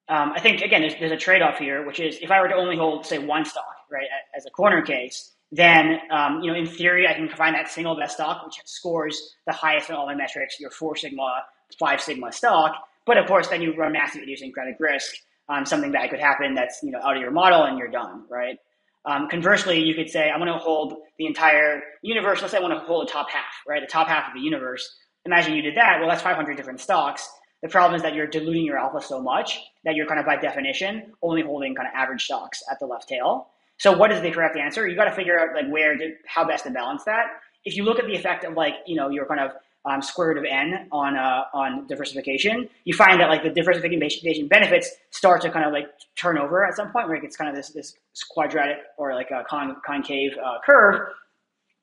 Um, 0.09 0.33
I 0.35 0.39
think 0.39 0.61
again, 0.61 0.81
there's, 0.81 0.95
there's 0.99 1.11
a 1.11 1.17
trade-off 1.17 1.57
here, 1.57 1.85
which 1.85 1.99
is 1.99 2.17
if 2.21 2.29
I 2.31 2.41
were 2.41 2.49
to 2.49 2.55
only 2.55 2.75
hold, 2.77 3.05
say, 3.05 3.19
one 3.19 3.45
stock, 3.45 3.75
right, 3.91 4.07
as 4.35 4.45
a 4.45 4.49
corner 4.49 4.81
case, 4.81 5.31
then 5.51 5.99
um, 6.11 6.41
you 6.41 6.51
know, 6.51 6.57
in 6.57 6.65
theory, 6.65 7.07
I 7.07 7.13
can 7.13 7.29
find 7.29 7.55
that 7.55 7.69
single 7.69 7.95
best 7.95 8.15
stock 8.15 8.43
which 8.45 8.55
scores 8.65 9.35
the 9.45 9.53
highest 9.53 9.89
in 9.89 9.95
all 9.95 10.05
my 10.05 10.15
metrics, 10.15 10.59
your 10.59 10.71
four 10.71 10.95
sigma, 10.95 11.43
five 11.79 12.01
sigma 12.01 12.31
stock. 12.31 12.75
But 13.05 13.17
of 13.17 13.27
course, 13.27 13.47
then 13.49 13.61
you 13.61 13.75
run 13.75 13.91
massive 13.93 14.23
idiosyncratic 14.23 14.77
risk, 14.79 15.13
um, 15.49 15.65
something 15.65 15.91
that 15.91 16.09
could 16.09 16.19
happen 16.19 16.55
that's 16.55 16.81
you 16.81 16.91
know 16.91 16.99
out 17.03 17.15
of 17.15 17.21
your 17.21 17.31
model 17.31 17.63
and 17.63 17.77
you're 17.77 17.89
done, 17.89 18.23
right? 18.29 18.57
Um, 19.05 19.27
conversely, 19.29 19.79
you 19.79 19.93
could 19.95 20.09
say, 20.09 20.29
I'm 20.29 20.39
going 20.39 20.51
to 20.51 20.57
hold 20.57 20.95
the 21.17 21.25
entire 21.25 21.81
universe. 22.01 22.41
Let's 22.41 22.53
say 22.53 22.57
I 22.57 22.61
want 22.61 22.73
to 22.73 22.79
hold 22.79 23.07
the 23.07 23.11
top 23.11 23.29
half, 23.29 23.53
right? 23.67 23.81
The 23.81 23.87
top 23.87 24.07
half 24.07 24.29
of 24.29 24.33
the 24.33 24.39
universe. 24.39 24.89
Imagine 25.25 25.55
you 25.55 25.61
did 25.61 25.75
that. 25.75 25.99
Well, 25.99 26.09
that's 26.09 26.21
500 26.21 26.55
different 26.55 26.79
stocks. 26.79 27.27
The 27.63 27.69
problem 27.69 27.95
is 27.95 28.01
that 28.01 28.13
you're 28.13 28.27
diluting 28.27 28.65
your 28.65 28.77
alpha 28.77 29.01
so 29.01 29.21
much 29.21 29.61
that 29.85 29.95
you're 29.95 30.05
kind 30.05 30.19
of 30.19 30.25
by 30.25 30.35
definition 30.35 31.13
only 31.21 31.41
holding 31.41 31.73
kind 31.73 31.87
of 31.87 31.93
average 31.95 32.25
stocks 32.25 32.61
at 32.69 32.77
the 32.79 32.85
left 32.85 33.07
tail. 33.07 33.47
So 33.77 33.95
what 33.97 34.11
is 34.11 34.21
the 34.21 34.31
correct 34.31 34.57
answer? 34.57 34.85
You 34.85 34.97
got 34.97 35.05
to 35.05 35.13
figure 35.13 35.39
out 35.39 35.55
like 35.55 35.71
where 35.71 35.97
to, 35.97 36.13
how 36.27 36.45
best 36.45 36.65
to 36.65 36.71
balance 36.71 37.05
that. 37.05 37.27
If 37.63 37.77
you 37.77 37.85
look 37.85 37.99
at 37.99 38.05
the 38.05 38.15
effect 38.15 38.43
of 38.43 38.55
like 38.55 38.75
you 38.85 38.95
know 38.95 39.09
your 39.09 39.25
kind 39.25 39.39
of 39.39 39.51
um, 39.85 40.01
square 40.01 40.29
root 40.29 40.37
of 40.39 40.43
n 40.43 40.89
on 40.91 41.15
uh, 41.15 41.45
on 41.53 41.87
diversification, 41.87 42.67
you 42.83 42.93
find 42.93 43.19
that 43.21 43.29
like 43.29 43.43
the 43.43 43.49
diversification 43.49 44.47
benefits 44.49 44.91
start 45.11 45.41
to 45.43 45.49
kind 45.49 45.65
of 45.65 45.71
like 45.71 45.87
turn 46.17 46.37
over 46.37 46.65
at 46.65 46.75
some 46.75 46.91
point 46.91 47.07
where 47.07 47.15
it 47.15 47.21
gets 47.21 47.37
kind 47.37 47.49
of 47.49 47.55
this 47.55 47.69
this 47.69 47.95
quadratic 48.29 48.79
or 48.97 49.15
like 49.15 49.31
a 49.31 49.45
con- 49.49 49.77
concave 49.85 50.31
uh, 50.43 50.57
curve. 50.65 51.07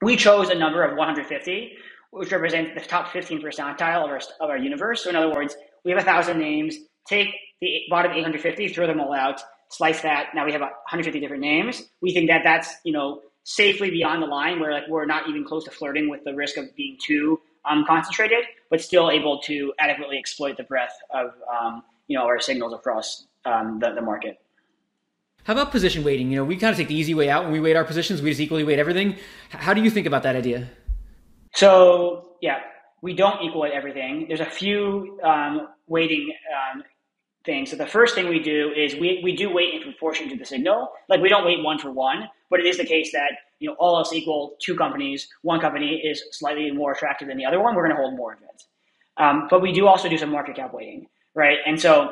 We 0.02 0.16
chose 0.16 0.50
a 0.50 0.54
number 0.54 0.82
of 0.82 0.96
150, 0.96 1.72
which 2.10 2.32
represents 2.32 2.72
the 2.74 2.86
top 2.86 3.12
15 3.12 3.42
percentile 3.42 4.04
of 4.04 4.10
our, 4.10 4.20
of 4.40 4.50
our 4.50 4.58
universe. 4.58 5.04
So 5.04 5.10
in 5.10 5.16
other 5.16 5.32
words, 5.32 5.56
we 5.84 5.90
have 5.90 6.00
a 6.00 6.04
thousand 6.04 6.38
names. 6.38 6.76
Take 7.06 7.28
the 7.60 7.82
bottom 7.88 8.12
850, 8.12 8.68
throw 8.68 8.86
them 8.86 9.00
all 9.00 9.12
out, 9.12 9.40
slice 9.68 10.02
that. 10.02 10.28
Now 10.34 10.44
we 10.44 10.52
have 10.52 10.60
150 10.60 11.20
different 11.20 11.42
names. 11.42 11.82
We 12.00 12.12
think 12.12 12.28
that 12.28 12.42
that's 12.44 12.74
you 12.84 12.92
know 12.92 13.22
safely 13.44 13.90
beyond 13.90 14.22
the 14.22 14.26
line 14.26 14.60
where 14.60 14.72
like 14.72 14.88
we're 14.88 15.06
not 15.06 15.28
even 15.28 15.44
close 15.44 15.64
to 15.64 15.70
flirting 15.70 16.08
with 16.08 16.22
the 16.24 16.34
risk 16.34 16.56
of 16.56 16.74
being 16.76 16.96
too 17.04 17.40
um, 17.68 17.84
concentrated, 17.86 18.44
but 18.70 18.80
still 18.80 19.10
able 19.10 19.40
to 19.40 19.72
adequately 19.78 20.18
exploit 20.18 20.56
the 20.56 20.64
breadth 20.64 20.94
of 21.10 21.32
um, 21.50 21.82
you 22.06 22.18
know 22.18 22.24
our 22.24 22.40
signals 22.40 22.72
across 22.72 23.26
um, 23.44 23.78
the, 23.78 23.92
the 23.92 24.02
market. 24.02 24.38
How 25.44 25.54
about 25.54 25.70
position 25.70 26.04
weighting? 26.04 26.30
You 26.30 26.36
know, 26.36 26.44
we 26.44 26.56
kind 26.56 26.70
of 26.70 26.76
take 26.76 26.88
the 26.88 26.94
easy 26.94 27.14
way 27.14 27.30
out 27.30 27.44
when 27.44 27.52
we 27.52 27.60
weight 27.60 27.74
our 27.74 27.84
positions. 27.84 28.20
We 28.20 28.30
just 28.30 28.40
equally 28.40 28.62
weight 28.62 28.78
everything. 28.78 29.16
How 29.48 29.72
do 29.72 29.82
you 29.82 29.90
think 29.90 30.06
about 30.06 30.22
that 30.24 30.36
idea? 30.36 30.68
So 31.54 32.36
yeah, 32.40 32.60
we 33.02 33.14
don't 33.14 33.42
equal 33.42 33.64
everything. 33.64 34.26
There's 34.28 34.40
a 34.40 34.44
few 34.44 35.18
um, 35.22 35.68
weighting 35.86 36.32
um, 36.54 36.82
things. 37.44 37.70
So 37.70 37.76
the 37.76 37.86
first 37.86 38.14
thing 38.14 38.28
we 38.28 38.40
do 38.40 38.72
is 38.76 38.94
we, 38.94 39.20
we 39.24 39.34
do 39.34 39.52
weight 39.52 39.74
in 39.74 39.82
proportion 39.82 40.28
to 40.28 40.36
the 40.36 40.44
signal. 40.44 40.90
Like 41.08 41.20
we 41.20 41.28
don't 41.28 41.44
weight 41.44 41.62
one 41.62 41.78
for 41.78 41.90
one, 41.90 42.28
but 42.50 42.60
it 42.60 42.66
is 42.66 42.76
the 42.76 42.84
case 42.84 43.12
that 43.12 43.32
you 43.58 43.68
know 43.68 43.76
all 43.78 43.96
else 43.96 44.12
equal, 44.12 44.56
two 44.60 44.76
companies, 44.76 45.28
one 45.42 45.60
company 45.60 46.02
is 46.04 46.22
slightly 46.32 46.70
more 46.70 46.92
attractive 46.92 47.28
than 47.28 47.38
the 47.38 47.44
other 47.44 47.60
one. 47.60 47.74
We're 47.74 47.84
going 47.84 47.96
to 47.96 48.02
hold 48.02 48.16
more 48.16 48.34
of 48.34 48.38
it. 48.40 48.62
Um, 49.16 49.48
but 49.50 49.60
we 49.60 49.72
do 49.72 49.86
also 49.86 50.08
do 50.08 50.18
some 50.18 50.30
market 50.30 50.56
cap 50.56 50.72
weighting, 50.72 51.06
right? 51.34 51.58
And 51.66 51.80
so 51.80 52.10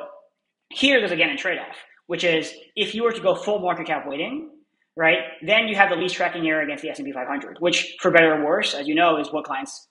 here 0.71 1.01
there's 1.01 1.13
again 1.13 1.31
a 1.31 1.37
trade-off, 1.37 1.77
which 2.07 2.25
is 2.25 2.53
if 2.77 2.95
you 2.95 3.03
were 3.03 3.13
to 3.13 3.21
go 3.21 3.35
full 3.35 3.61
market 3.61 3.87
cap 3.87 4.07
weighting, 4.07 4.51
right, 4.97 5.19
then 5.43 5.69
you 5.69 5.77
have 5.77 5.91
the 5.91 5.97
least 5.97 6.17
tracking 6.17 6.47
error 6.49 6.63
against 6.63 6.83
the 6.83 6.91
S&P 6.91 7.13
500, 7.13 7.59
which 7.61 7.97
for 8.01 8.11
better 8.11 8.35
or 8.35 8.45
worse, 8.45 8.75
as 8.75 8.87
you 8.87 8.95
know, 8.95 9.19
is 9.19 9.33
what 9.33 9.45
clients 9.45 9.88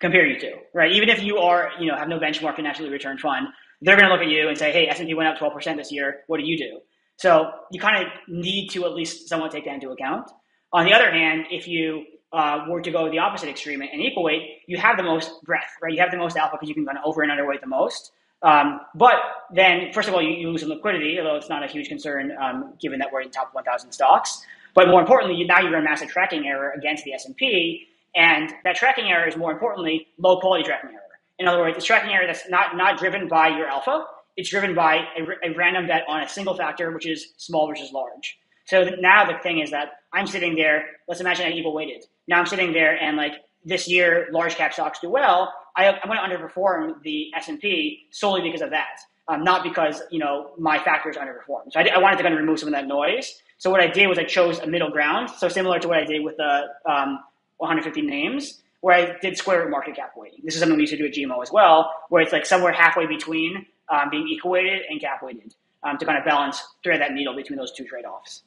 compare 0.00 0.26
you 0.26 0.38
to, 0.40 0.52
right? 0.74 0.92
Even 0.92 1.08
if 1.08 1.22
you 1.22 1.38
are, 1.38 1.70
you 1.80 1.86
know, 1.86 1.96
have 1.96 2.08
no 2.08 2.18
benchmark 2.18 2.58
and 2.58 2.66
absolute 2.66 2.90
return 2.90 3.18
fund, 3.18 3.48
they're 3.80 3.96
going 3.96 4.08
to 4.08 4.12
look 4.12 4.22
at 4.22 4.28
you 4.28 4.48
and 4.48 4.56
say, 4.56 4.72
"Hey, 4.72 4.88
S&P 4.88 5.14
went 5.14 5.28
up 5.28 5.38
12% 5.38 5.76
this 5.76 5.92
year. 5.92 6.22
What 6.26 6.38
do 6.38 6.46
you 6.46 6.56
do?" 6.56 6.80
So 7.16 7.50
you 7.70 7.80
kind 7.80 8.04
of 8.04 8.12
need 8.28 8.68
to 8.68 8.84
at 8.84 8.92
least 8.92 9.28
somewhat 9.28 9.50
take 9.50 9.64
that 9.64 9.74
into 9.74 9.90
account. 9.90 10.30
On 10.72 10.84
the 10.84 10.92
other 10.92 11.10
hand, 11.10 11.46
if 11.50 11.66
you 11.66 12.04
uh, 12.32 12.66
were 12.68 12.82
to 12.82 12.90
go 12.90 13.10
the 13.10 13.18
opposite 13.18 13.48
extreme 13.48 13.80
and 13.80 14.00
equal 14.00 14.22
weight, 14.22 14.60
you 14.66 14.76
have 14.76 14.96
the 14.96 15.02
most 15.02 15.42
breadth, 15.44 15.70
right? 15.82 15.92
You 15.92 16.00
have 16.00 16.10
the 16.10 16.18
most 16.18 16.36
alpha 16.36 16.56
because 16.56 16.68
you 16.68 16.74
can 16.74 16.84
kind 16.84 16.98
of 16.98 17.04
over 17.04 17.22
and 17.22 17.30
underweight 17.30 17.60
the 17.60 17.66
most. 17.66 18.12
Um, 18.42 18.80
but 18.94 19.14
then, 19.54 19.92
first 19.92 20.08
of 20.08 20.14
all, 20.14 20.22
you, 20.22 20.30
you, 20.30 20.50
lose 20.50 20.60
some 20.60 20.68
liquidity, 20.68 21.18
although 21.18 21.36
it's 21.36 21.48
not 21.48 21.64
a 21.64 21.66
huge 21.66 21.88
concern 21.88 22.32
um, 22.38 22.74
given 22.80 22.98
that 22.98 23.10
we're 23.10 23.22
in 23.22 23.30
top 23.30 23.54
1,000 23.54 23.90
stocks. 23.90 24.44
But 24.74 24.88
more 24.88 25.00
importantly, 25.00 25.42
now 25.44 25.60
you 25.60 25.70
run 25.70 25.84
massive 25.84 26.10
tracking 26.10 26.46
error 26.46 26.72
against 26.76 27.04
the 27.04 27.14
S&P, 27.14 27.86
and 28.16 28.52
that 28.64 28.76
tracking 28.76 29.10
error 29.10 29.28
is 29.28 29.36
more 29.36 29.52
importantly 29.52 30.08
low 30.18 30.40
quality 30.40 30.64
tracking 30.64 30.90
error. 30.90 31.02
In 31.38 31.46
other 31.46 31.60
words, 31.60 31.76
it's 31.76 31.86
tracking 31.86 32.12
error 32.12 32.26
that's 32.26 32.48
not, 32.48 32.76
not 32.76 32.98
driven 32.98 33.28
by 33.28 33.48
your 33.48 33.66
alpha. 33.66 34.06
It's 34.36 34.48
driven 34.48 34.74
by 34.74 35.06
a, 35.18 35.50
a 35.50 35.54
random 35.54 35.86
bet 35.86 36.04
on 36.08 36.22
a 36.22 36.28
single 36.28 36.56
factor, 36.56 36.90
which 36.92 37.06
is 37.06 37.34
small 37.36 37.68
versus 37.68 37.92
large. 37.92 38.38
So 38.64 38.84
now 38.98 39.24
the 39.24 39.38
thing 39.42 39.60
is 39.60 39.70
that 39.70 39.92
I'm 40.12 40.26
sitting 40.26 40.56
there. 40.56 40.86
Let's 41.08 41.20
imagine 41.20 41.46
I 41.46 41.50
equal 41.50 41.74
weighted. 41.74 42.04
Now 42.26 42.40
I'm 42.40 42.46
sitting 42.46 42.72
there, 42.72 42.96
and 43.00 43.16
like 43.16 43.34
this 43.64 43.88
year, 43.88 44.28
large 44.32 44.56
cap 44.56 44.72
stocks 44.72 44.98
do 45.00 45.10
well. 45.10 45.52
I, 45.76 45.88
I'm 45.88 46.08
going 46.08 46.18
to 46.18 46.36
underperform 46.36 47.02
the 47.02 47.30
S 47.36 47.48
and 47.48 47.60
P 47.60 48.06
solely 48.10 48.40
because 48.40 48.62
of 48.62 48.70
that, 48.70 48.98
um, 49.28 49.44
not 49.44 49.62
because 49.62 50.02
you 50.10 50.18
know 50.18 50.52
my 50.58 50.78
factors 50.78 51.16
underperform. 51.16 51.70
So 51.70 51.80
I, 51.80 51.88
I, 51.94 51.98
wanted 51.98 52.16
to 52.16 52.22
kind 52.22 52.34
of 52.34 52.40
remove 52.40 52.58
some 52.58 52.68
of 52.68 52.72
that 52.72 52.86
noise. 52.86 53.40
So 53.58 53.70
what 53.70 53.80
I 53.80 53.86
did 53.86 54.08
was 54.08 54.18
I 54.18 54.24
chose 54.24 54.58
a 54.58 54.66
middle 54.66 54.90
ground. 54.90 55.30
So 55.30 55.48
similar 55.48 55.78
to 55.78 55.88
what 55.88 55.98
I 55.98 56.04
did 56.04 56.24
with 56.24 56.36
the 56.38 56.64
um, 56.90 57.20
150 57.58 58.02
names, 58.02 58.62
where 58.80 58.94
I 58.94 59.16
did 59.20 59.36
square 59.36 59.62
root 59.62 59.70
market 59.70 59.96
cap 59.96 60.12
weighting. 60.16 60.40
This 60.44 60.54
is 60.54 60.60
something 60.60 60.76
we 60.76 60.82
used 60.82 60.92
to 60.92 60.98
do 60.98 61.06
at 61.06 61.12
GMO 61.12 61.42
as 61.42 61.50
well, 61.50 61.90
where 62.08 62.22
it's 62.22 62.32
like 62.32 62.46
somewhere 62.46 62.72
halfway 62.72 63.06
between 63.06 63.66
um, 63.88 64.10
being 64.10 64.28
equal 64.28 64.52
weighted 64.52 64.82
and 64.88 65.00
cap 65.00 65.22
weighted 65.22 65.54
um, 65.82 65.98
to 65.98 66.04
kind 66.04 66.18
of 66.18 66.24
balance 66.24 66.62
thread 66.82 67.00
that 67.00 67.12
needle 67.12 67.34
between 67.34 67.58
those 67.58 67.72
two 67.72 67.84
trade 67.84 68.04
offs. 68.04 68.42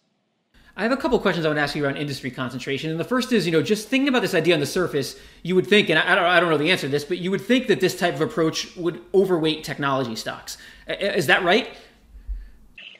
I 0.79 0.83
have 0.83 0.91
a 0.93 0.97
couple 0.97 1.19
questions 1.19 1.45
I 1.45 1.49
want 1.49 1.57
to 1.57 1.61
ask 1.61 1.75
you 1.75 1.83
around 1.83 1.97
industry 1.97 2.31
concentration. 2.31 2.89
And 2.89 2.97
the 2.97 3.03
first 3.03 3.33
is, 3.33 3.45
you 3.45 3.51
know, 3.51 3.61
just 3.61 3.89
thinking 3.89 4.07
about 4.07 4.21
this 4.21 4.33
idea 4.33 4.53
on 4.53 4.61
the 4.61 4.65
surface, 4.65 5.19
you 5.43 5.55
would 5.55 5.67
think, 5.67 5.89
and 5.89 5.99
I 5.99 6.15
don't, 6.15 6.23
I 6.23 6.39
don't 6.39 6.49
know 6.49 6.57
the 6.57 6.71
answer 6.71 6.87
to 6.87 6.91
this, 6.91 7.03
but 7.03 7.17
you 7.17 7.31
would 7.31 7.41
think 7.41 7.67
that 7.67 7.81
this 7.81 7.97
type 7.97 8.13
of 8.13 8.21
approach 8.21 8.75
would 8.77 9.01
overweight 9.13 9.65
technology 9.65 10.15
stocks. 10.15 10.57
Is 10.87 11.27
that 11.27 11.43
right? 11.43 11.75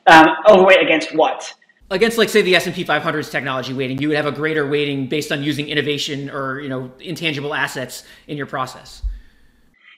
Um, 0.08 0.28
overweight 0.50 0.82
against 0.82 1.15
what? 1.15 1.54
Against, 1.91 2.17
like, 2.17 2.30
say, 2.30 2.43
the 2.43 2.56
S 2.56 2.67
and 2.67 2.75
P 2.75 2.86
500's 2.86 3.30
technology 3.30 3.73
weighting, 3.73 3.99
you 3.99 4.10
would 4.10 4.17
have 4.17 4.28
a 4.28 4.32
greater 4.32 4.67
weighting 4.67 5.08
based 5.08 5.32
on 5.32 5.41
using 5.41 5.67
innovation 5.67 6.30
or 6.30 6.60
you 6.60 6.69
know 6.69 6.91
intangible 6.99 7.54
assets 7.54 8.04
in 8.28 8.38
your 8.38 8.45
process. 8.45 9.02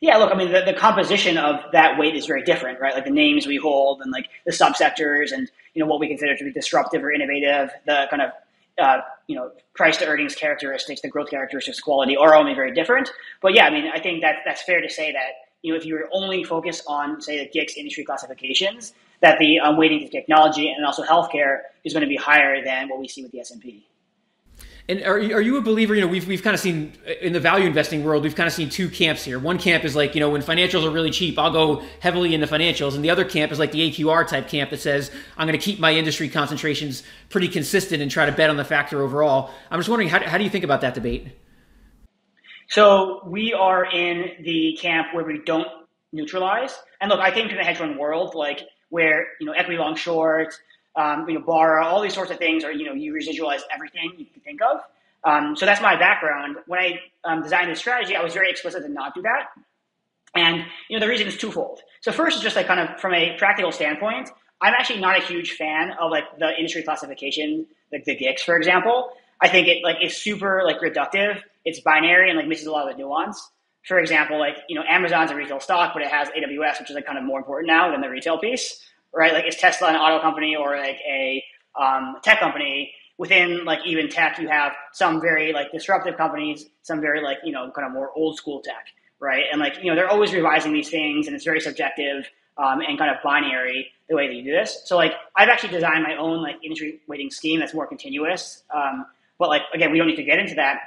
Yeah, 0.02 0.18
look, 0.18 0.32
I 0.32 0.36
mean, 0.36 0.52
the, 0.52 0.64
the 0.66 0.74
composition 0.74 1.38
of 1.38 1.60
that 1.74 2.00
weight 2.00 2.16
is 2.16 2.26
very 2.26 2.42
different, 2.42 2.80
right? 2.80 2.96
Like 2.96 3.06
the 3.06 3.12
names 3.12 3.46
we 3.46 3.58
hold 3.58 4.02
and 4.02 4.12
like 4.12 4.30
the 4.48 4.52
subsectors 4.52 5.32
and, 5.32 5.50
you 5.76 5.80
know, 5.80 5.86
what 5.86 6.00
we 6.00 6.08
consider 6.08 6.36
to 6.36 6.44
be 6.44 6.52
disruptive 6.52 7.04
or 7.04 7.12
innovative, 7.12 7.70
the 7.86 8.08
kind 8.10 8.24
of, 8.24 8.32
uh, 8.80 9.02
you 9.28 9.36
know, 9.36 9.52
price 9.76 9.98
to 9.98 10.08
earnings 10.08 10.34
characteristics, 10.34 11.02
the 11.02 11.08
growth 11.08 11.30
characteristics, 11.30 11.80
quality 11.80 12.18
are 12.18 12.34
only 12.34 12.56
very 12.56 12.74
different. 12.74 13.12
But 13.44 13.54
yeah, 13.54 13.66
I 13.66 13.70
mean, 13.70 13.92
I 13.94 14.00
think 14.00 14.22
that 14.22 14.38
that's 14.44 14.64
fair 14.64 14.82
to 14.82 14.90
say 14.90 15.12
that, 15.12 15.34
you 15.62 15.72
know, 15.72 15.78
if 15.78 15.86
you 15.86 15.94
were 15.94 16.10
only 16.12 16.44
focused 16.44 16.84
on, 16.88 17.22
say, 17.22 17.38
the 17.38 17.60
GICS 17.60 17.78
industry 17.78 18.04
classifications, 18.04 18.94
that 19.22 19.40
the 19.40 19.60
um, 19.60 19.78
weighting 19.78 20.00
to 20.00 20.10
technology 20.10 20.72
and 20.72 20.86
also 20.86 21.04
healthcare 21.04 21.60
is 21.84 21.94
going 21.94 22.02
to 22.02 22.08
be 22.08 22.16
higher 22.16 22.64
than 22.64 22.90
what 22.90 23.00
we 23.00 23.08
see 23.08 23.24
with 23.24 23.32
the 23.32 23.40
S&P. 23.40 23.86
And 24.90 25.04
are, 25.04 25.16
are 25.16 25.42
you 25.42 25.58
a 25.58 25.62
believer? 25.62 25.94
You 25.96 26.02
know, 26.02 26.08
we've, 26.08 26.28
we've 26.28 26.42
kind 26.42 26.54
of 26.54 26.60
seen 26.60 26.94
in 27.22 27.34
the 27.34 27.40
value 27.40 27.66
investing 27.66 28.04
world, 28.04 28.24
we've 28.24 28.36
kind 28.36 28.48
of 28.48 28.54
seen 28.54 28.70
two 28.70 28.90
camps 28.90 29.24
here. 29.24 29.40
One 29.40 29.58
camp 29.58 29.86
is 29.86 29.96
like, 29.96 30.16
you 30.16 30.20
know, 30.20 30.30
when 30.30 30.42
financials 30.42 30.86
are 30.86 30.90
really 30.90 31.12
cheap, 31.12 31.38
I'll 31.38 31.52
go 31.52 31.84
heavily 32.00 32.34
into 32.34 32.48
financials. 32.48 32.96
And 32.96 33.06
the 33.06 33.10
other 33.10 33.24
camp 33.24 33.52
is 33.52 33.60
like 33.60 33.72
the 33.72 33.92
AQR 33.92 34.28
type 34.28 34.48
camp 34.50 34.72
that 34.72 34.82
says, 34.82 35.12
I'm 35.38 35.48
going 35.48 35.58
to 35.58 35.64
keep 35.64 35.80
my 35.80 35.94
industry 35.94 36.30
concentrations 36.30 37.04
pretty 37.30 37.48
consistent 37.48 38.02
and 38.02 38.10
try 38.10 38.26
to 38.26 38.32
bet 38.32 38.50
on 38.50 38.58
the 38.58 38.66
factor 38.66 39.02
overall. 39.02 39.52
I'm 39.70 39.80
just 39.80 39.88
wondering, 39.88 40.10
how, 40.10 40.20
how 40.28 40.38
do 40.38 40.44
you 40.44 40.50
think 40.50 40.64
about 40.64 40.82
that 40.82 40.96
debate? 40.96 41.28
So 42.68 43.22
we 43.26 43.54
are 43.54 43.86
in 43.86 44.44
the 44.44 44.78
camp 44.82 45.14
where 45.14 45.24
we 45.24 45.42
don't 45.46 45.68
neutralize. 46.12 46.78
And 47.00 47.10
look, 47.10 47.20
I 47.20 47.32
think 47.32 47.52
in 47.52 47.58
the 47.58 47.64
hedge 47.64 47.78
fund 47.78 47.98
world, 47.98 48.34
like 48.34 48.62
where, 48.92 49.26
you 49.40 49.48
know, 49.48 49.54
equity 49.54 49.78
long 49.78 49.96
short, 49.96 50.54
um, 50.96 51.28
you 51.28 51.34
know, 51.34 51.44
borrow, 51.44 51.86
all 51.86 52.02
these 52.02 52.14
sorts 52.14 52.30
of 52.30 52.38
things 52.38 52.64
are, 52.64 52.72
you 52.72 52.86
know, 52.86 52.94
you 52.94 53.14
residualize 53.14 53.62
everything 53.74 54.12
you 54.18 54.26
can 54.26 54.42
think 54.42 54.60
of. 54.62 54.82
Um, 55.24 55.56
so 55.56 55.66
that's 55.66 55.82
my 55.82 55.98
background. 55.98 56.58
When 56.68 56.80
I 56.80 57.00
um, 57.24 57.42
designed 57.42 57.72
this 57.72 57.80
strategy, 57.80 58.16
I 58.16 58.24
was 58.24 58.34
very 58.34 58.50
explicit 58.50 58.84
to 58.84 58.90
not 58.90 59.16
do 59.16 59.22
that. 59.24 59.48
And, 60.36 60.66
you 60.90 60.98
know, 60.98 61.06
the 61.06 61.10
reason 61.10 61.28
is 61.28 61.38
twofold. 61.38 61.82
So 62.02 62.12
first 62.12 62.38
is 62.38 62.44
just 62.44 62.56
like 62.56 62.68
kind 62.68 62.80
of 62.80 63.00
from 63.00 63.14
a 63.14 63.36
practical 63.38 63.72
standpoint, 63.72 64.30
I'm 64.62 64.74
actually 64.74 65.00
not 65.00 65.18
a 65.18 65.26
huge 65.26 65.54
fan 65.54 65.92
of 66.00 66.12
like 66.12 66.24
the 66.38 66.56
industry 66.56 66.84
classification, 66.84 67.66
like 67.92 68.06
the 68.06 68.16
GICS, 68.16 68.42
for 68.42 68.56
example. 68.56 69.12
I 69.42 69.50
think 69.50 69.68
it 69.68 69.84
like 69.84 69.98
is 70.04 70.16
super 70.16 70.62
like 70.66 70.80
reductive. 70.80 71.42
It's 71.66 71.80
binary 71.80 72.30
and 72.30 72.38
like 72.38 72.48
misses 72.48 72.68
a 72.68 72.72
lot 72.72 72.90
of 72.90 72.96
the 72.96 73.02
nuance. 73.02 73.50
For 73.88 74.00
example, 74.00 74.40
like, 74.40 74.58
you 74.70 74.76
know, 74.76 74.84
Amazon's 74.88 75.32
a 75.32 75.36
retail 75.36 75.60
stock, 75.60 75.94
but 75.94 76.04
it 76.04 76.10
has 76.10 76.30
AWS, 76.30 76.80
which 76.80 76.90
is 76.90 76.96
like 76.96 77.06
kind 77.06 77.18
of 77.18 77.24
more 77.24 77.40
important 77.40 77.68
now 77.68 77.92
than 77.92 78.02
the 78.02 78.10
retail 78.10 78.38
piece 78.38 78.80
right? 79.14 79.34
Like 79.34 79.48
is 79.48 79.56
Tesla 79.56 79.90
an 79.90 79.96
auto 79.96 80.22
company 80.22 80.56
or 80.56 80.78
like 80.78 81.00
a 81.08 81.44
um, 81.80 82.18
tech 82.24 82.40
company? 82.40 82.94
Within 83.18 83.66
like 83.66 83.80
even 83.86 84.10
tech, 84.10 84.40
you 84.40 84.48
have 84.48 84.72
some 84.94 85.22
very 85.22 85.54
like 85.54 85.72
disruptive 85.72 86.18
companies, 86.18 86.66
some 86.82 87.02
very 87.02 87.22
like 87.22 87.38
you 87.44 87.52
know 87.52 87.70
kind 87.76 87.86
of 87.86 87.94
more 87.94 88.10
old 88.16 88.36
school 88.38 88.62
tech, 88.62 88.86
right? 89.20 89.44
And 89.52 89.62
like 89.62 89.78
you 89.82 89.92
know 89.92 89.96
they're 89.96 90.10
always 90.10 90.34
revising 90.34 90.74
these 90.74 90.90
things, 90.90 91.28
and 91.28 91.36
it's 91.36 91.46
very 91.46 91.60
subjective 91.60 92.28
um, 92.58 92.80
and 92.82 92.98
kind 92.98 93.12
of 93.12 93.18
binary 93.24 93.92
the 94.10 94.16
way 94.16 94.28
that 94.28 94.34
you 94.34 94.44
do 94.44 94.52
this. 94.52 94.82
So 94.86 94.96
like 94.96 95.14
I've 95.36 95.50
actually 95.50 95.70
designed 95.70 96.04
my 96.04 96.16
own 96.16 96.42
like 96.42 96.56
industry 96.64 97.02
weighting 97.08 97.30
scheme 97.30 97.60
that's 97.60 97.76
more 97.76 97.86
continuous. 97.86 98.64
Um, 98.74 99.06
but 99.38 99.50
like 99.50 99.62
again, 99.74 99.92
we 99.92 100.00
don't 100.00 100.08
need 100.08 100.16
to 100.16 100.24
get 100.24 100.40
into 100.40 100.56
that. 100.56 100.80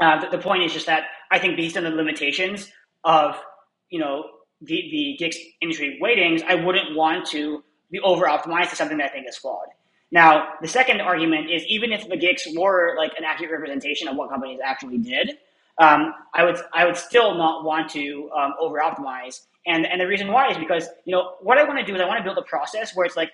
Uh, 0.00 0.20
the, 0.20 0.36
the 0.36 0.42
point 0.42 0.64
is 0.64 0.72
just 0.72 0.86
that 0.86 1.04
I 1.30 1.38
think 1.38 1.56
based 1.56 1.76
on 1.76 1.84
the 1.84 1.90
limitations 1.90 2.70
of 3.04 3.40
you 3.90 3.98
know 3.98 4.24
the, 4.60 5.16
the 5.20 5.24
GICS 5.24 5.36
industry 5.60 5.98
weightings, 6.02 6.42
I 6.42 6.54
wouldn't 6.54 6.96
want 6.96 7.26
to 7.30 7.62
be 7.90 8.00
over 8.00 8.26
optimized 8.26 8.70
to 8.70 8.76
something 8.76 8.98
that 8.98 9.10
I 9.10 9.12
think 9.12 9.28
is 9.28 9.36
flawed. 9.36 9.68
Now, 10.10 10.50
the 10.62 10.68
second 10.68 11.00
argument 11.00 11.50
is 11.50 11.64
even 11.66 11.92
if 11.92 12.08
the 12.08 12.16
GICS 12.16 12.56
were 12.58 12.94
like 12.96 13.12
an 13.18 13.24
accurate 13.24 13.52
representation 13.52 14.08
of 14.08 14.16
what 14.16 14.30
companies 14.30 14.60
actually 14.64 14.98
did, 14.98 15.38
um, 15.78 16.14
I 16.32 16.44
would 16.44 16.56
I 16.72 16.84
would 16.84 16.96
still 16.96 17.34
not 17.34 17.64
want 17.64 17.90
to 17.90 18.30
um, 18.36 18.54
over 18.60 18.78
optimize. 18.78 19.40
And 19.66 19.86
and 19.86 20.00
the 20.00 20.06
reason 20.06 20.30
why 20.30 20.50
is 20.50 20.58
because 20.58 20.88
you 21.04 21.12
know 21.12 21.34
what 21.40 21.58
I 21.58 21.64
want 21.64 21.78
to 21.80 21.84
do 21.84 21.94
is 21.94 22.00
I 22.00 22.06
want 22.06 22.18
to 22.18 22.24
build 22.24 22.38
a 22.38 22.42
process 22.42 22.94
where 22.94 23.06
it's 23.06 23.16
like 23.16 23.32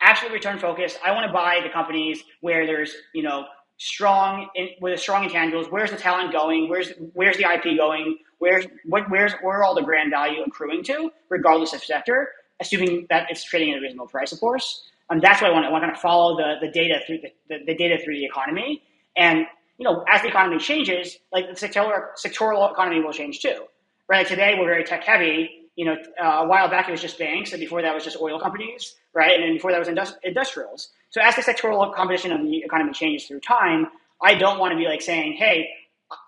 absolute 0.00 0.32
return 0.32 0.58
focused. 0.58 0.98
I 1.04 1.12
want 1.12 1.26
to 1.26 1.32
buy 1.32 1.60
the 1.62 1.70
companies 1.70 2.22
where 2.40 2.66
there's 2.66 2.94
you 3.14 3.22
know 3.22 3.46
strong 3.78 4.48
in, 4.54 4.68
with 4.80 5.00
strong 5.00 5.28
intangibles. 5.28 5.70
Where's 5.70 5.90
the 5.90 5.96
talent 5.96 6.32
going? 6.32 6.68
Where's 6.68 6.92
where's 7.14 7.36
the 7.36 7.44
IP 7.44 7.78
going? 7.78 8.18
Where's 8.38 8.66
what 8.84 9.08
where's 9.10 9.32
where 9.40 9.62
all 9.62 9.74
the 9.74 9.82
brand 9.82 10.10
value 10.10 10.42
accruing 10.46 10.84
to, 10.84 11.10
regardless 11.28 11.72
of 11.72 11.82
sector, 11.82 12.28
assuming 12.60 13.06
that 13.08 13.30
it's 13.30 13.42
trading 13.44 13.72
at 13.72 13.78
a 13.78 13.80
reasonable 13.80 14.08
price, 14.08 14.32
of 14.32 14.40
course. 14.40 14.82
And 15.10 15.22
that's 15.22 15.40
why 15.40 15.48
I 15.48 15.52
want 15.52 15.64
I 15.64 15.70
want 15.70 15.94
to 15.94 16.00
follow 16.00 16.36
the, 16.36 16.54
the 16.60 16.70
data 16.70 17.00
through 17.06 17.18
the, 17.22 17.30
the, 17.48 17.64
the 17.66 17.74
data 17.74 17.98
through 18.04 18.16
the 18.16 18.24
economy. 18.24 18.82
And 19.16 19.46
you 19.78 19.84
know, 19.84 20.04
as 20.12 20.22
the 20.22 20.28
economy 20.28 20.58
changes, 20.58 21.16
like 21.32 21.46
the 21.46 21.54
sectoral, 21.54 22.00
sectoral 22.16 22.70
economy 22.70 23.00
will 23.00 23.12
change 23.12 23.40
too. 23.40 23.64
Right? 24.08 24.18
Like 24.18 24.28
today 24.28 24.54
we're 24.58 24.66
very 24.66 24.84
tech 24.84 25.04
heavy. 25.04 25.70
You 25.76 25.84
know, 25.84 25.96
uh, 26.20 26.42
a 26.42 26.48
while 26.48 26.68
back 26.68 26.88
it 26.88 26.90
was 26.90 27.00
just 27.00 27.20
banks, 27.20 27.52
and 27.52 27.60
before 27.60 27.82
that 27.82 27.94
was 27.94 28.02
just 28.02 28.16
oil 28.20 28.40
companies, 28.40 28.96
right? 29.14 29.34
And 29.34 29.44
then 29.44 29.52
before 29.52 29.70
that 29.70 29.78
was 29.78 29.86
industri- 29.86 30.16
industrials. 30.24 30.90
So 31.10 31.20
as 31.22 31.36
the 31.36 31.42
sectoral 31.42 31.94
composition 31.94 32.32
of 32.32 32.42
the 32.42 32.58
economy 32.58 32.92
changes 32.92 33.26
through 33.26 33.40
time, 33.40 33.86
I 34.22 34.34
don't 34.34 34.58
want 34.58 34.72
to 34.72 34.76
be 34.76 34.84
like 34.84 35.00
saying, 35.00 35.34
hey, 35.34 35.68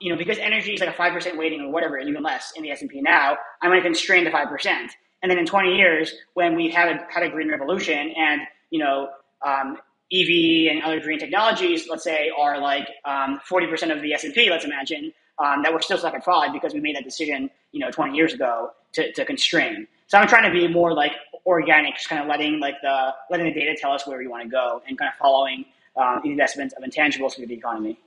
you 0.01 0.11
know, 0.11 0.19
because 0.19 0.39
energy 0.39 0.75
is 0.75 0.81
like 0.81 0.89
a 0.89 0.93
five 0.93 1.13
percent 1.13 1.39
weighting 1.39 1.61
or 1.61 1.71
whatever, 1.71 1.99
even 1.99 2.23
less 2.23 2.53
in 2.57 2.63
the 2.63 2.71
S 2.71 2.81
and 2.81 2.91
P 2.91 3.01
now, 3.01 3.37
I'm 3.63 3.71
going 3.71 3.81
to 3.81 3.87
constrain 3.87 4.25
to 4.25 4.31
five 4.31 4.49
percent. 4.49 4.93
And 5.23 5.31
then 5.31 5.39
in 5.39 5.47
20 5.47 5.77
years, 5.77 6.15
when 6.35 6.57
we've 6.57 6.73
had 6.73 6.89
a, 6.89 7.07
had 7.13 7.23
a 7.23 7.29
green 7.29 7.51
revolution, 7.51 8.15
and 8.17 8.43
you 8.71 8.79
know, 8.79 9.09
um, 9.47 9.77
EV 10.13 10.73
and 10.73 10.83
other 10.83 11.01
green 11.01 11.19
technologies, 11.19 11.87
let's 11.89 12.05
say, 12.05 12.31
are 12.37 12.61
like 12.61 12.89
um, 13.05 13.41
40% 13.49 13.95
of 13.95 14.03
the 14.03 14.13
S 14.13 14.25
and 14.25 14.35
P. 14.35 14.51
Let's 14.51 14.65
imagine 14.65 15.13
um, 15.39 15.63
that 15.63 15.73
we're 15.73 15.81
still 15.81 15.99
stuck 15.99 16.15
at 16.15 16.25
five 16.25 16.53
because 16.53 16.75
we 16.75 16.81
made 16.81 16.97
that 16.97 17.05
decision, 17.05 17.51
you 17.73 17.81
know, 17.81 17.91
20 17.91 18.17
years 18.17 18.35
ago 18.35 18.71
to, 18.93 19.13
to 19.13 19.25
constrain. 19.25 19.87
So 20.09 20.19
I'm 20.19 20.27
trying 20.27 20.51
to 20.51 20.59
be 20.59 20.67
more 20.67 20.93
like 20.95 21.13
organic, 21.47 21.95
just 21.97 22.09
kind 22.09 22.23
of 22.23 22.29
letting 22.29 22.61
like 22.61 22.77
the 22.83 23.15
letting 23.31 23.47
the 23.47 23.53
data 23.53 23.77
tell 23.81 23.93
us 23.93 24.07
where 24.07 24.19
we 24.19 24.27
want 24.27 24.43
to 24.43 24.49
go, 24.49 24.83
and 24.87 24.99
kind 24.99 25.09
of 25.09 25.19
following 25.19 25.65
um, 25.97 26.21
investments 26.25 26.75
of 26.75 26.83
intangibles 26.83 27.35
through 27.35 27.47
the 27.47 27.55
economy. 27.55 27.99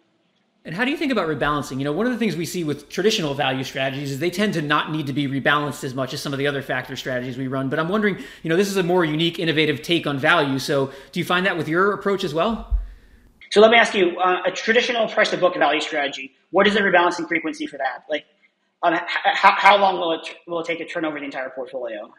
And 0.66 0.74
how 0.74 0.86
do 0.86 0.92
you 0.92 0.98
think 0.98 1.12
about 1.12 1.28
rebalancing? 1.28 1.78
You 1.80 1.84
know, 1.84 1.92
one 1.92 2.06
of 2.06 2.14
the 2.14 2.18
things 2.18 2.38
we 2.38 2.46
see 2.46 2.64
with 2.64 2.88
traditional 2.88 3.34
value 3.34 3.66
strategies 3.66 4.12
is 4.12 4.20
they 4.20 4.30
tend 4.30 4.54
to 4.54 4.62
not 4.62 4.94
need 4.94 5.08
to 5.08 5.14
be 5.14 5.28
rebalanced 5.28 5.84
as 5.84 5.94
much 5.94 6.14
as 6.14 6.22
some 6.22 6.32
of 6.32 6.40
the 6.40 6.48
other 6.48 6.62
factor 6.62 6.96
strategies 6.96 7.38
we 7.38 7.48
run. 7.48 7.68
But 7.68 7.80
I'm 7.80 7.90
wondering, 7.90 8.18
you 8.44 8.50
know, 8.50 8.56
this 8.56 8.70
is 8.70 8.78
a 8.78 8.84
more 8.84 9.04
unique, 9.04 9.40
innovative 9.40 9.82
take 9.82 10.08
on 10.08 10.18
value. 10.18 10.60
So 10.60 10.94
do 11.12 11.20
you 11.20 11.26
find 11.26 11.46
that 11.48 11.58
with 11.58 11.68
your 11.68 11.92
approach 11.92 12.24
as 12.24 12.34
well? 12.34 12.80
So 13.52 13.60
let 13.60 13.72
me 13.72 13.78
ask 13.78 13.94
you, 13.94 14.18
uh, 14.20 14.44
a 14.46 14.52
traditional 14.52 15.08
price 15.10 15.32
to 15.32 15.38
book 15.38 15.56
value 15.58 15.82
strategy, 15.82 16.32
what 16.52 16.66
is 16.66 16.76
the 16.76 16.80
rebalancing 16.80 17.28
frequency 17.28 17.68
for 17.68 17.78
that? 17.78 18.06
Like, 18.10 18.26
um, 18.84 18.94
how, 18.96 19.52
how 19.58 19.78
long 19.78 20.00
will 20.00 20.14
it, 20.14 20.28
will 20.48 20.62
it 20.62 20.66
take 20.66 20.78
to 20.80 20.86
turn 20.86 21.04
over 21.04 21.20
the 21.20 21.26
entire 21.26 21.50
portfolio? 21.50 22.12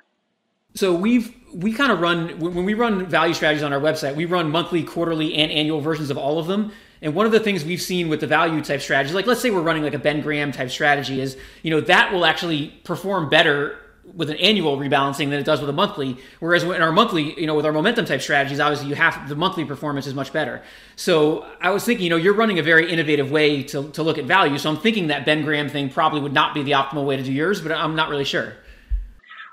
So 0.75 0.95
we've 0.95 1.35
we 1.53 1.73
kind 1.73 1.93
of 1.93 2.01
run 2.01 2.41
when 2.41 2.65
we 2.65 2.75
run 2.75 3.07
value 3.07 3.35
strategies 3.35 3.63
on 3.63 3.73
our 3.73 3.81
website, 3.81 4.17
we 4.17 4.25
run 4.25 4.51
monthly, 4.51 4.83
quarterly, 4.83 5.35
and 5.35 5.53
annual 5.53 5.81
versions 5.81 6.11
of 6.11 6.19
all 6.19 6.39
of 6.39 6.47
them. 6.47 6.73
And 7.01 7.15
one 7.15 7.27
of 7.27 7.33
the 7.33 7.41
things 7.41 7.65
we've 7.65 7.83
seen 7.83 8.09
with 8.09 8.21
the 8.21 8.27
value 8.27 8.63
type 8.63 8.81
strategy, 8.81 9.15
like 9.15 9.27
let's 9.27 9.41
say 9.41 9.51
we're 9.51 9.61
running 9.61 9.83
like 9.83 9.95
a 9.95 9.99
Ben 9.99 10.21
Graham 10.21 10.53
type 10.53 10.71
strategy, 10.71 11.21
is 11.21 11.37
you 11.63 11.71
know 11.71 11.81
that 11.83 12.13
will 12.13 12.25
actually 12.25 12.69
perform 12.83 13.29
better 13.29 13.79
with 14.15 14.31
an 14.31 14.37
annual 14.37 14.77
rebalancing 14.77 15.31
than 15.31 15.35
it 15.35 15.45
does 15.45 15.61
with 15.61 15.71
a 15.71 15.73
monthly. 15.73 16.17
Whereas 16.41 16.63
in 16.63 16.83
our 16.83 16.93
monthly, 16.93 17.39
you 17.41 17.47
know, 17.47 17.55
with 17.55 17.65
our 17.67 17.73
momentum 17.73 18.05
type 18.05 18.21
strategies, 18.21 18.61
obviously 18.61 18.89
you 18.89 18.95
have 18.95 19.29
the 19.29 19.35
monthly 19.35 19.65
performance 19.65 20.07
is 20.07 20.15
much 20.15 20.33
better. 20.33 20.63
So 20.97 21.47
I 21.61 21.71
was 21.71 21.85
thinking, 21.85 22.05
you 22.05 22.11
know, 22.11 22.17
you're 22.17 22.35
running 22.35 22.59
a 22.59 22.63
very 22.63 22.91
innovative 22.91 23.31
way 23.31 23.63
to, 23.65 23.91
to 23.91 24.03
look 24.03 24.19
at 24.19 24.27
value. 24.27 24.59
So 24.59 24.71
I'm 24.71 24.77
thinking 24.77 25.07
that 25.07 25.25
Ben 25.25 25.43
Graham 25.43 25.69
thing 25.69 25.89
probably 25.89 26.21
would 26.21 26.35
not 26.35 26.55
be 26.55 26.63
the 26.63 26.73
optimal 26.73 27.07
way 27.07 27.17
to 27.17 27.23
do 27.23 27.33
yours, 27.33 27.61
but 27.61 27.73
I'm 27.73 27.97
not 27.97 28.11
really 28.11 28.25
sure. 28.25 28.53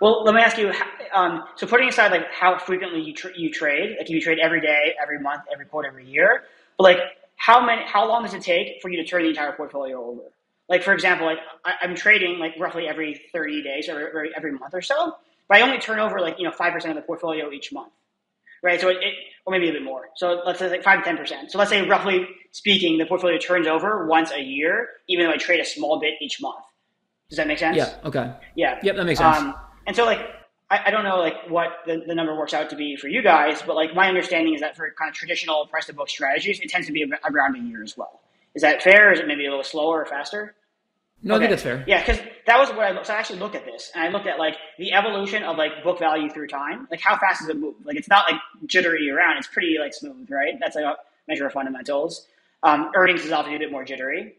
Well, 0.02 0.24
let 0.26 0.36
me 0.36 0.42
ask 0.42 0.58
you. 0.58 0.74
Um, 1.14 1.44
so 1.56 1.68
putting 1.68 1.90
aside 1.90 2.12
like 2.12 2.32
how 2.32 2.58
frequently 2.58 3.02
you 3.02 3.14
tra- 3.14 3.38
you 3.38 3.52
trade, 3.52 3.96
like 3.98 4.10
you 4.10 4.22
trade 4.22 4.40
every 4.40 4.62
day, 4.62 4.96
every 5.02 5.20
month, 5.20 5.44
every 5.52 5.66
quarter, 5.66 5.90
every 5.90 6.06
year, 6.06 6.44
but 6.78 6.84
like 6.84 7.00
how 7.36 7.66
many, 7.66 7.82
how 7.86 8.08
long 8.08 8.24
does 8.24 8.34
it 8.34 8.42
take 8.42 8.82
for 8.82 8.90
you 8.90 8.98
to 8.98 9.08
turn 9.08 9.24
the 9.24 9.30
entire 9.30 9.52
portfolio 9.54 10.04
over? 10.04 10.22
Like 10.70 10.84
for 10.84 10.94
example, 10.94 11.26
like 11.26 11.40
I, 11.66 11.86
am 11.86 11.96
trading 11.96 12.40
like 12.40 12.54
roughly 12.60 12.88
every 12.88 13.22
30 13.34 13.64
days 13.64 13.90
or 13.90 14.08
every, 14.08 14.32
every 14.36 14.52
month 14.52 14.74
or 14.74 14.82
so, 14.82 15.16
but 15.48 15.58
I 15.58 15.62
only 15.62 15.80
turn 15.80 16.00
over 16.00 16.20
like 16.20 16.40
you 16.40 16.46
know 16.46 16.52
five 16.52 16.72
percent 16.72 16.98
of 16.98 17.04
the 17.04 17.06
portfolio 17.06 17.52
each 17.52 17.74
month, 17.74 17.92
right? 18.64 18.80
So 18.80 18.88
it, 18.90 18.98
it, 18.98 19.14
or 19.46 19.52
maybe 19.52 19.70
a 19.70 19.74
bit 19.74 19.84
more. 19.84 20.10
So 20.16 20.42
let's 20.46 20.60
say 20.60 20.70
like 20.70 20.84
five 20.84 21.00
to 21.00 21.04
ten 21.04 21.18
percent. 21.18 21.52
So 21.52 21.58
let's 21.58 21.72
say 21.72 21.86
roughly 21.88 22.28
speaking, 22.52 22.98
the 22.98 23.06
portfolio 23.06 23.38
turns 23.38 23.68
over 23.68 24.06
once 24.08 24.32
a 24.32 24.42
year, 24.42 24.88
even 25.10 25.26
though 25.26 25.34
I 25.34 25.38
trade 25.38 25.60
a 25.60 25.66
small 25.66 26.00
bit 26.00 26.14
each 26.22 26.42
month. 26.42 26.64
Does 27.30 27.38
that 27.38 27.48
make 27.48 27.60
sense? 27.60 27.78
Yeah. 27.78 27.96
Okay. 28.06 28.32
Yeah. 28.56 28.80
Yep, 28.84 28.96
that 28.98 29.06
makes 29.06 29.20
sense. 29.20 29.38
Um, 29.38 29.56
and 29.88 29.96
so 29.96 30.06
like 30.06 30.20
I, 30.72 30.88
I 30.88 30.92
don't 30.92 31.04
know 31.04 31.20
like 31.20 31.50
what 31.50 31.80
the, 31.86 32.02
the 32.08 32.16
number 32.16 32.36
works 32.36 32.54
out 32.54 32.70
to 32.70 32.76
be 32.78 32.96
for 32.96 33.10
you 33.10 33.22
guys, 33.22 33.62
but 33.62 33.76
like 33.76 33.94
my 33.94 34.08
understanding 34.08 34.56
is 34.56 34.62
that 34.62 34.78
for 34.78 34.90
kind 34.98 35.10
of 35.10 35.16
traditional 35.16 35.68
price 35.68 35.86
to 35.88 35.94
book 35.94 36.10
strategies, 36.10 36.62
it 36.62 36.70
tends 36.70 36.88
to 36.88 36.94
be 36.94 37.06
around 37.30 37.56
a 37.58 37.60
year 37.60 37.84
as 37.84 37.98
well. 37.98 38.22
Is 38.56 38.62
that 38.62 38.82
fair? 38.82 39.10
Or 39.10 39.12
is 39.12 39.20
it 39.20 39.28
maybe 39.28 39.46
a 39.46 39.50
little 39.50 39.66
slower 39.66 40.02
or 40.02 40.06
faster? 40.06 40.56
No, 41.24 41.36
okay. 41.36 41.46
I 41.46 41.48
think 41.48 41.52
that's 41.52 41.64
fair. 41.64 41.84
Yeah, 41.88 42.00
because 42.00 42.20
that 42.48 42.58
was 42.58 42.70
what 42.70 42.80
I 42.80 43.04
so 43.04 43.14
I 43.14 43.18
actually 43.18 43.40
looked 43.40 43.56
at 43.56 43.66
this 43.66 43.92
and 43.94 44.04
I 44.04 44.08
looked 44.10 44.28
at 44.28 44.40
like 44.40 44.56
the 44.80 44.94
evolution 44.94 45.44
of 45.44 45.58
like 45.58 45.84
book 45.84 46.00
value 46.00 46.30
through 46.30 46.48
time. 46.48 46.88
Like 46.90 47.02
how 47.02 47.18
fast 47.18 47.42
does 47.42 47.50
it 47.50 47.58
move? 47.60 47.76
Like 47.84 47.98
it's 47.98 48.10
not 48.10 48.32
like 48.32 48.40
jittery 48.66 49.10
around. 49.10 49.38
It's 49.38 49.48
pretty 49.48 49.76
like 49.80 49.94
smooth, 49.94 50.32
right? 50.32 50.54
That's 50.60 50.76
like 50.76 50.86
a 50.86 50.96
measure 51.28 51.46
of 51.46 51.54
fundamentals. 51.54 52.28
Um, 52.64 52.92
earnings 52.96 53.26
is 53.26 53.32
obviously 53.32 53.58
a 53.58 53.60
bit 53.60 53.72
more 53.72 53.84
jittery, 53.84 54.36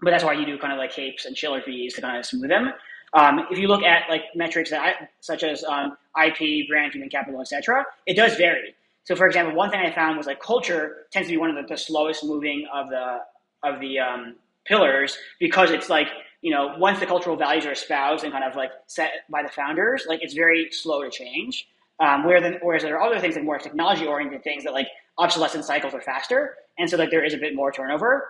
but 0.00 0.10
that's 0.10 0.24
why 0.24 0.32
you 0.32 0.46
do 0.46 0.58
kind 0.58 0.72
of 0.72 0.78
like 0.78 0.92
capes 0.92 1.24
and 1.24 1.36
Shiller 1.36 1.60
fees 1.60 1.94
to 1.94 2.00
kind 2.00 2.16
of 2.16 2.24
smooth 2.24 2.48
them. 2.48 2.72
Um, 3.14 3.40
if 3.50 3.58
you 3.58 3.68
look 3.68 3.82
at 3.82 4.08
like 4.08 4.22
metrics 4.34 4.70
that 4.70 4.80
I, 4.80 5.08
such 5.20 5.42
as 5.42 5.64
um, 5.64 5.96
IP, 6.22 6.68
brand, 6.68 6.92
human 6.92 7.08
capital, 7.08 7.40
etc., 7.40 7.84
it 8.06 8.14
does 8.14 8.36
vary. 8.36 8.74
So, 9.04 9.16
for 9.16 9.26
example, 9.26 9.54
one 9.54 9.70
thing 9.70 9.80
I 9.80 9.90
found 9.90 10.18
was 10.18 10.26
like 10.26 10.40
culture 10.40 11.06
tends 11.10 11.28
to 11.28 11.32
be 11.34 11.38
one 11.38 11.48
of 11.48 11.56
the, 11.56 11.62
the 11.74 11.78
slowest 11.78 12.24
moving 12.24 12.66
of 12.72 12.90
the 12.90 13.20
of 13.62 13.80
the 13.80 13.98
um, 13.98 14.36
pillars 14.66 15.16
because 15.40 15.70
it's 15.70 15.88
like 15.88 16.08
you 16.42 16.52
know 16.52 16.74
once 16.78 17.00
the 17.00 17.06
cultural 17.06 17.34
values 17.36 17.64
are 17.64 17.72
espoused 17.72 18.22
and 18.24 18.32
kind 18.32 18.44
of 18.44 18.54
like 18.54 18.70
set 18.86 19.10
by 19.30 19.42
the 19.42 19.48
founders, 19.48 20.04
like 20.06 20.20
it's 20.22 20.34
very 20.34 20.68
slow 20.70 21.02
to 21.02 21.10
change. 21.10 21.66
Um, 22.00 22.24
where 22.24 22.58
whereas 22.62 22.82
there 22.82 22.96
are 22.96 23.02
other 23.02 23.18
things 23.18 23.34
like 23.34 23.44
more 23.44 23.58
technology 23.58 24.06
oriented 24.06 24.44
things 24.44 24.62
that 24.64 24.72
like 24.72 24.86
obsolescence 25.16 25.66
cycles 25.66 25.94
are 25.94 26.02
faster, 26.02 26.56
and 26.78 26.88
so 26.88 26.96
like 26.98 27.10
there 27.10 27.24
is 27.24 27.34
a 27.34 27.38
bit 27.38 27.56
more 27.56 27.72
turnover. 27.72 28.28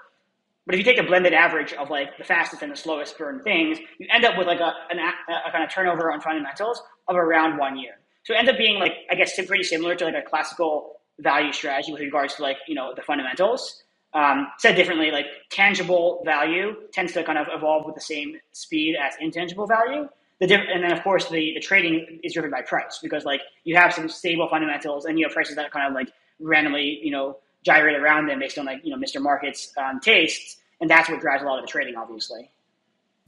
But 0.68 0.74
if 0.74 0.80
you 0.80 0.84
take 0.84 1.02
a 1.02 1.06
blended 1.06 1.32
average 1.32 1.72
of 1.72 1.88
like 1.88 2.18
the 2.18 2.24
fastest 2.24 2.60
and 2.62 2.70
the 2.70 2.76
slowest 2.76 3.16
burn 3.16 3.40
things, 3.42 3.78
you 3.98 4.06
end 4.14 4.26
up 4.26 4.36
with 4.36 4.46
like 4.46 4.60
a, 4.60 4.74
an, 4.90 4.98
a 4.98 5.50
kind 5.50 5.64
of 5.64 5.70
turnover 5.72 6.12
on 6.12 6.20
fundamentals 6.20 6.82
of 7.08 7.16
around 7.16 7.56
one 7.56 7.78
year. 7.78 7.92
So 8.24 8.34
it 8.34 8.36
ends 8.36 8.50
up 8.50 8.58
being 8.58 8.78
like, 8.78 8.92
I 9.10 9.14
guess, 9.14 9.34
pretty 9.46 9.64
similar 9.64 9.94
to 9.94 10.04
like 10.04 10.14
a 10.14 10.28
classical 10.28 11.00
value 11.20 11.54
strategy 11.54 11.90
with 11.90 12.02
regards 12.02 12.34
to 12.34 12.42
like, 12.42 12.58
you 12.68 12.74
know, 12.74 12.92
the 12.94 13.00
fundamentals. 13.00 13.82
Um, 14.12 14.48
said 14.58 14.74
differently, 14.74 15.10
like 15.10 15.24
tangible 15.50 16.20
value 16.26 16.74
tends 16.92 17.14
to 17.14 17.24
kind 17.24 17.38
of 17.38 17.46
evolve 17.50 17.86
with 17.86 17.94
the 17.94 18.02
same 18.02 18.36
speed 18.52 18.94
as 19.02 19.14
intangible 19.20 19.66
value. 19.66 20.06
The 20.38 20.48
diff- 20.48 20.68
and 20.70 20.84
then 20.84 20.92
of 20.92 21.02
course 21.02 21.30
the, 21.30 21.52
the 21.54 21.60
trading 21.60 22.20
is 22.22 22.34
driven 22.34 22.50
by 22.50 22.60
price 22.60 23.00
because 23.02 23.24
like 23.24 23.40
you 23.64 23.74
have 23.76 23.94
some 23.94 24.10
stable 24.10 24.48
fundamentals 24.50 25.06
and 25.06 25.18
you 25.18 25.24
have 25.26 25.32
prices 25.32 25.56
that 25.56 25.70
kind 25.70 25.88
of 25.88 25.94
like 25.94 26.12
randomly, 26.40 27.00
you 27.02 27.10
know, 27.10 27.38
gyrate 27.64 27.96
around 27.96 28.26
them 28.26 28.38
based 28.38 28.58
on 28.58 28.66
like 28.66 28.80
you 28.84 28.94
know 28.94 29.04
Mr. 29.04 29.20
Market's 29.20 29.72
um, 29.76 30.00
tastes, 30.00 30.56
and 30.80 30.88
that's 30.88 31.08
what 31.08 31.20
drives 31.20 31.42
a 31.42 31.46
lot 31.46 31.58
of 31.58 31.64
the 31.64 31.70
trading, 31.70 31.96
obviously. 31.96 32.50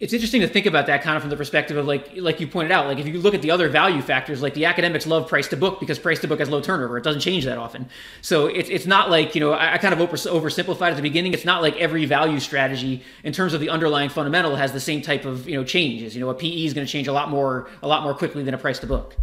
It's 0.00 0.14
interesting 0.14 0.40
to 0.40 0.48
think 0.48 0.64
about 0.64 0.86
that 0.86 1.02
kind 1.02 1.14
of 1.14 1.22
from 1.22 1.28
the 1.28 1.36
perspective 1.36 1.76
of 1.76 1.86
like 1.86 2.16
like 2.16 2.40
you 2.40 2.46
pointed 2.46 2.72
out, 2.72 2.86
like 2.86 2.98
if 2.98 3.06
you 3.06 3.20
look 3.20 3.34
at 3.34 3.42
the 3.42 3.50
other 3.50 3.68
value 3.68 4.00
factors, 4.00 4.40
like 4.40 4.54
the 4.54 4.64
academics 4.64 5.06
love 5.06 5.28
price 5.28 5.46
to 5.48 5.58
book 5.58 5.78
because 5.78 5.98
price 5.98 6.18
to 6.20 6.28
book 6.28 6.38
has 6.38 6.48
low 6.48 6.62
turnover. 6.62 6.96
It 6.96 7.04
doesn't 7.04 7.20
change 7.20 7.44
that 7.44 7.58
often. 7.58 7.86
So 8.22 8.46
it's 8.46 8.70
it's 8.70 8.86
not 8.86 9.10
like 9.10 9.34
you 9.34 9.42
know 9.42 9.52
I, 9.52 9.74
I 9.74 9.78
kind 9.78 9.92
of 9.92 10.00
over, 10.00 10.16
oversimplified 10.16 10.92
at 10.92 10.96
the 10.96 11.02
beginning. 11.02 11.34
It's 11.34 11.44
not 11.44 11.60
like 11.60 11.76
every 11.76 12.06
value 12.06 12.40
strategy 12.40 13.02
in 13.24 13.34
terms 13.34 13.52
of 13.52 13.60
the 13.60 13.68
underlying 13.68 14.08
fundamental 14.08 14.56
has 14.56 14.72
the 14.72 14.80
same 14.80 15.02
type 15.02 15.26
of 15.26 15.46
you 15.46 15.56
know 15.56 15.64
changes. 15.64 16.14
You 16.14 16.22
know 16.22 16.30
a 16.30 16.34
PE 16.34 16.64
is 16.64 16.72
going 16.72 16.86
to 16.86 16.90
change 16.90 17.06
a 17.06 17.12
lot 17.12 17.28
more 17.28 17.68
a 17.82 17.86
lot 17.86 18.02
more 18.02 18.14
quickly 18.14 18.42
than 18.42 18.54
a 18.54 18.58
price 18.58 18.78
to 18.78 18.86
book. 18.86 19.16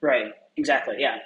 Right. 0.00 0.32
Exactly. 0.56 0.96
Yeah. 0.98 1.18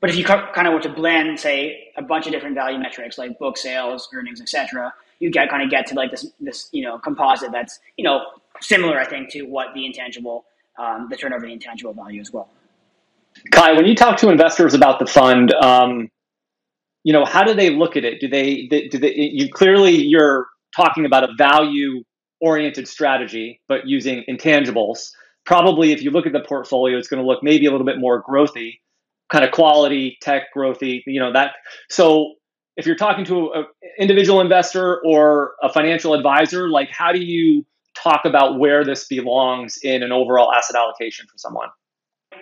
But 0.00 0.10
if 0.10 0.16
you 0.16 0.24
kind 0.24 0.66
of 0.66 0.72
were 0.72 0.80
to 0.80 0.88
blend, 0.88 1.38
say, 1.38 1.92
a 1.96 2.02
bunch 2.02 2.26
of 2.26 2.32
different 2.32 2.54
value 2.54 2.78
metrics 2.78 3.18
like 3.18 3.38
book 3.38 3.58
sales, 3.58 4.08
earnings, 4.14 4.40
etc., 4.40 4.94
you 5.18 5.30
get 5.30 5.50
kind 5.50 5.62
of 5.62 5.70
get 5.70 5.86
to 5.88 5.94
like 5.94 6.10
this 6.10 6.26
this 6.40 6.70
you 6.72 6.82
know 6.82 6.98
composite 6.98 7.52
that's 7.52 7.78
you 7.98 8.04
know 8.04 8.22
similar, 8.60 8.98
I 8.98 9.04
think, 9.04 9.30
to 9.32 9.42
what 9.42 9.74
the 9.74 9.84
intangible, 9.84 10.46
um, 10.78 11.08
the 11.10 11.16
turnover, 11.16 11.46
the 11.46 11.52
intangible 11.52 11.92
value 11.92 12.20
as 12.20 12.32
well. 12.32 12.48
Kai, 13.52 13.72
when 13.72 13.86
you 13.86 13.94
talk 13.94 14.16
to 14.18 14.30
investors 14.30 14.74
about 14.74 14.98
the 14.98 15.06
fund, 15.06 15.52
um, 15.54 16.08
you 17.04 17.12
know, 17.12 17.24
how 17.24 17.44
do 17.44 17.54
they 17.54 17.70
look 17.70 17.96
at 17.96 18.04
it? 18.04 18.20
Do 18.20 18.28
they, 18.28 18.66
do 18.66 18.98
they, 18.98 19.14
you 19.14 19.50
clearly 19.50 20.02
you're 20.02 20.46
talking 20.74 21.04
about 21.06 21.24
a 21.24 21.28
value 21.38 22.02
oriented 22.40 22.88
strategy, 22.88 23.60
but 23.68 23.86
using 23.86 24.24
intangibles. 24.28 25.10
Probably 25.44 25.92
if 25.92 26.02
you 26.02 26.10
look 26.10 26.26
at 26.26 26.32
the 26.32 26.40
portfolio, 26.40 26.98
it's 26.98 27.08
going 27.08 27.22
to 27.22 27.26
look 27.26 27.42
maybe 27.42 27.66
a 27.66 27.70
little 27.70 27.86
bit 27.86 27.98
more 27.98 28.22
growthy 28.22 28.80
kind 29.30 29.44
of 29.44 29.50
quality 29.52 30.18
tech 30.20 30.44
growthy 30.56 31.02
you 31.06 31.20
know 31.20 31.32
that 31.32 31.52
so 31.88 32.34
if 32.76 32.86
you're 32.86 32.96
talking 32.96 33.24
to 33.24 33.50
an 33.52 33.64
individual 33.98 34.40
investor 34.40 35.00
or 35.04 35.54
a 35.62 35.72
financial 35.72 36.14
advisor 36.14 36.68
like 36.68 36.90
how 36.90 37.12
do 37.12 37.20
you 37.20 37.64
talk 37.94 38.22
about 38.24 38.58
where 38.58 38.84
this 38.84 39.06
belongs 39.06 39.78
in 39.82 40.02
an 40.02 40.12
overall 40.12 40.52
asset 40.52 40.76
allocation 40.76 41.26
for 41.26 41.36
someone 41.36 41.68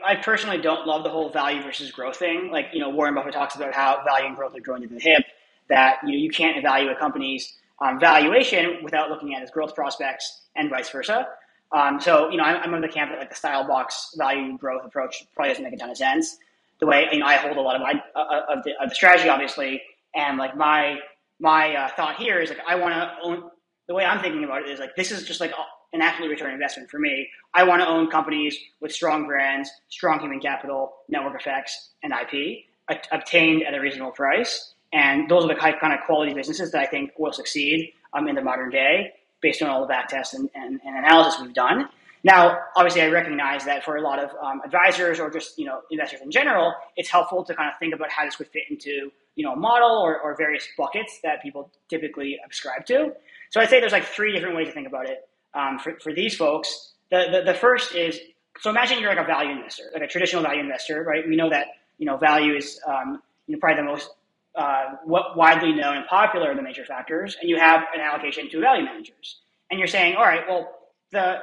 I 0.04 0.16
personally 0.16 0.58
don't 0.58 0.86
love 0.86 1.02
the 1.02 1.10
whole 1.10 1.30
value 1.30 1.62
versus 1.62 1.90
growth 1.90 2.16
thing. 2.16 2.50
Like, 2.50 2.66
you 2.72 2.80
know, 2.80 2.90
Warren 2.90 3.14
Buffett 3.14 3.32
talks 3.32 3.56
about 3.56 3.74
how 3.74 4.02
value 4.04 4.26
and 4.26 4.36
growth 4.36 4.54
are 4.54 4.60
joined 4.60 4.82
to 4.88 4.94
the 4.94 5.00
hip, 5.00 5.24
that, 5.68 5.98
you 6.04 6.10
know, 6.10 6.16
you 6.16 6.30
can't 6.30 6.56
evaluate 6.56 6.96
a 6.96 7.00
company's 7.00 7.54
um, 7.80 7.98
valuation 7.98 8.78
without 8.82 9.10
looking 9.10 9.34
at 9.34 9.42
its 9.42 9.50
growth 9.50 9.74
prospects 9.74 10.42
and 10.56 10.70
vice 10.70 10.90
versa. 10.90 11.28
Um, 11.72 12.00
so, 12.00 12.30
you 12.30 12.36
know, 12.36 12.44
I'm, 12.44 12.62
I'm 12.62 12.74
of 12.74 12.82
the 12.82 12.88
camp 12.88 13.10
that 13.10 13.18
like 13.18 13.30
the 13.30 13.36
style 13.36 13.66
box 13.66 14.14
value 14.16 14.56
growth 14.56 14.84
approach 14.84 15.24
probably 15.34 15.50
doesn't 15.50 15.64
make 15.64 15.74
a 15.74 15.76
ton 15.76 15.90
of 15.90 15.96
sense 15.96 16.38
the 16.80 16.86
way 16.86 17.08
you 17.12 17.20
know 17.20 17.26
I 17.26 17.36
hold 17.36 17.56
a 17.56 17.60
lot 17.60 17.76
of 17.76 17.82
my 17.82 17.94
uh, 18.14 18.56
of, 18.56 18.64
the, 18.64 18.72
of 18.80 18.90
the 18.90 18.94
strategy, 18.94 19.28
obviously, 19.28 19.82
and 20.14 20.38
like 20.38 20.56
my 20.56 20.98
my 21.40 21.74
uh, 21.74 21.88
thought 21.96 22.16
here 22.16 22.40
is 22.40 22.50
like 22.50 22.60
I 22.66 22.74
want 22.74 22.94
to 22.94 23.12
own. 23.22 23.50
The 23.86 23.94
way 23.94 24.04
I'm 24.04 24.20
thinking 24.20 24.44
about 24.44 24.62
it 24.62 24.68
is 24.68 24.80
like 24.80 24.94
this 24.96 25.10
is 25.10 25.22
just 25.26 25.40
like 25.40 25.52
an 25.94 26.02
absolute 26.02 26.28
return 26.28 26.52
investment 26.52 26.90
for 26.90 26.98
me. 26.98 27.26
I 27.54 27.64
want 27.64 27.80
to 27.80 27.88
own 27.88 28.10
companies 28.10 28.56
with 28.80 28.92
strong 28.92 29.26
brands, 29.26 29.70
strong 29.88 30.20
human 30.20 30.40
capital, 30.40 30.92
network 31.08 31.40
effects, 31.40 31.92
and 32.02 32.12
IP 32.12 32.64
obtained 33.12 33.62
at 33.64 33.74
a 33.74 33.80
reasonable 33.80 34.12
price. 34.12 34.74
And 34.92 35.28
those 35.28 35.44
are 35.44 35.48
the 35.48 35.54
kind 35.54 35.92
of 35.92 36.00
quality 36.06 36.32
businesses 36.32 36.72
that 36.72 36.80
I 36.80 36.86
think 36.86 37.12
will 37.18 37.32
succeed 37.32 37.92
um, 38.14 38.28
in 38.28 38.34
the 38.34 38.42
modern 38.42 38.70
day 38.70 39.12
based 39.40 39.62
on 39.62 39.68
all 39.68 39.80
the 39.80 39.86
back 39.86 40.08
tests 40.08 40.34
and, 40.34 40.48
and, 40.54 40.80
and 40.84 40.96
analysis 40.96 41.40
we've 41.40 41.54
done. 41.54 41.88
Now, 42.28 42.58
obviously, 42.76 43.00
I 43.00 43.08
recognize 43.08 43.64
that 43.64 43.84
for 43.84 43.96
a 43.96 44.02
lot 44.02 44.22
of 44.22 44.28
um, 44.44 44.60
advisors 44.62 45.18
or 45.18 45.30
just 45.30 45.58
you 45.58 45.64
know 45.64 45.80
investors 45.90 46.20
in 46.20 46.30
general, 46.30 46.74
it's 46.94 47.08
helpful 47.08 47.42
to 47.42 47.54
kind 47.54 47.70
of 47.70 47.78
think 47.78 47.94
about 47.94 48.10
how 48.10 48.26
this 48.26 48.38
would 48.38 48.48
fit 48.48 48.64
into 48.68 49.10
you 49.34 49.44
know 49.46 49.54
a 49.54 49.56
model 49.56 49.88
or, 49.88 50.20
or 50.20 50.36
various 50.36 50.68
buckets 50.76 51.20
that 51.24 51.42
people 51.42 51.70
typically 51.88 52.38
subscribe 52.42 52.84
to. 52.84 53.14
So 53.48 53.62
I'd 53.62 53.70
say 53.70 53.80
there's 53.80 53.92
like 53.92 54.04
three 54.04 54.34
different 54.34 54.56
ways 54.56 54.66
to 54.66 54.74
think 54.74 54.86
about 54.86 55.08
it 55.08 55.26
um, 55.54 55.78
for, 55.78 55.98
for 56.00 56.12
these 56.12 56.36
folks. 56.36 56.92
The, 57.10 57.28
the, 57.32 57.52
the 57.52 57.58
first 57.58 57.94
is 57.94 58.20
so 58.60 58.68
imagine 58.68 59.00
you're 59.00 59.08
like 59.08 59.24
a 59.24 59.26
value 59.26 59.52
investor, 59.52 59.84
like 59.94 60.02
a 60.02 60.06
traditional 60.06 60.42
value 60.42 60.60
investor, 60.60 61.02
right? 61.04 61.26
We 61.26 61.34
know 61.34 61.48
that 61.48 61.68
you 61.96 62.04
know 62.04 62.18
value 62.18 62.54
is 62.54 62.78
um, 62.86 63.22
you 63.46 63.54
know 63.54 63.58
probably 63.58 63.82
the 63.84 63.88
most 63.88 64.10
uh, 64.54 64.96
widely 65.06 65.72
known 65.72 65.96
and 65.96 66.06
popular 66.06 66.50
of 66.50 66.58
the 66.58 66.62
major 66.62 66.84
factors, 66.84 67.38
and 67.40 67.48
you 67.48 67.56
have 67.56 67.84
an 67.94 68.02
allocation 68.02 68.50
to 68.50 68.60
value 68.60 68.84
managers, 68.84 69.40
and 69.70 69.80
you're 69.80 69.88
saying, 69.88 70.14
all 70.16 70.24
right, 70.24 70.42
well 70.46 70.74
the 71.10 71.38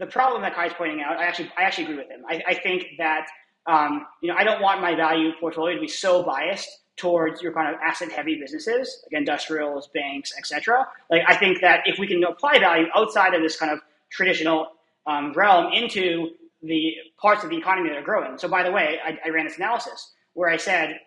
the 0.00 0.06
problem 0.06 0.40
that 0.42 0.54
Kai's 0.54 0.72
pointing 0.72 1.02
out, 1.02 1.18
I 1.18 1.26
actually 1.26 1.52
I 1.56 1.62
actually 1.62 1.84
agree 1.84 1.96
with 1.98 2.08
him. 2.08 2.22
I, 2.28 2.42
I 2.48 2.54
think 2.54 2.86
that 2.98 3.26
um, 3.66 4.06
you 4.22 4.28
know 4.28 4.36
I 4.36 4.42
don't 4.42 4.60
want 4.60 4.80
my 4.80 4.96
value 4.96 5.30
portfolio 5.38 5.74
to 5.76 5.80
be 5.80 5.88
so 5.88 6.22
biased 6.24 6.68
towards 6.96 7.40
your 7.40 7.52
kind 7.52 7.72
of 7.72 7.80
asset 7.80 8.10
heavy 8.10 8.40
businesses 8.40 9.02
like 9.04 9.18
industrials, 9.18 9.88
banks, 9.94 10.32
etc. 10.36 10.88
Like 11.10 11.22
I 11.28 11.36
think 11.36 11.60
that 11.60 11.82
if 11.84 11.98
we 11.98 12.06
can 12.06 12.24
apply 12.24 12.58
value 12.58 12.86
outside 12.96 13.34
of 13.34 13.42
this 13.42 13.56
kind 13.56 13.70
of 13.70 13.80
traditional 14.10 14.68
um, 15.06 15.32
realm 15.34 15.72
into 15.72 16.30
the 16.62 16.94
parts 17.20 17.44
of 17.44 17.50
the 17.50 17.56
economy 17.56 17.90
that 17.90 17.98
are 17.98 18.02
growing. 18.02 18.38
So 18.38 18.48
by 18.48 18.62
the 18.62 18.72
way, 18.72 18.98
I, 19.04 19.18
I 19.24 19.30
ran 19.30 19.46
this 19.46 19.56
analysis 19.56 20.12
where 20.34 20.50
I 20.50 20.56
said, 20.56 20.98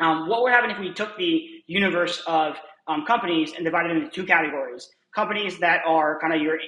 um, 0.00 0.28
what 0.28 0.42
would 0.42 0.52
happen 0.52 0.70
if 0.70 0.78
we 0.78 0.92
took 0.92 1.16
the 1.16 1.46
universe 1.66 2.22
of 2.26 2.56
um, 2.88 3.04
companies 3.06 3.52
and 3.54 3.64
divided 3.64 3.90
them 3.90 3.98
into 3.98 4.10
two 4.10 4.24
categories? 4.24 4.88
Companies 5.14 5.58
that 5.58 5.82
are 5.86 6.18
kind 6.20 6.32
of 6.32 6.40
your 6.40 6.58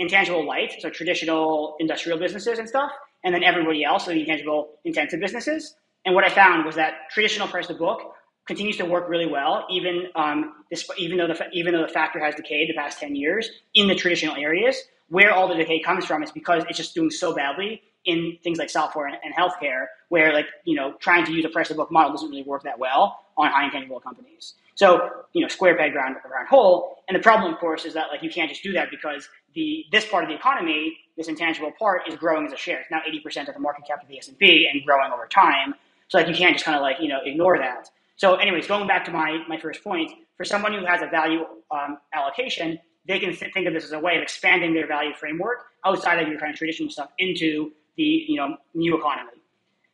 intangible 0.00 0.44
light, 0.44 0.72
so 0.80 0.90
traditional 0.90 1.76
industrial 1.78 2.18
businesses 2.18 2.58
and 2.58 2.68
stuff, 2.68 2.90
and 3.22 3.34
then 3.34 3.44
everybody 3.44 3.84
else, 3.84 4.06
so 4.06 4.10
the 4.10 4.20
intangible 4.20 4.70
intensive 4.84 5.20
businesses. 5.20 5.76
And 6.04 6.14
what 6.14 6.24
I 6.24 6.30
found 6.30 6.64
was 6.64 6.74
that 6.76 7.10
traditional 7.10 7.46
price 7.46 7.66
to 7.66 7.74
book 7.74 8.14
continues 8.46 8.78
to 8.78 8.84
work 8.84 9.08
really 9.08 9.26
well, 9.26 9.66
even 9.70 10.06
um, 10.16 10.54
this, 10.70 10.88
even 10.98 11.18
though 11.18 11.28
the 11.28 11.38
even 11.52 11.74
though 11.74 11.82
the 11.82 11.92
factor 11.92 12.18
has 12.18 12.34
decayed 12.34 12.68
the 12.68 12.74
past 12.74 12.98
ten 12.98 13.14
years 13.14 13.48
in 13.74 13.86
the 13.86 13.94
traditional 13.94 14.34
areas. 14.36 14.76
Where 15.08 15.32
all 15.32 15.48
the 15.48 15.56
decay 15.56 15.80
comes 15.80 16.04
from 16.04 16.22
is 16.22 16.30
because 16.30 16.62
it's 16.68 16.78
just 16.78 16.94
doing 16.94 17.10
so 17.10 17.34
badly 17.34 17.82
in 18.04 18.38
things 18.44 18.58
like 18.58 18.70
software 18.70 19.06
and, 19.06 19.16
and 19.24 19.34
healthcare, 19.34 19.86
where 20.08 20.32
like 20.32 20.46
you 20.64 20.74
know 20.74 20.94
trying 21.00 21.26
to 21.26 21.32
use 21.32 21.44
a 21.44 21.48
price 21.48 21.68
to 21.68 21.74
book 21.74 21.92
model 21.92 22.12
doesn't 22.12 22.30
really 22.30 22.44
work 22.44 22.62
that 22.62 22.78
well 22.78 23.18
on 23.36 23.50
high 23.50 23.64
intangible 23.64 24.00
companies. 24.00 24.54
So 24.76 25.10
you 25.32 25.42
know 25.42 25.48
square 25.48 25.76
peg 25.76 25.94
round 25.94 26.16
round 26.32 26.48
hole. 26.48 26.96
And 27.08 27.18
the 27.18 27.22
problem, 27.22 27.52
of 27.52 27.58
course, 27.58 27.84
is 27.84 27.94
that 27.94 28.06
like 28.12 28.22
you 28.22 28.30
can't 28.30 28.48
just 28.48 28.62
do 28.62 28.72
that 28.72 28.88
because 28.90 29.28
the 29.54 29.84
this 29.92 30.06
part 30.06 30.24
of 30.24 30.30
the 30.30 30.36
economy, 30.36 30.96
this 31.16 31.28
intangible 31.28 31.72
part, 31.78 32.02
is 32.08 32.16
growing 32.16 32.46
as 32.46 32.52
a 32.52 32.56
share. 32.56 32.80
It's 32.80 32.90
now 32.90 33.00
80% 33.00 33.48
of 33.48 33.54
the 33.54 33.60
market 33.60 33.86
cap 33.86 34.02
of 34.02 34.08
the 34.08 34.18
S&P 34.18 34.68
and 34.72 34.84
growing 34.84 35.12
over 35.12 35.26
time. 35.26 35.74
So 36.08 36.18
like 36.18 36.28
you 36.28 36.34
can't 36.34 36.54
just 36.54 36.64
kind 36.64 36.76
of 36.76 36.82
like 36.82 36.96
you 37.00 37.08
know 37.08 37.20
ignore 37.24 37.58
that. 37.58 37.90
So 38.16 38.36
anyways, 38.36 38.66
going 38.66 38.86
back 38.86 39.04
to 39.06 39.10
my 39.10 39.42
my 39.48 39.58
first 39.58 39.82
point, 39.82 40.12
for 40.36 40.44
someone 40.44 40.72
who 40.72 40.84
has 40.84 41.02
a 41.02 41.06
value 41.06 41.44
um, 41.70 41.98
allocation, 42.12 42.78
they 43.06 43.18
can 43.18 43.34
th- 43.34 43.52
think 43.52 43.66
of 43.66 43.74
this 43.74 43.84
as 43.84 43.92
a 43.92 43.98
way 43.98 44.16
of 44.16 44.22
expanding 44.22 44.74
their 44.74 44.86
value 44.86 45.14
framework 45.14 45.66
outside 45.84 46.20
of 46.20 46.28
your 46.28 46.38
kind 46.38 46.52
of 46.52 46.58
traditional 46.58 46.90
stuff 46.90 47.10
into 47.18 47.72
the 47.96 48.24
you 48.28 48.36
know 48.36 48.56
new 48.74 48.96
economy. 48.96 49.30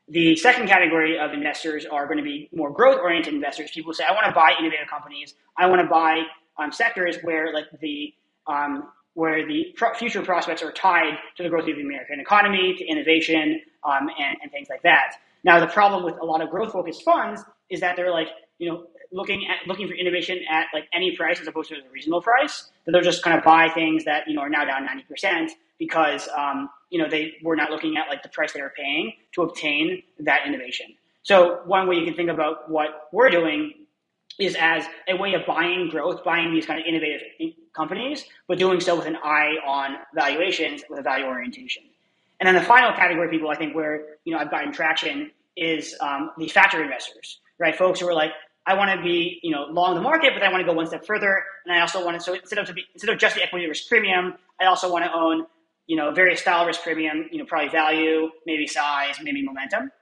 The 0.08 0.36
second 0.36 0.68
category 0.68 1.18
of 1.18 1.32
investors 1.32 1.84
are 1.84 2.06
going 2.06 2.18
to 2.18 2.22
be 2.22 2.48
more 2.54 2.70
growth 2.70 3.00
oriented 3.00 3.34
investors. 3.34 3.72
People 3.72 3.92
say, 3.92 4.04
I 4.04 4.12
want 4.12 4.26
to 4.26 4.32
buy 4.32 4.54
innovative 4.58 4.86
companies. 4.88 5.34
I 5.58 5.66
want 5.66 5.82
to 5.82 5.88
buy 5.88 6.22
um, 6.58 6.70
sectors 6.70 7.16
where 7.22 7.52
like 7.52 7.66
the 7.80 8.14
um, 8.46 8.88
where 9.16 9.46
the 9.46 9.74
future 9.98 10.20
prospects 10.20 10.62
are 10.62 10.70
tied 10.70 11.14
to 11.38 11.42
the 11.42 11.48
growth 11.48 11.66
of 11.66 11.74
the 11.74 11.82
American 11.82 12.20
economy, 12.20 12.74
to 12.76 12.84
innovation, 12.84 13.62
um, 13.82 14.10
and, 14.18 14.36
and 14.42 14.52
things 14.52 14.68
like 14.68 14.82
that. 14.82 15.14
Now, 15.42 15.58
the 15.58 15.66
problem 15.68 16.04
with 16.04 16.16
a 16.20 16.24
lot 16.24 16.42
of 16.42 16.50
growth 16.50 16.72
focused 16.72 17.02
funds 17.02 17.42
is 17.70 17.80
that 17.80 17.96
they're 17.96 18.10
like, 18.10 18.28
you 18.58 18.70
know, 18.70 18.84
looking 19.12 19.46
at 19.46 19.66
looking 19.66 19.88
for 19.88 19.94
innovation 19.94 20.40
at 20.50 20.66
like 20.74 20.84
any 20.92 21.16
price 21.16 21.40
as 21.40 21.46
opposed 21.46 21.70
to 21.70 21.76
a 21.76 21.78
reasonable 21.90 22.20
price. 22.20 22.70
That 22.84 22.92
they'll 22.92 23.00
just 23.00 23.22
kind 23.22 23.38
of 23.38 23.42
buy 23.42 23.70
things 23.70 24.04
that 24.04 24.28
you 24.28 24.34
know 24.34 24.42
are 24.42 24.50
now 24.50 24.66
down 24.66 24.84
ninety 24.84 25.04
percent 25.04 25.52
because 25.78 26.28
um, 26.36 26.68
you 26.90 27.00
know 27.00 27.08
they 27.08 27.36
were 27.42 27.56
not 27.56 27.70
looking 27.70 27.96
at 27.96 28.08
like 28.08 28.22
the 28.22 28.28
price 28.28 28.52
they 28.52 28.60
were 28.60 28.74
paying 28.76 29.14
to 29.34 29.42
obtain 29.42 30.02
that 30.20 30.46
innovation. 30.46 30.94
So 31.22 31.62
one 31.64 31.88
way 31.88 31.96
you 31.96 32.04
can 32.04 32.14
think 32.14 32.28
about 32.28 32.70
what 32.70 33.08
we're 33.12 33.30
doing 33.30 33.85
is 34.38 34.56
as 34.58 34.84
a 35.08 35.16
way 35.16 35.34
of 35.34 35.46
buying 35.46 35.88
growth, 35.88 36.22
buying 36.24 36.52
these 36.52 36.66
kind 36.66 36.78
of 36.80 36.86
innovative 36.86 37.22
companies, 37.74 38.24
but 38.48 38.58
doing 38.58 38.80
so 38.80 38.96
with 38.96 39.06
an 39.06 39.16
eye 39.16 39.54
on 39.66 39.96
valuations 40.14 40.82
with 40.88 40.98
a 40.98 41.02
value 41.02 41.24
orientation. 41.24 41.82
And 42.38 42.46
then 42.46 42.54
the 42.54 42.62
final 42.62 42.92
category 42.92 43.26
of 43.26 43.30
people 43.30 43.48
I 43.50 43.56
think 43.56 43.74
where 43.74 44.16
you 44.24 44.32
know 44.32 44.38
I've 44.38 44.50
gotten 44.50 44.72
traction 44.72 45.30
is 45.56 45.94
um, 46.00 46.32
the 46.36 46.48
factor 46.48 46.82
investors, 46.82 47.40
right? 47.58 47.74
Folks 47.74 48.00
who 48.00 48.08
are 48.08 48.14
like, 48.14 48.32
I 48.66 48.74
want 48.74 48.90
to 48.98 49.02
be, 49.02 49.38
you 49.42 49.52
know, 49.52 49.64
long 49.70 49.94
the 49.94 50.00
market, 50.00 50.32
but 50.34 50.42
I 50.42 50.50
want 50.50 50.60
to 50.60 50.66
go 50.66 50.72
one 50.72 50.86
step 50.86 51.06
further, 51.06 51.44
and 51.64 51.74
I 51.74 51.80
also 51.80 52.04
want 52.04 52.18
to. 52.18 52.22
So 52.22 52.34
instead 52.34 52.58
of 52.58 52.66
to 52.66 52.74
be, 52.74 52.84
instead 52.94 53.10
of 53.10 53.18
just 53.18 53.36
the 53.36 53.42
equity 53.42 53.66
risk 53.66 53.88
premium, 53.88 54.34
I 54.60 54.66
also 54.66 54.90
want 54.90 55.04
to 55.04 55.12
own, 55.14 55.46
you 55.86 55.96
know, 55.96 56.10
various 56.10 56.40
style 56.40 56.66
risk 56.66 56.82
premium, 56.82 57.28
you 57.30 57.38
know, 57.38 57.44
probably 57.44 57.68
value, 57.70 58.28
maybe 58.44 58.66
size, 58.66 59.16
maybe 59.22 59.42
momentum, 59.42 59.92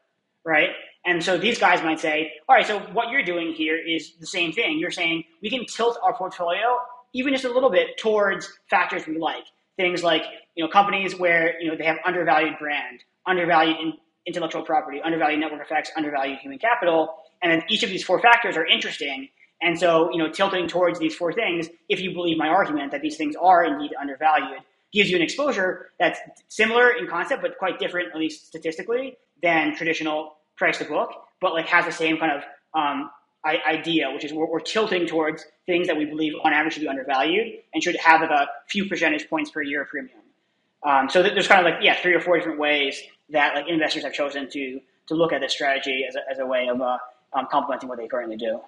right? 0.44 0.70
And 1.06 1.22
so 1.22 1.36
these 1.36 1.58
guys 1.58 1.82
might 1.82 2.00
say, 2.00 2.32
all 2.48 2.56
right, 2.56 2.66
so 2.66 2.80
what 2.92 3.10
you're 3.10 3.22
doing 3.22 3.52
here 3.52 3.76
is 3.76 4.14
the 4.20 4.26
same 4.26 4.52
thing. 4.52 4.78
You're 4.78 4.90
saying 4.90 5.24
we 5.42 5.50
can 5.50 5.66
tilt 5.66 5.98
our 6.02 6.14
portfolio 6.14 6.78
even 7.12 7.32
just 7.32 7.44
a 7.44 7.52
little 7.52 7.70
bit 7.70 7.98
towards 7.98 8.52
factors 8.68 9.06
we 9.06 9.18
like. 9.18 9.44
Things 9.76 10.02
like, 10.02 10.22
you 10.54 10.64
know, 10.64 10.70
companies 10.70 11.18
where, 11.18 11.60
you 11.60 11.68
know, 11.68 11.76
they 11.76 11.84
have 11.84 11.98
undervalued 12.04 12.54
brand, 12.58 13.04
undervalued 13.26 13.76
in, 13.80 13.92
intellectual 14.26 14.62
property, 14.62 15.00
undervalued 15.04 15.40
network 15.40 15.60
effects, 15.60 15.90
undervalued 15.96 16.38
human 16.38 16.58
capital, 16.58 17.14
and 17.42 17.52
then 17.52 17.62
each 17.68 17.82
of 17.82 17.90
these 17.90 18.02
four 18.02 18.20
factors 18.20 18.56
are 18.56 18.66
interesting. 18.66 19.28
And 19.60 19.78
so, 19.78 20.10
you 20.10 20.18
know, 20.18 20.30
tilting 20.30 20.66
towards 20.66 20.98
these 20.98 21.14
four 21.14 21.32
things, 21.32 21.68
if 21.88 22.00
you 22.00 22.12
believe 22.12 22.38
my 22.38 22.48
argument 22.48 22.90
that 22.92 23.02
these 23.02 23.16
things 23.16 23.36
are 23.36 23.64
indeed 23.64 23.92
undervalued, 24.00 24.60
gives 24.92 25.10
you 25.10 25.16
an 25.16 25.22
exposure 25.22 25.90
that's 25.98 26.18
similar 26.48 26.90
in 26.90 27.06
concept, 27.06 27.42
but 27.42 27.58
quite 27.58 27.78
different, 27.78 28.08
at 28.14 28.18
least 28.18 28.46
statistically, 28.46 29.16
than 29.42 29.76
traditional 29.76 30.36
price 30.56 30.78
the 30.78 30.84
book, 30.84 31.10
but 31.40 31.52
like 31.52 31.66
has 31.66 31.84
the 31.84 31.92
same 31.92 32.18
kind 32.18 32.32
of 32.32 32.42
um, 32.78 33.10
idea, 33.44 34.10
which 34.12 34.24
is 34.24 34.32
we're, 34.32 34.50
we're, 34.50 34.60
tilting 34.60 35.06
towards 35.06 35.44
things 35.66 35.86
that 35.86 35.96
we 35.96 36.06
believe 36.06 36.32
on 36.42 36.52
average 36.52 36.74
should 36.74 36.80
be 36.82 36.88
undervalued 36.88 37.58
and 37.72 37.82
should 37.82 37.96
have 37.96 38.20
like 38.22 38.30
a 38.30 38.46
few 38.68 38.88
percentage 38.88 39.28
points 39.28 39.50
per 39.50 39.62
year 39.62 39.84
premium. 39.84 40.18
Um, 40.82 41.08
so 41.08 41.22
there's 41.22 41.48
kind 41.48 41.66
of 41.66 41.70
like 41.70 41.82
yeah, 41.82 42.00
three 42.00 42.14
or 42.14 42.20
four 42.20 42.36
different 42.36 42.58
ways 42.58 43.00
that 43.30 43.54
like 43.54 43.68
investors 43.68 44.02
have 44.04 44.12
chosen 44.12 44.48
to 44.50 44.80
to 45.08 45.14
look 45.14 45.32
at 45.32 45.40
this 45.40 45.52
strategy 45.52 46.04
as 46.08 46.16
a, 46.16 46.20
as 46.30 46.38
a 46.38 46.46
way 46.46 46.68
of 46.68 46.80
uh, 46.80 46.96
um, 47.34 47.46
complementing 47.50 47.88
what 47.88 47.98
they 47.98 48.08
currently 48.08 48.36
do. 48.36 48.60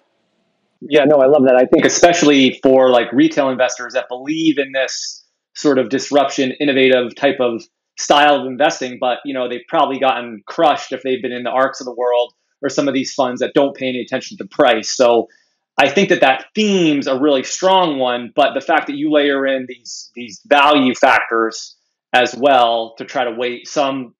Yeah, 0.82 1.04
no, 1.04 1.20
I 1.20 1.26
love 1.26 1.44
that. 1.46 1.56
I 1.56 1.64
think 1.64 1.86
especially 1.86 2.58
for 2.62 2.90
like 2.90 3.10
retail 3.12 3.48
investors 3.48 3.94
that 3.94 4.08
believe 4.08 4.58
in 4.58 4.72
this 4.72 5.24
sort 5.54 5.78
of 5.78 5.88
disruption, 5.88 6.52
innovative 6.60 7.14
type 7.14 7.40
of 7.40 7.62
style 7.96 8.40
of 8.40 8.46
investing, 8.46 8.98
but 9.00 9.18
you 9.24 9.34
know 9.34 9.48
they've 9.48 9.66
probably 9.68 9.98
gotten 9.98 10.42
crushed 10.46 10.92
if 10.92 11.02
they've 11.02 11.22
been 11.22 11.32
in 11.32 11.44
the 11.44 11.50
ARKs 11.50 11.80
of 11.80 11.86
the 11.86 11.94
world 11.94 12.32
or 12.62 12.68
some 12.68 12.88
of 12.88 12.94
these 12.94 13.12
funds 13.12 13.40
that 13.40 13.52
don't 13.54 13.76
pay 13.76 13.88
any 13.88 14.00
attention 14.00 14.36
to 14.38 14.44
price. 14.46 14.96
So 14.96 15.28
I 15.78 15.88
think 15.88 16.08
that 16.08 16.20
that 16.20 16.46
theme's 16.54 17.06
a 17.06 17.18
really 17.18 17.42
strong 17.42 17.98
one, 17.98 18.32
but 18.34 18.54
the 18.54 18.60
fact 18.60 18.86
that 18.86 18.96
you 18.96 19.10
layer 19.10 19.46
in 19.46 19.66
these 19.68 20.10
these 20.14 20.40
value 20.46 20.94
factors 20.94 21.76
as 22.12 22.34
well 22.34 22.94
to 22.98 23.04
try 23.04 23.24
to 23.24 23.32
weight 23.32 23.68
some 23.68 24.14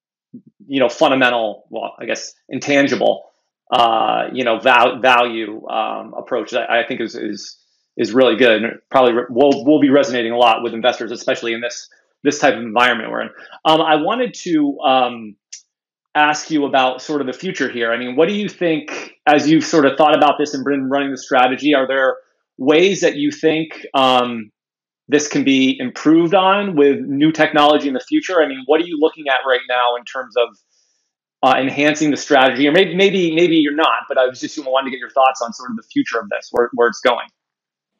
you 0.66 0.81
know 0.81 0.89
fundamental, 0.89 1.66
well, 1.70 1.95
I 1.99 2.07
guess 2.07 2.35
intangible 2.49 3.27
uh, 3.70 4.29
you 4.33 4.45
know, 4.45 4.59
val- 4.59 5.01
value 5.01 5.66
um, 5.68 6.14
approach 6.16 6.53
that 6.53 6.70
I 6.70 6.85
think 6.87 7.01
is 7.01 7.14
is 7.14 7.59
is 7.97 8.12
really 8.12 8.37
good. 8.37 8.62
And 8.62 8.72
probably 8.91 9.12
re- 9.12 9.27
will 9.29 9.64
will 9.64 9.81
be 9.81 9.91
resonating 9.91 10.33
a 10.33 10.39
lot 10.39 10.62
with 10.62 10.74
investors, 10.74 11.11
especially 11.11 11.53
in 11.53 11.61
this 11.61 11.89
this 12.27 12.41
type 12.41 12.55
of 12.55 12.61
environment 12.61 13.11
we're 13.11 13.22
in. 13.22 13.31
Um, 13.64 13.81
I 13.81 13.97
wanted 13.97 14.35
to 14.43 14.79
um, 14.81 15.37
ask 16.14 16.51
you 16.51 16.66
about 16.66 17.01
sort 17.01 17.20
of 17.20 17.27
the 17.27 17.33
future 17.33 17.70
here. 17.70 17.93
I 17.93 17.99
mean, 17.99 18.16
what 18.16 18.29
do 18.29 18.35
you 18.35 18.49
think 18.49 19.14
as 19.27 19.49
you've 19.49 19.64
sort 19.64 19.87
of 19.87 19.97
thought 19.97 20.16
about 20.16 20.35
this 20.39 20.53
and 20.53 20.64
been 20.64 20.91
running 20.91 21.12
the 21.12 21.18
strategy? 21.18 21.74
Are 21.74 21.87
there 21.87 22.16
ways 22.59 23.03
that 23.03 23.14
you 23.16 23.31
think 23.31 23.87
um, 23.95 24.51
this 25.09 25.29
can 25.29 25.45
be 25.45 25.77
improved 25.79 26.35
on 26.35 26.74
with 26.74 26.99
new 27.01 27.31
technology 27.31 27.87
in 27.87 27.95
the 27.95 28.01
future? 28.01 28.43
I 28.43 28.49
mean, 28.49 28.62
what 28.66 28.81
are 28.81 28.85
you 28.85 28.99
looking 29.01 29.29
at 29.29 29.39
right 29.49 29.61
now 29.68 29.95
in 29.97 30.05
terms 30.05 30.35
of 30.37 30.49
uh, 31.43 31.55
enhancing 31.61 32.11
the 32.11 32.16
strategy, 32.16 32.66
or 32.66 32.72
maybe 32.72 32.97
maybe 32.97 33.35
maybe 33.35 33.57
you're 33.57 33.74
not. 33.74 34.09
But 34.09 34.18
I 34.18 34.27
was 34.27 34.41
just 34.41 34.59
wanting 34.59 34.87
to 34.87 34.91
get 34.91 34.99
your 34.99 35.11
thoughts 35.11 35.41
on 35.43 35.53
sort 35.53 35.70
of 35.70 35.77
the 35.77 35.85
future 35.85 36.18
of 36.18 36.29
this, 36.29 36.49
where 36.51 36.70
where 36.74 36.89
it's 36.89 37.01
going. 37.01 37.29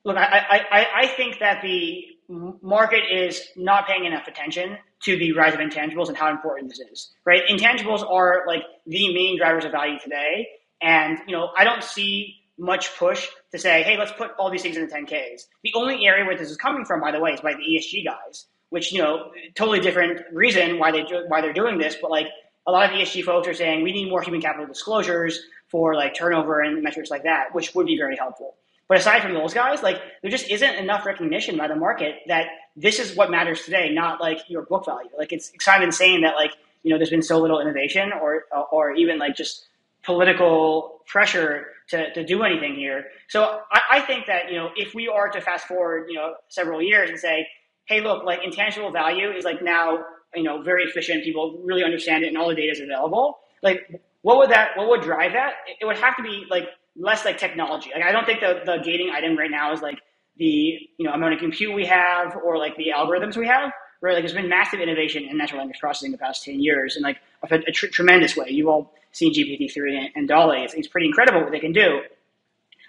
Look, 0.05 0.17
I, 0.17 0.67
I, 0.71 0.87
I 1.03 1.07
think 1.09 1.41
that 1.41 1.63
the 1.63 2.05
market 2.29 3.03
is 3.13 3.43
not 3.57 3.87
paying 3.87 4.05
enough 4.05 4.27
attention 4.27 4.77
to 5.05 5.17
the 5.17 5.33
rise 5.33 5.55
of 5.55 5.61
intangibles 5.61 6.09
and 6.09 6.17
how 6.17 6.31
important 6.31 6.69
this 6.69 6.81
is. 6.81 7.13
Right, 7.25 7.43
intangibles 7.49 8.09
are 8.09 8.45
like 8.47 8.63
the 8.87 9.13
main 9.15 9.39
drivers 9.39 9.65
of 9.65 9.73
value 9.73 9.99
today, 9.99 10.49
and 10.83 11.19
you 11.27 11.37
know 11.37 11.51
I 11.57 11.65
don't 11.65 11.83
see 11.83 12.35
much 12.59 12.97
push 12.97 13.29
to 13.53 13.59
say, 13.59 13.83
hey, 13.83 13.99
let's 13.99 14.13
put 14.13 14.31
all 14.39 14.51
these 14.51 14.63
things 14.63 14.77
in 14.77 14.87
the 14.87 14.93
10Ks. 14.93 15.43
The 15.63 15.75
only 15.75 16.07
area 16.07 16.25
where 16.25 16.37
this 16.37 16.51
is 16.51 16.57
coming 16.57 16.85
from, 16.87 17.01
by 17.01 17.13
the 17.13 17.21
way, 17.21 17.33
is 17.33 17.41
by 17.41 17.53
the 17.53 17.59
ESG 17.59 18.05
guys, 18.05 18.47
which 18.71 18.93
you 18.93 19.03
know 19.03 19.31
totally 19.55 19.81
different 19.81 20.21
reason 20.33 20.79
why 20.79 20.91
they 20.91 21.05
why 21.29 21.41
they're 21.41 21.53
doing 21.53 21.79
this, 21.79 21.97
but 22.01 22.11
like 22.11 22.29
a 22.67 22.73
lot 22.73 22.91
of 22.91 22.99
ESG 22.99 23.25
folks 23.25 23.47
are 23.47 23.55
saying 23.55 23.83
we 23.83 23.93
need 23.93 24.09
more 24.09 24.23
human 24.23 24.41
capital 24.41 24.67
disclosures 24.67 25.41
for 25.69 25.95
like 25.95 26.15
turnover 26.15 26.61
and 26.61 26.83
metrics 26.83 27.11
like 27.11 27.23
that, 27.25 27.55
which 27.55 27.75
would 27.75 27.87
be 27.87 27.97
very 27.97 28.17
helpful. 28.17 28.57
But 28.89 28.99
aside 28.99 29.23
from 29.23 29.35
those 29.35 29.53
guys, 29.53 29.83
like 29.83 29.97
there 30.23 30.31
just 30.31 30.49
isn't 30.51 30.75
enough 30.77 31.07
recognition 31.07 31.57
by 31.57 31.69
the 31.69 31.77
market 31.77 32.17
that 32.29 32.47
this 32.77 32.99
is 32.99 33.17
what 33.17 33.31
matters 33.31 33.63
today, 33.65 33.93
not 33.93 34.21
like 34.21 34.39
your 34.49 34.63
book 34.63 34.87
value. 34.87 35.11
Like 35.19 35.33
it's, 35.33 35.51
it's 35.55 35.65
kind 35.65 35.83
of 35.83 35.89
insane 35.89 36.23
that 36.23 36.37
like 36.37 36.53
you 36.83 36.91
know 36.91 36.99
there's 36.99 37.11
been 37.11 37.23
so 37.23 37.39
little 37.39 37.61
innovation 37.61 38.13
or 38.13 38.45
or 38.71 38.93
even 38.93 39.19
like 39.19 39.37
just 39.37 39.67
political 40.05 41.01
pressure 41.07 41.67
to, 41.89 42.13
to 42.15 42.25
do 42.25 42.43
anything 42.45 42.75
here. 42.75 43.07
So 43.29 43.61
I, 43.73 43.81
I 43.93 44.01
think 44.01 44.27
that 44.27 44.51
you 44.51 44.57
know 44.57 44.71
if 44.77 44.95
we 44.95 45.09
are 45.09 45.29
to 45.31 45.41
fast 45.41 45.67
forward 45.67 46.07
you 46.09 46.15
know 46.15 46.35
several 46.49 46.81
years 46.81 47.11
and 47.11 47.19
say, 47.19 47.49
hey, 47.87 48.01
look, 48.01 48.25
like 48.25 48.41
intangible 48.45 48.93
value 48.93 49.31
is 49.31 49.45
like 49.45 49.63
now 49.63 50.05
you 50.35 50.43
know, 50.43 50.63
very 50.63 50.85
efficient. 50.85 51.25
People 51.25 51.61
really 51.65 51.83
understand 51.83 52.25
it, 52.25 52.29
and 52.29 52.37
all 52.37 52.49
the 52.49 52.55
data 52.55 52.73
is 52.73 52.81
available. 52.81 53.39
Like, 53.63 54.01
what 54.23 54.39
would 54.39 54.51
that? 54.51 54.77
What 54.77 54.89
would 54.89 55.03
drive 55.03 55.33
that? 55.33 55.55
It 55.81 55.85
would 55.85 55.99
have 55.99 56.17
to 56.17 56.23
be 56.23 56.45
like 56.51 56.65
less 56.99 57.25
like 57.25 57.39
technology. 57.39 57.91
Like, 57.95 58.05
I 58.05 58.13
don't 58.13 58.27
think 58.27 58.41
the 58.41 58.61
the 58.65 58.79
gating 58.83 59.11
item 59.11 59.37
right 59.37 59.51
now 59.51 59.73
is 59.73 59.81
like 59.81 60.01
the 60.37 60.45
you 60.45 61.07
know 61.07 61.13
amount 61.13 61.35
of 61.35 61.41
compute 61.41 61.75
we 61.75 61.87
have 61.87 62.37
or 62.37 62.59
like 62.59 62.77
the 62.77 62.87
algorithms 62.97 63.37
we 63.37 63.47
have. 63.47 63.73
Right? 64.03 64.13
Like, 64.13 64.23
there's 64.23 64.35
been 64.35 64.49
massive 64.49 64.81
innovation 64.81 65.25
in 65.25 65.39
natural 65.39 65.59
language 65.59 65.81
processing 65.81 66.13
the 66.13 66.19
past 66.19 66.45
ten 66.45 66.61
years, 66.61 66.97
and 66.97 67.03
like 67.03 67.19
a, 67.51 67.55
a 67.55 67.73
tr- 67.73 67.87
tremendous 67.87 68.37
way. 68.37 68.49
You've 68.51 68.69
all 68.69 68.93
seen 69.13 69.33
GPT 69.33 69.73
three 69.73 69.97
and, 69.97 70.11
and 70.15 70.29
DALL-E. 70.29 70.65
It's, 70.65 70.75
it's 70.75 70.89
pretty 70.89 71.07
incredible 71.07 71.41
what 71.41 71.51
they 71.51 71.61
can 71.61 71.73
do. 71.73 72.03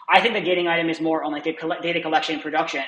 I 0.09 0.21
think 0.21 0.33
the 0.33 0.41
gating 0.41 0.67
item 0.67 0.89
is 0.89 1.01
more 1.01 1.23
on 1.23 1.31
like 1.31 1.43
data 1.43 2.01
collection 2.01 2.35
and 2.35 2.43
production, 2.43 2.83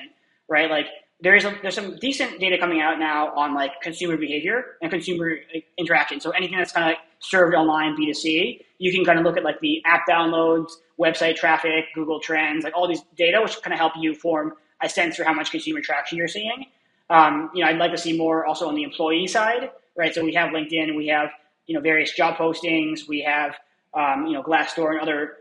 right? 0.48 0.70
Like 0.70 0.88
there 1.22 1.36
is 1.36 1.46
a, 1.46 1.54
there's 1.62 1.76
some 1.76 1.98
decent 1.98 2.40
data 2.40 2.58
coming 2.58 2.82
out 2.82 2.98
now 2.98 3.34
on 3.36 3.54
like 3.54 3.82
consumer 3.82 4.18
behavior 4.18 4.78
and 4.82 4.90
consumer 4.90 5.36
interaction. 5.78 6.20
So 6.20 6.32
anything 6.32 6.58
that's 6.58 6.72
kind 6.72 6.86
of 6.86 6.92
like 6.92 7.00
served 7.20 7.56
online 7.56 7.96
B2C, 7.98 8.62
you 8.78 8.92
can 8.92 9.06
kind 9.06 9.20
of 9.20 9.26
look 9.26 9.38
at 9.38 9.44
like 9.44 9.60
the 9.60 9.82
app 9.86 10.02
downloads, 10.10 10.72
website 11.00 11.36
traffic, 11.36 11.86
Google 11.94 12.20
Trends, 12.20 12.64
like 12.64 12.76
all 12.76 12.88
these 12.88 13.02
data, 13.18 13.40
which 13.42 13.62
kind 13.62 13.74
of 13.74 13.80
help 13.80 13.94
you 13.98 14.14
form 14.14 14.54
a 14.82 14.90
sense 14.90 15.18
for 15.18 15.24
how 15.24 15.34
much 15.34 15.52
consumer 15.52 15.82
traction 15.82 16.18
you're 16.18 16.28
seeing. 16.28 16.66
Um, 17.10 17.50
you 17.54 17.64
know, 17.64 17.70
I'd 17.70 17.78
like 17.78 17.92
to 17.92 17.98
see 17.98 18.18
more 18.18 18.46
also 18.46 18.68
on 18.68 18.76
the 18.76 18.84
employee 18.84 19.28
side, 19.28 19.72
right? 19.98 20.14
So 20.14 20.24
we 20.24 20.34
have 20.34 20.50
LinkedIn, 20.50 20.96
we 20.96 21.08
have 21.08 21.30
you 21.66 21.76
know 21.76 21.82
various 21.82 22.12
job 22.14 22.36
postings, 22.36 23.08
we 23.08 23.22
have 23.22 23.56
um, 23.94 24.26
you 24.28 24.34
know 24.34 24.44
Glassdoor 24.44 24.92
and 24.92 25.02
other 25.02 25.38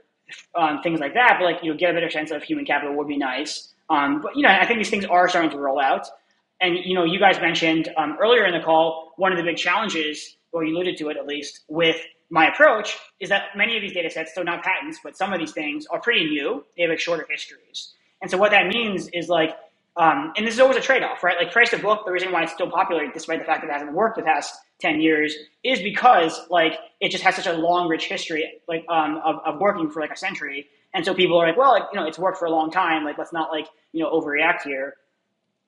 um, 0.55 0.81
things 0.83 1.01
like 1.01 1.15
that. 1.15 1.37
But 1.39 1.45
like 1.45 1.63
you 1.63 1.71
know, 1.71 1.79
get 1.79 1.91
a 1.91 1.95
better 1.95 2.11
sense 2.11 2.31
of 2.31 2.43
human 2.43 2.65
capital 2.65 2.97
would 2.97 3.09
be 3.09 3.19
nice. 3.19 3.73
Um, 3.91 4.21
but 4.23 4.37
you 4.37 4.43
know, 4.43 4.49
I 4.49 4.67
think 4.67 4.79
these 4.79 4.91
things 4.91 5.05
are 5.05 5.29
starting 5.29 5.51
to 5.51 5.59
roll 5.59 5.81
out. 5.81 6.07
And 6.61 6.77
you 6.85 6.95
know, 6.95 7.05
you 7.05 7.21
guys 7.21 7.41
mentioned 7.41 7.89
um, 7.97 8.17
earlier 8.21 8.45
in 8.45 8.53
the 8.53 8.65
call 8.65 9.13
one 9.17 9.33
of 9.33 9.39
the 9.39 9.45
big 9.45 9.57
challenges, 9.57 10.37
or 10.53 10.65
you 10.65 10.75
alluded 10.75 10.97
to 10.99 11.09
it 11.09 11.17
at 11.17 11.27
least, 11.27 11.61
with 11.69 11.97
my 12.31 12.49
approach 12.49 12.97
is 13.21 13.29
that 13.31 13.57
many 13.57 13.77
of 13.77 13.83
these 13.83 13.93
data 13.93 14.11
sets, 14.11 14.35
so 14.35 14.43
not 14.43 14.63
patents, 14.63 14.99
but 15.03 15.17
some 15.17 15.33
of 15.33 15.39
these 15.39 15.53
things 15.53 15.87
are 15.87 16.01
pretty 16.01 16.27
new. 16.27 16.65
They 16.77 16.83
have 16.83 16.91
like 16.91 17.01
shorter 17.01 17.27
histories. 17.29 17.95
And 18.21 18.31
so 18.31 18.37
what 18.37 18.51
that 18.51 18.67
means 18.67 19.09
is 19.13 19.29
like 19.29 19.57
um, 19.99 20.33
and 20.37 20.47
this 20.47 20.55
is 20.55 20.61
always 20.61 20.77
a 20.77 20.81
trade-off, 20.81 21.25
right? 21.25 21.37
Like 21.37 21.53
price 21.53 21.71
to 21.71 21.79
book, 21.79 22.05
the 22.07 22.13
reason 22.13 22.31
why 22.31 22.45
it's 22.45 22.53
still 22.53 22.71
popular, 22.71 23.11
despite 23.13 23.41
the 23.41 23.45
fact 23.45 23.63
that 23.63 23.69
it 23.69 23.73
hasn't 23.73 23.93
worked 23.93 24.17
the 24.17 24.23
past 24.23 24.55
10 24.81 25.01
years, 25.01 25.35
is 25.65 25.83
because 25.83 26.41
like 26.51 26.79
it 27.01 27.11
just 27.11 27.25
has 27.25 27.35
such 27.35 27.49
a 27.49 27.53
long, 27.53 27.89
rich 27.89 28.05
history 28.05 28.61
like 28.69 28.85
um, 28.89 29.21
of, 29.25 29.41
of 29.45 29.61
working 29.61 29.91
for 29.91 30.01
like 30.01 30.13
a 30.13 30.17
century. 30.17 30.69
And 30.95 31.05
so 31.05 31.15
people 31.15 31.37
are 31.37 31.49
like, 31.49 31.57
well, 31.57 31.73
like, 31.73 31.83
you 31.93 31.99
know, 31.99 32.07
it's 32.07 32.19
worked 32.19 32.39
for 32.39 32.45
a 32.45 32.51
long 32.51 32.71
time. 32.71 33.05
Like, 33.05 33.19
let's 33.19 33.33
not 33.33 33.51
like, 33.51 33.67
you 33.93 34.01
know, 34.01 34.11
overreact 34.11 34.63
here. 34.63 34.95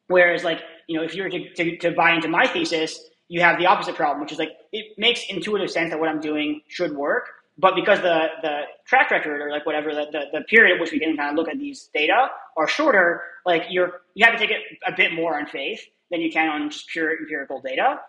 Whereas 0.06 0.44
like, 0.44 0.60
you 0.86 0.96
know, 0.96 1.02
if 1.02 1.14
you 1.14 1.24
were 1.24 1.28
to, 1.28 1.52
to, 1.54 1.76
to 1.78 1.90
buy 1.90 2.14
into 2.14 2.28
my 2.28 2.46
thesis, 2.46 3.09
you 3.30 3.40
have 3.40 3.60
the 3.60 3.66
opposite 3.66 3.94
problem, 3.94 4.20
which 4.20 4.32
is 4.32 4.38
like, 4.38 4.50
it 4.72 4.98
makes 4.98 5.22
intuitive 5.28 5.70
sense 5.70 5.90
that 5.90 6.00
what 6.00 6.08
I'm 6.08 6.20
doing 6.20 6.62
should 6.66 6.96
work. 6.96 7.28
But 7.56 7.76
because 7.76 8.00
the, 8.00 8.26
the 8.42 8.62
track 8.86 9.10
record 9.12 9.40
or 9.40 9.50
like 9.50 9.64
whatever, 9.64 9.94
the, 9.94 10.06
the, 10.10 10.38
the 10.38 10.44
period 10.44 10.74
at 10.74 10.80
which 10.80 10.90
we 10.90 10.98
can 10.98 11.16
kind 11.16 11.30
of 11.30 11.36
look 11.36 11.48
at 11.48 11.56
these 11.56 11.88
data 11.94 12.26
are 12.56 12.66
shorter, 12.66 13.22
like 13.46 13.64
you're, 13.70 14.00
you 14.14 14.24
have 14.26 14.34
to 14.34 14.40
take 14.40 14.50
it 14.50 14.62
a 14.84 14.92
bit 14.96 15.12
more 15.12 15.38
on 15.38 15.46
faith 15.46 15.80
than 16.10 16.20
you 16.20 16.32
can 16.32 16.48
on 16.48 16.70
just 16.70 16.88
pure 16.88 17.16
empirical 17.16 17.60
data. 17.60 18.00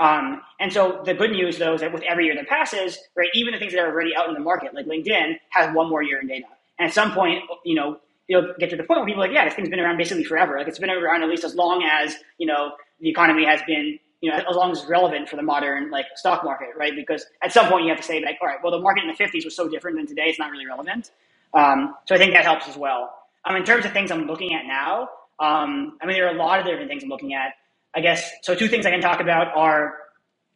Um, 0.00 0.40
and 0.58 0.72
so 0.72 1.02
the 1.04 1.14
good 1.14 1.30
news 1.30 1.58
though 1.58 1.74
is 1.74 1.80
that 1.82 1.92
with 1.92 2.02
every 2.02 2.24
year 2.24 2.34
that 2.34 2.48
passes, 2.48 2.98
right, 3.16 3.28
even 3.32 3.52
the 3.52 3.60
things 3.60 3.74
that 3.74 3.80
are 3.80 3.92
already 3.92 4.16
out 4.16 4.26
in 4.28 4.34
the 4.34 4.40
market, 4.40 4.74
like 4.74 4.86
LinkedIn, 4.86 5.36
has 5.50 5.72
one 5.72 5.88
more 5.88 6.02
year 6.02 6.18
in 6.18 6.26
data. 6.26 6.46
And 6.80 6.88
at 6.88 6.94
some 6.94 7.12
point, 7.12 7.44
you 7.64 7.76
know, 7.76 8.00
you'll 8.26 8.54
get 8.58 8.70
to 8.70 8.76
the 8.76 8.82
point 8.82 9.00
where 9.00 9.06
people 9.06 9.22
are 9.22 9.28
like, 9.28 9.34
yeah, 9.34 9.44
this 9.44 9.54
thing's 9.54 9.68
been 9.68 9.78
around 9.78 9.98
basically 9.98 10.24
forever. 10.24 10.58
Like 10.58 10.66
it's 10.66 10.80
been 10.80 10.90
around 10.90 11.22
at 11.22 11.28
least 11.28 11.44
as 11.44 11.54
long 11.54 11.84
as, 11.84 12.16
you 12.38 12.46
know, 12.46 12.72
the 13.00 13.10
economy 13.10 13.44
has 13.44 13.60
been, 13.66 14.00
you 14.20 14.30
know, 14.30 14.36
as 14.36 14.56
long 14.56 14.70
as 14.72 14.80
it's 14.80 14.88
relevant 14.88 15.28
for 15.28 15.36
the 15.36 15.42
modern 15.42 15.90
like 15.90 16.06
stock 16.16 16.44
market, 16.44 16.68
right? 16.76 16.94
Because 16.96 17.26
at 17.42 17.52
some 17.52 17.68
point 17.68 17.84
you 17.84 17.90
have 17.90 17.98
to 17.98 18.04
say 18.04 18.20
like, 18.20 18.38
all 18.40 18.48
right, 18.48 18.58
well, 18.62 18.72
the 18.72 18.78
market 18.80 19.04
in 19.04 19.08
the 19.08 19.14
50s 19.14 19.44
was 19.44 19.54
so 19.54 19.68
different 19.68 19.96
than 19.96 20.06
today, 20.06 20.24
it's 20.26 20.38
not 20.38 20.50
really 20.50 20.66
relevant. 20.66 21.10
Um, 21.52 21.94
so 22.06 22.14
I 22.14 22.18
think 22.18 22.32
that 22.34 22.44
helps 22.44 22.68
as 22.68 22.76
well. 22.76 23.10
Um, 23.44 23.56
in 23.56 23.64
terms 23.64 23.84
of 23.84 23.92
things 23.92 24.10
I'm 24.10 24.26
looking 24.26 24.54
at 24.54 24.66
now, 24.66 25.08
um, 25.40 25.98
I 26.00 26.06
mean, 26.06 26.16
there 26.16 26.26
are 26.26 26.34
a 26.34 26.38
lot 26.38 26.60
of 26.60 26.66
different 26.66 26.88
things 26.88 27.02
I'm 27.02 27.08
looking 27.08 27.34
at. 27.34 27.52
I 27.96 28.00
guess 28.00 28.30
so. 28.42 28.54
Two 28.54 28.68
things 28.68 28.86
I 28.86 28.90
can 28.90 29.00
talk 29.00 29.20
about 29.20 29.56
are 29.56 29.94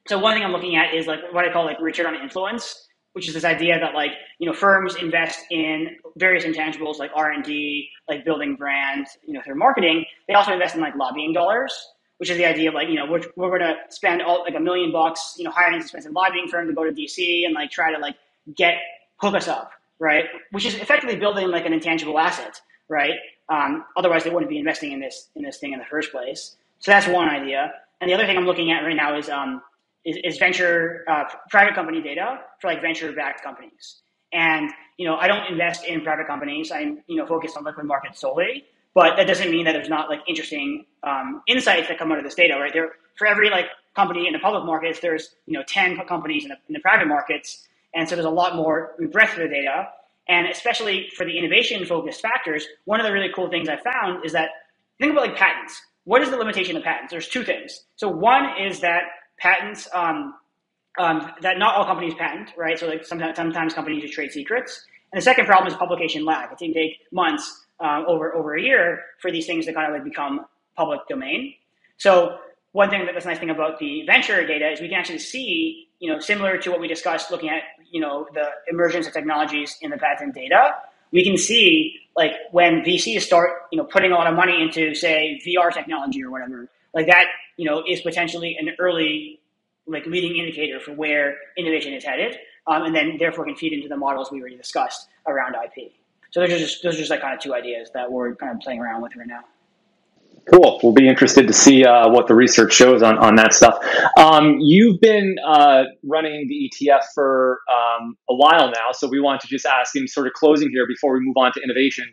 so 0.08 0.18
one 0.18 0.34
thing 0.34 0.44
I'm 0.44 0.52
looking 0.52 0.76
at 0.76 0.94
is 0.94 1.06
like 1.06 1.20
what 1.32 1.44
I 1.44 1.52
call 1.52 1.64
like 1.64 1.80
return 1.80 2.06
on 2.06 2.20
influence, 2.20 2.88
which 3.12 3.28
is 3.28 3.34
this 3.34 3.44
idea 3.44 3.78
that 3.78 3.94
like 3.94 4.10
you 4.38 4.46
know 4.48 4.52
firms 4.52 4.96
invest 4.96 5.40
in 5.50 5.88
various 6.16 6.44
intangibles 6.44 6.98
like 6.98 7.10
R 7.14 7.30
and 7.30 7.44
D, 7.44 7.88
like 8.08 8.24
building 8.24 8.56
brands, 8.56 9.10
you 9.24 9.34
know, 9.34 9.40
through 9.44 9.56
marketing. 9.56 10.04
They 10.26 10.34
also 10.34 10.52
invest 10.52 10.74
in 10.74 10.80
like 10.80 10.96
lobbying 10.96 11.32
dollars, 11.32 11.72
which 12.18 12.30
is 12.30 12.36
the 12.36 12.44
idea 12.44 12.68
of 12.68 12.74
like 12.74 12.88
you 12.88 12.94
know 12.94 13.06
we're 13.06 13.22
we're 13.36 13.48
going 13.48 13.60
to 13.60 13.74
spend 13.88 14.22
all 14.22 14.42
like 14.42 14.54
a 14.54 14.60
million 14.60 14.92
bucks, 14.92 15.34
you 15.38 15.44
know, 15.44 15.50
hiring 15.50 15.76
an 15.76 15.80
expensive 15.80 16.12
lobbying 16.12 16.48
firm 16.48 16.66
to 16.68 16.74
go 16.74 16.84
to 16.84 16.90
DC 16.92 17.44
and 17.44 17.54
like 17.54 17.70
try 17.70 17.92
to 17.92 17.98
like 17.98 18.16
get 18.54 18.74
hook 19.16 19.34
us 19.34 19.48
up, 19.48 19.72
right? 19.98 20.26
Which 20.50 20.66
is 20.66 20.74
effectively 20.76 21.16
building 21.16 21.48
like 21.48 21.66
an 21.66 21.72
intangible 21.72 22.18
asset, 22.18 22.60
right? 22.88 23.14
Um, 23.48 23.84
otherwise, 23.96 24.24
they 24.24 24.30
wouldn't 24.30 24.50
be 24.50 24.58
investing 24.58 24.92
in 24.92 25.00
this 25.00 25.30
in 25.34 25.42
this 25.42 25.58
thing 25.58 25.72
in 25.72 25.78
the 25.78 25.84
first 25.84 26.12
place. 26.12 26.56
So 26.80 26.90
that's 26.90 27.08
one 27.08 27.28
idea. 27.28 27.72
And 28.00 28.10
the 28.10 28.14
other 28.14 28.26
thing 28.26 28.36
I'm 28.36 28.46
looking 28.46 28.70
at 28.70 28.82
right 28.84 28.96
now 28.96 29.16
is 29.16 29.28
um, 29.28 29.62
is, 30.04 30.16
is 30.24 30.38
venture 30.38 31.04
uh, 31.08 31.24
private 31.50 31.74
company 31.74 32.02
data 32.02 32.40
for 32.60 32.68
like 32.68 32.80
venture 32.80 33.12
backed 33.12 33.42
companies. 33.42 34.00
And 34.32 34.70
you 34.96 35.06
know, 35.06 35.16
I 35.16 35.28
don't 35.28 35.46
invest 35.46 35.84
in 35.84 36.02
private 36.02 36.26
companies. 36.26 36.70
I'm 36.70 37.02
you 37.06 37.16
know 37.16 37.26
focused 37.26 37.56
on 37.56 37.64
liquid 37.64 37.86
markets 37.86 38.20
solely. 38.20 38.64
But 38.94 39.16
that 39.16 39.26
doesn't 39.26 39.50
mean 39.50 39.64
that 39.66 39.72
there's 39.72 39.88
not 39.88 40.08
like 40.08 40.20
interesting 40.26 40.84
um, 41.02 41.42
insights 41.46 41.88
that 41.88 41.98
come 41.98 42.10
out 42.10 42.18
of 42.18 42.24
this 42.24 42.34
data, 42.34 42.54
right? 42.58 42.72
There, 42.72 42.92
for 43.16 43.26
every 43.26 43.50
like 43.50 43.66
company 43.94 44.26
in 44.26 44.32
the 44.32 44.38
public 44.38 44.64
markets, 44.64 45.00
there's 45.00 45.34
you 45.46 45.54
know 45.54 45.64
ten 45.68 45.96
companies 46.06 46.44
in 46.44 46.48
the, 46.50 46.56
in 46.68 46.72
the 46.72 46.80
private 46.80 47.06
markets, 47.06 47.66
and 47.94 48.08
so 48.08 48.16
there's 48.16 48.26
a 48.26 48.30
lot 48.30 48.56
more 48.56 48.94
breadth 49.12 49.32
of 49.32 49.38
the 49.40 49.48
data. 49.48 49.88
And 50.28 50.46
especially 50.46 51.08
for 51.16 51.24
the 51.24 51.38
innovation 51.38 51.86
focused 51.86 52.20
factors, 52.20 52.66
one 52.84 53.00
of 53.00 53.06
the 53.06 53.12
really 53.12 53.30
cool 53.34 53.48
things 53.48 53.66
I 53.68 53.78
found 53.78 54.26
is 54.26 54.32
that 54.32 54.50
think 54.98 55.12
about 55.12 55.28
like 55.28 55.36
patents. 55.36 55.80
What 56.04 56.22
is 56.22 56.30
the 56.30 56.36
limitation 56.36 56.76
of 56.76 56.82
patents? 56.82 57.10
There's 57.10 57.28
two 57.28 57.44
things. 57.44 57.84
So 57.96 58.08
one 58.08 58.44
is 58.60 58.80
that 58.80 59.04
patents 59.38 59.88
um, 59.94 60.34
um, 60.98 61.32
that 61.42 61.58
not 61.58 61.76
all 61.76 61.84
companies 61.86 62.14
patent, 62.14 62.50
right? 62.56 62.78
So 62.78 62.86
like 62.86 63.06
sometimes, 63.06 63.36
sometimes 63.36 63.74
companies 63.74 64.02
use 64.02 64.12
trade 64.12 64.32
secrets. 64.32 64.84
And 65.12 65.20
the 65.20 65.24
second 65.24 65.46
problem 65.46 65.72
is 65.72 65.78
publication 65.78 66.24
lag. 66.24 66.52
It 66.52 66.58
can 66.58 66.74
take 66.74 66.98
months 67.12 67.64
um, 67.80 68.04
over 68.06 68.34
over 68.34 68.56
a 68.56 68.62
year 68.62 69.02
for 69.20 69.30
these 69.30 69.46
things 69.46 69.66
to 69.66 69.72
kind 69.72 69.86
of 69.86 69.94
like 69.94 70.04
become 70.04 70.46
public 70.76 71.00
domain. 71.08 71.54
So 71.96 72.38
one 72.72 72.90
thing 72.90 73.04
that 73.06 73.12
that's 73.12 73.26
nice 73.26 73.38
thing 73.38 73.50
about 73.50 73.78
the 73.78 74.04
venture 74.06 74.46
data 74.46 74.70
is 74.70 74.80
we 74.80 74.88
can 74.88 74.98
actually 74.98 75.18
see, 75.18 75.88
you 75.98 76.12
know, 76.12 76.20
similar 76.20 76.58
to 76.58 76.70
what 76.70 76.80
we 76.80 76.88
discussed 76.88 77.30
looking 77.30 77.48
at, 77.48 77.62
you 77.90 78.00
know, 78.00 78.26
the 78.34 78.48
emergence 78.68 79.06
of 79.06 79.12
technologies 79.12 79.76
in 79.80 79.90
the 79.90 79.96
patent 79.96 80.34
data. 80.34 80.74
We 81.10 81.24
can 81.24 81.36
see 81.38 82.00
like 82.16 82.32
when 82.52 82.82
VCs 82.82 83.22
start, 83.22 83.50
you 83.72 83.78
know, 83.78 83.84
putting 83.84 84.12
a 84.12 84.14
lot 84.14 84.26
of 84.26 84.34
money 84.34 84.60
into 84.60 84.94
say 84.94 85.40
VR 85.46 85.72
technology 85.72 86.22
or 86.22 86.30
whatever, 86.30 86.68
like 86.94 87.06
that 87.06 87.26
you 87.58 87.64
know, 87.64 87.82
is 87.86 88.00
potentially 88.00 88.56
an 88.58 88.70
early 88.78 89.40
like 89.86 90.06
leading 90.06 90.36
indicator 90.36 90.80
for 90.80 90.92
where 90.92 91.36
innovation 91.56 91.92
is 91.92 92.04
headed, 92.04 92.36
um, 92.66 92.84
and 92.84 92.94
then 92.94 93.16
therefore 93.18 93.44
can 93.44 93.56
feed 93.56 93.72
into 93.72 93.88
the 93.88 93.96
models 93.96 94.30
we 94.30 94.40
already 94.40 94.56
discussed 94.56 95.08
around 95.26 95.54
IP. 95.54 95.92
So 96.30 96.40
those 96.40 96.52
are 96.52 96.58
just 96.58 96.82
those 96.82 96.94
are 96.94 96.98
just 96.98 97.10
like 97.10 97.20
kind 97.20 97.34
of 97.34 97.40
two 97.40 97.54
ideas 97.54 97.90
that 97.94 98.10
we're 98.10 98.34
kind 98.34 98.52
of 98.52 98.60
playing 98.60 98.80
around 98.80 99.02
with 99.02 99.16
right 99.16 99.26
now. 99.26 99.40
Cool. 100.52 100.80
We'll 100.82 100.94
be 100.94 101.06
interested 101.06 101.46
to 101.46 101.52
see 101.52 101.84
uh, 101.84 102.08
what 102.08 102.26
the 102.26 102.34
research 102.34 102.72
shows 102.72 103.02
on, 103.02 103.18
on 103.18 103.34
that 103.34 103.52
stuff. 103.52 103.78
Um, 104.16 104.56
you've 104.60 104.98
been 104.98 105.36
uh, 105.46 105.82
running 106.02 106.48
the 106.48 106.70
ETF 106.72 107.02
for 107.14 107.60
um, 107.70 108.16
a 108.30 108.34
while 108.34 108.68
now, 108.68 108.92
so 108.92 109.08
we 109.08 109.20
want 109.20 109.42
to 109.42 109.46
just 109.46 109.66
ask 109.66 109.94
in 109.94 110.08
sort 110.08 110.26
of 110.26 110.32
closing 110.32 110.70
here 110.70 110.86
before 110.86 111.12
we 111.12 111.20
move 111.20 111.36
on 111.36 111.52
to 111.52 111.60
innovation. 111.60 112.06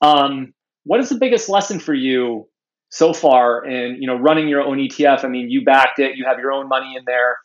Um, 0.00 0.52
what 0.82 0.98
is 0.98 1.10
the 1.10 1.16
biggest 1.16 1.48
lesson 1.48 1.78
for 1.78 1.94
you 1.94 2.48
so 2.90 3.12
far 3.12 3.64
in 3.64 4.00
you 4.00 4.06
know 4.06 4.16
running 4.16 4.48
your 4.48 4.62
own 4.62 4.78
ETF. 4.78 5.24
I 5.24 5.28
mean, 5.28 5.50
you 5.50 5.64
backed 5.64 5.98
it, 5.98 6.16
you 6.16 6.24
have 6.26 6.38
your 6.38 6.52
own 6.52 6.68
money 6.68 6.94
in 6.96 7.04
there. 7.06 7.36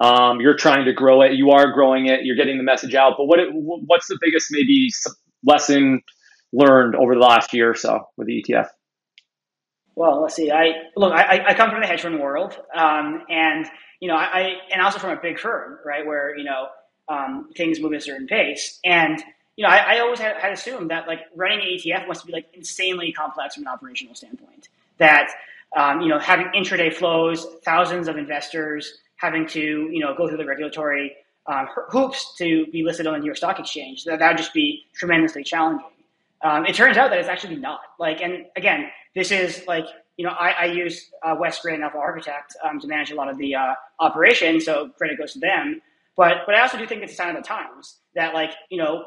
Um, 0.00 0.40
you're 0.40 0.56
trying 0.56 0.86
to 0.86 0.92
grow 0.92 1.22
it. 1.22 1.32
You 1.32 1.50
are 1.50 1.72
growing 1.72 2.06
it. 2.06 2.20
You're 2.24 2.36
getting 2.36 2.58
the 2.58 2.64
message 2.64 2.94
out. 2.94 3.14
But 3.16 3.26
what 3.26 3.38
what's 3.52 4.08
the 4.08 4.18
biggest 4.20 4.48
maybe 4.50 4.88
lesson 5.44 6.02
learned 6.52 6.94
over 6.94 7.14
the 7.14 7.20
last 7.20 7.52
year 7.52 7.70
or 7.70 7.74
so 7.74 8.08
with 8.16 8.26
the 8.26 8.42
ETF? 8.42 8.68
Well, 9.96 10.22
let's 10.22 10.34
see. 10.34 10.50
I 10.50 10.72
look. 10.96 11.12
I, 11.12 11.44
I 11.48 11.54
come 11.54 11.70
from 11.70 11.80
the 11.80 11.86
hedge 11.86 12.02
fund 12.02 12.18
world, 12.18 12.58
um, 12.74 13.22
and 13.28 13.66
you 14.00 14.08
know, 14.08 14.16
I, 14.16 14.54
and 14.72 14.82
also 14.82 14.98
from 14.98 15.16
a 15.16 15.20
big 15.20 15.38
firm, 15.38 15.78
right, 15.84 16.04
where 16.04 16.36
you 16.36 16.44
know 16.44 16.66
um, 17.08 17.50
things 17.56 17.80
move 17.80 17.92
at 17.92 17.98
a 17.98 18.00
certain 18.00 18.26
pace. 18.26 18.80
And 18.84 19.22
you 19.56 19.62
know, 19.62 19.68
I, 19.68 19.96
I 19.96 19.98
always 20.00 20.18
had, 20.18 20.36
had 20.36 20.52
assumed 20.52 20.90
that 20.90 21.06
like 21.06 21.20
running 21.36 21.60
an 21.60 21.66
ETF 21.66 22.08
must 22.08 22.26
be 22.26 22.32
like 22.32 22.46
insanely 22.54 23.12
complex 23.12 23.54
from 23.54 23.64
an 23.64 23.68
operational 23.68 24.14
standpoint 24.16 24.68
that 24.98 25.30
um, 25.76 26.00
you 26.00 26.08
know 26.08 26.18
having 26.18 26.46
intraday 26.56 26.92
flows, 26.92 27.46
thousands 27.64 28.08
of 28.08 28.16
investors 28.16 28.98
having 29.16 29.46
to 29.48 29.60
you 29.60 30.00
know 30.00 30.14
go 30.16 30.26
through 30.26 30.38
the 30.38 30.46
regulatory 30.46 31.14
um, 31.46 31.68
hoops 31.90 32.34
to 32.38 32.66
be 32.72 32.82
listed 32.82 33.06
on 33.06 33.14
the 33.14 33.18
New 33.20 33.26
York 33.26 33.36
Stock 33.36 33.58
Exchange. 33.58 34.04
That 34.04 34.18
that 34.18 34.28
would 34.28 34.38
just 34.38 34.54
be 34.54 34.84
tremendously 34.94 35.44
challenging. 35.44 35.86
Um, 36.42 36.66
it 36.66 36.74
turns 36.74 36.96
out 36.96 37.10
that 37.10 37.18
it's 37.18 37.28
actually 37.28 37.56
not. 37.56 37.80
Like, 37.98 38.20
and 38.20 38.46
again, 38.56 38.90
this 39.14 39.30
is 39.30 39.62
like 39.66 39.86
you 40.16 40.24
know 40.24 40.32
I, 40.32 40.50
I 40.50 40.64
use 40.66 41.10
uh, 41.22 41.34
Wes 41.38 41.60
Gray 41.60 41.74
and 41.74 41.82
Alpha 41.82 41.98
Architect 41.98 42.56
um, 42.64 42.80
to 42.80 42.86
manage 42.86 43.10
a 43.10 43.14
lot 43.14 43.28
of 43.28 43.38
the 43.38 43.54
uh, 43.54 43.74
operation, 44.00 44.60
so 44.60 44.90
credit 44.96 45.18
goes 45.18 45.32
to 45.34 45.38
them. 45.38 45.80
But 46.16 46.38
but 46.46 46.54
I 46.54 46.60
also 46.62 46.78
do 46.78 46.86
think 46.86 47.02
it's 47.02 47.12
a 47.12 47.16
sign 47.16 47.34
of 47.34 47.42
the 47.42 47.46
times 47.46 47.98
that 48.14 48.34
like 48.34 48.50
you 48.70 48.78
know 48.78 49.04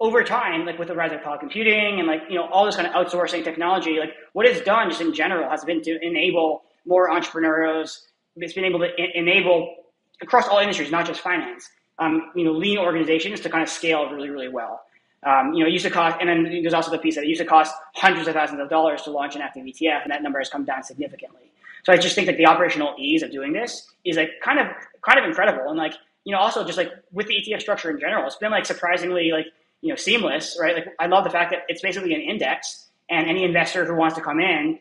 over 0.00 0.22
time, 0.22 0.66
like 0.66 0.78
with 0.78 0.88
the 0.88 0.94
rise 0.94 1.12
of 1.12 1.22
cloud 1.22 1.40
computing 1.40 1.98
and 1.98 2.06
like, 2.06 2.22
you 2.28 2.36
know, 2.36 2.46
all 2.48 2.66
this 2.66 2.76
kind 2.76 2.86
of 2.86 2.92
outsourcing 2.92 3.42
technology, 3.42 3.98
like 3.98 4.12
what 4.34 4.44
it's 4.44 4.60
done 4.60 4.90
just 4.90 5.00
in 5.00 5.14
general 5.14 5.48
has 5.48 5.64
been 5.64 5.80
to 5.82 5.98
enable 6.04 6.62
more 6.86 7.10
entrepreneurs. 7.10 8.06
It's 8.36 8.52
been 8.52 8.64
able 8.64 8.80
to 8.80 8.88
enable 9.18 9.74
across 10.22 10.48
all 10.48 10.58
industries, 10.58 10.90
not 10.90 11.06
just 11.06 11.20
finance, 11.20 11.68
um, 11.98 12.30
you 12.34 12.44
know, 12.44 12.52
lean 12.52 12.78
organizations 12.78 13.40
to 13.40 13.50
kind 13.50 13.62
of 13.62 13.68
scale 13.68 14.10
really, 14.10 14.30
really 14.30 14.48
well. 14.48 14.82
Um, 15.22 15.54
you 15.54 15.60
know, 15.60 15.66
it 15.66 15.72
used 15.72 15.84
to 15.84 15.90
cost, 15.90 16.18
and 16.20 16.28
then 16.28 16.44
there's 16.62 16.74
also 16.74 16.90
the 16.90 16.98
piece 16.98 17.16
that 17.16 17.24
it 17.24 17.28
used 17.28 17.40
to 17.40 17.46
cost 17.46 17.74
hundreds 17.94 18.28
of 18.28 18.34
thousands 18.34 18.60
of 18.60 18.68
dollars 18.68 19.02
to 19.02 19.10
launch 19.10 19.34
an 19.34 19.42
active 19.42 19.64
ETF, 19.64 20.02
and 20.04 20.12
that 20.12 20.22
number 20.22 20.38
has 20.38 20.48
come 20.48 20.64
down 20.64 20.82
significantly. 20.82 21.50
So 21.84 21.92
I 21.92 21.96
just 21.96 22.14
think 22.14 22.26
that 22.26 22.36
the 22.36 22.46
operational 22.46 22.94
ease 22.98 23.22
of 23.22 23.30
doing 23.30 23.52
this 23.52 23.90
is 24.04 24.16
like 24.16 24.30
kind 24.42 24.58
of, 24.58 24.66
kind 25.02 25.18
of 25.18 25.24
incredible. 25.24 25.68
And 25.68 25.78
like, 25.78 25.94
you 26.24 26.32
know, 26.32 26.38
also 26.38 26.64
just 26.64 26.78
like 26.78 26.90
with 27.12 27.26
the 27.26 27.34
ETF 27.34 27.60
structure 27.60 27.90
in 27.90 27.98
general, 27.98 28.26
it's 28.26 28.36
been 28.36 28.50
like 28.50 28.66
surprisingly 28.66 29.30
like 29.32 29.46
you 29.80 29.88
know 29.88 29.96
seamless, 29.96 30.58
right? 30.60 30.74
Like 30.74 30.88
I 30.98 31.06
love 31.06 31.24
the 31.24 31.30
fact 31.30 31.50
that 31.50 31.60
it's 31.68 31.82
basically 31.82 32.14
an 32.14 32.20
index, 32.20 32.86
and 33.08 33.28
any 33.28 33.44
investor 33.44 33.84
who 33.84 33.94
wants 33.94 34.16
to 34.16 34.20
come 34.20 34.40
in, 34.40 34.78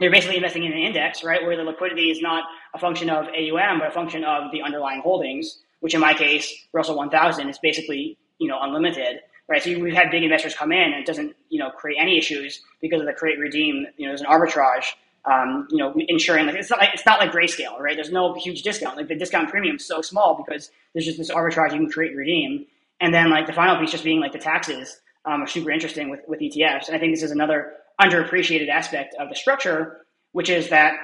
they're 0.00 0.10
basically 0.10 0.36
investing 0.36 0.64
in 0.64 0.72
an 0.72 0.78
index, 0.78 1.24
right? 1.24 1.42
Where 1.42 1.56
the 1.56 1.64
liquidity 1.64 2.10
is 2.10 2.20
not 2.20 2.44
a 2.74 2.78
function 2.78 3.10
of 3.10 3.26
AUM, 3.26 3.78
but 3.80 3.88
a 3.88 3.90
function 3.90 4.24
of 4.24 4.50
the 4.52 4.62
underlying 4.62 5.00
holdings. 5.00 5.60
Which 5.80 5.94
in 5.94 6.00
my 6.00 6.12
case, 6.12 6.52
Russell 6.72 6.96
1000 6.96 7.48
is 7.48 7.58
basically 7.58 8.18
you 8.38 8.48
know 8.48 8.58
unlimited, 8.60 9.20
right? 9.48 9.62
So 9.62 9.78
we've 9.78 9.94
had 9.94 10.10
big 10.10 10.22
investors 10.22 10.54
come 10.54 10.72
in, 10.72 10.92
and 10.92 10.94
it 10.94 11.06
doesn't 11.06 11.36
you 11.50 11.58
know 11.58 11.70
create 11.70 11.98
any 12.00 12.18
issues 12.18 12.60
because 12.80 13.00
of 13.00 13.06
the 13.06 13.12
create 13.12 13.38
redeem. 13.38 13.86
You 13.96 14.06
know, 14.06 14.10
there's 14.10 14.20
an 14.20 14.26
arbitrage. 14.26 14.94
Um, 15.24 15.66
you 15.70 15.76
know, 15.76 15.92
ensuring 16.08 16.46
like 16.46 16.54
it's 16.54 16.70
not 16.70 16.80
like 16.80 16.90
it's 16.94 17.04
not 17.04 17.18
like 17.20 17.32
Grayscale, 17.32 17.78
right? 17.78 17.96
There's 17.96 18.12
no 18.12 18.34
huge 18.34 18.62
discount. 18.62 18.96
Like 18.96 19.08
the 19.08 19.16
discount 19.16 19.50
premium 19.50 19.76
is 19.76 19.86
so 19.86 20.00
small 20.00 20.42
because 20.42 20.70
there's 20.94 21.04
just 21.04 21.18
this 21.18 21.30
arbitrage 21.30 21.72
you 21.72 21.78
can 21.78 21.90
create 21.90 22.16
redeem. 22.16 22.66
And 23.00 23.12
then 23.12 23.30
like 23.30 23.46
the 23.46 23.52
final 23.52 23.78
piece 23.78 23.90
just 23.90 24.04
being 24.04 24.20
like 24.20 24.32
the 24.32 24.38
taxes 24.38 25.00
um, 25.24 25.42
are 25.42 25.46
super 25.46 25.70
interesting 25.70 26.08
with, 26.08 26.20
with 26.26 26.40
ETFs. 26.40 26.86
And 26.86 26.96
I 26.96 26.98
think 26.98 27.12
this 27.12 27.22
is 27.22 27.30
another 27.30 27.72
underappreciated 28.00 28.68
aspect 28.68 29.14
of 29.18 29.28
the 29.28 29.34
structure, 29.34 29.98
which 30.32 30.50
is 30.50 30.70
that 30.70 30.94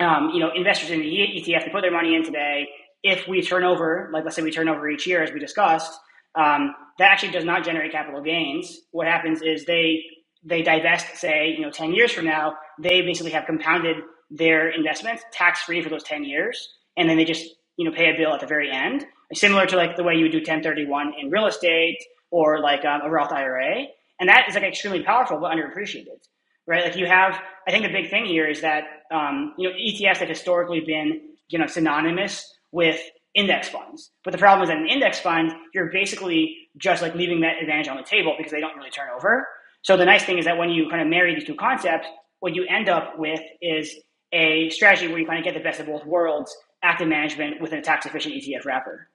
um, 0.00 0.30
you 0.34 0.40
know 0.40 0.50
investors 0.54 0.90
in 0.90 1.00
the 1.00 1.06
ETF 1.06 1.64
they 1.64 1.70
put 1.72 1.82
their 1.82 1.92
money 1.92 2.14
in 2.14 2.24
today. 2.24 2.66
If 3.02 3.28
we 3.28 3.42
turn 3.42 3.64
over, 3.64 4.10
like 4.12 4.24
let's 4.24 4.36
say 4.36 4.42
we 4.42 4.50
turn 4.50 4.68
over 4.68 4.90
each 4.90 5.06
year 5.06 5.22
as 5.22 5.32
we 5.32 5.38
discussed, 5.38 5.92
um, 6.34 6.74
that 6.98 7.12
actually 7.12 7.32
does 7.32 7.44
not 7.44 7.64
generate 7.64 7.92
capital 7.92 8.22
gains. 8.22 8.80
What 8.90 9.06
happens 9.06 9.40
is 9.42 9.64
they 9.64 10.02
they 10.44 10.62
divest, 10.62 11.16
say, 11.16 11.54
you 11.56 11.62
know, 11.62 11.70
10 11.70 11.92
years 11.92 12.12
from 12.12 12.24
now, 12.24 12.54
they 12.80 13.02
basically 13.02 13.32
have 13.32 13.46
compounded 13.46 13.96
their 14.30 14.70
investments 14.70 15.22
tax 15.32 15.62
free 15.62 15.82
for 15.82 15.88
those 15.88 16.04
10 16.04 16.24
years. 16.24 16.68
And 16.96 17.08
then 17.08 17.16
they 17.16 17.24
just, 17.24 17.44
you 17.76 17.88
know, 17.88 17.94
pay 17.94 18.14
a 18.14 18.16
bill 18.16 18.32
at 18.34 18.40
the 18.40 18.46
very 18.46 18.70
end, 18.70 19.04
similar 19.34 19.66
to 19.66 19.76
like 19.76 19.96
the 19.96 20.04
way 20.04 20.14
you 20.14 20.22
would 20.22 20.32
do 20.32 20.38
1031 20.38 21.12
in 21.20 21.30
real 21.30 21.46
estate 21.46 21.98
or 22.30 22.60
like 22.60 22.84
um, 22.84 23.00
a 23.02 23.10
Roth 23.10 23.32
IRA. 23.32 23.84
And 24.20 24.28
that 24.28 24.46
is 24.48 24.54
like 24.54 24.64
extremely 24.64 25.02
powerful, 25.02 25.38
but 25.38 25.52
underappreciated, 25.52 26.18
right? 26.66 26.84
Like 26.84 26.96
you 26.96 27.06
have, 27.06 27.40
I 27.66 27.70
think 27.70 27.84
the 27.84 27.92
big 27.92 28.10
thing 28.10 28.26
here 28.26 28.46
is 28.46 28.60
that, 28.62 28.84
um, 29.12 29.54
you 29.58 29.68
know, 29.68 29.74
ETFs 29.74 30.18
have 30.18 30.28
historically 30.28 30.80
been, 30.80 31.20
you 31.48 31.58
know, 31.58 31.66
synonymous 31.66 32.52
with 32.72 33.00
index 33.34 33.68
funds. 33.68 34.10
But 34.24 34.32
the 34.32 34.38
problem 34.38 34.62
is 34.62 34.68
that 34.68 34.78
an 34.78 34.88
index 34.88 35.20
fund, 35.20 35.52
you're 35.72 35.90
basically 35.92 36.56
just 36.76 37.02
like 37.02 37.14
leaving 37.14 37.40
that 37.40 37.60
advantage 37.60 37.88
on 37.88 37.96
the 37.96 38.02
table 38.02 38.34
because 38.36 38.52
they 38.52 38.60
don't 38.60 38.76
really 38.76 38.90
turn 38.90 39.08
over. 39.14 39.46
So 39.82 39.96
the 39.96 40.04
nice 40.04 40.24
thing 40.24 40.38
is 40.38 40.44
that 40.44 40.58
when 40.58 40.70
you 40.70 40.88
kind 40.90 41.00
of 41.00 41.08
marry 41.08 41.34
these 41.34 41.44
two 41.44 41.54
concepts, 41.54 42.06
what 42.40 42.54
you 42.54 42.66
end 42.68 42.88
up 42.88 43.18
with 43.18 43.40
is 43.62 43.94
a 44.32 44.68
strategy 44.70 45.08
where 45.08 45.18
you 45.18 45.26
kind 45.26 45.38
of 45.38 45.44
get 45.44 45.54
the 45.54 45.60
best 45.60 45.80
of 45.80 45.86
both 45.86 46.04
worlds, 46.04 46.54
active 46.82 47.08
management 47.08 47.60
within 47.60 47.78
a 47.78 47.82
tax 47.82 48.06
efficient 48.06 48.34
ETF 48.34 48.64
wrapper. 48.64 49.08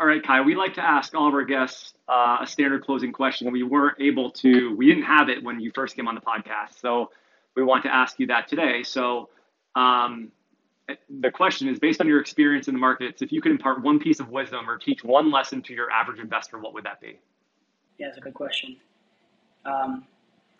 All 0.00 0.06
right, 0.06 0.22
Kai, 0.22 0.40
we 0.40 0.54
like 0.54 0.72
to 0.74 0.80
ask 0.80 1.14
all 1.14 1.28
of 1.28 1.34
our 1.34 1.44
guests 1.44 1.92
uh, 2.08 2.38
a 2.40 2.46
standard 2.46 2.82
closing 2.86 3.12
question. 3.12 3.52
We 3.52 3.62
weren't 3.62 4.00
able 4.00 4.30
to, 4.30 4.74
we 4.74 4.86
didn't 4.86 5.02
have 5.02 5.28
it 5.28 5.44
when 5.44 5.60
you 5.60 5.70
first 5.74 5.94
came 5.94 6.08
on 6.08 6.14
the 6.14 6.22
podcast. 6.22 6.80
So 6.80 7.10
we 7.54 7.62
want 7.62 7.82
to 7.82 7.94
ask 7.94 8.18
you 8.18 8.26
that 8.28 8.48
today. 8.48 8.82
So 8.82 9.28
um, 9.76 10.32
the 11.20 11.30
question 11.30 11.68
is 11.68 11.78
based 11.78 12.00
on 12.00 12.08
your 12.08 12.18
experience 12.18 12.66
in 12.66 12.72
the 12.72 12.80
markets, 12.80 13.20
if 13.20 13.30
you 13.30 13.42
could 13.42 13.52
impart 13.52 13.82
one 13.82 13.98
piece 13.98 14.20
of 14.20 14.30
wisdom 14.30 14.70
or 14.70 14.78
teach 14.78 15.04
one 15.04 15.30
lesson 15.30 15.60
to 15.64 15.74
your 15.74 15.90
average 15.90 16.18
investor, 16.18 16.58
what 16.58 16.72
would 16.72 16.84
that 16.84 16.98
be? 17.02 17.18
Yeah, 17.98 18.06
that's 18.06 18.16
a 18.16 18.22
good 18.22 18.32
question. 18.32 18.78
Um, 19.66 20.06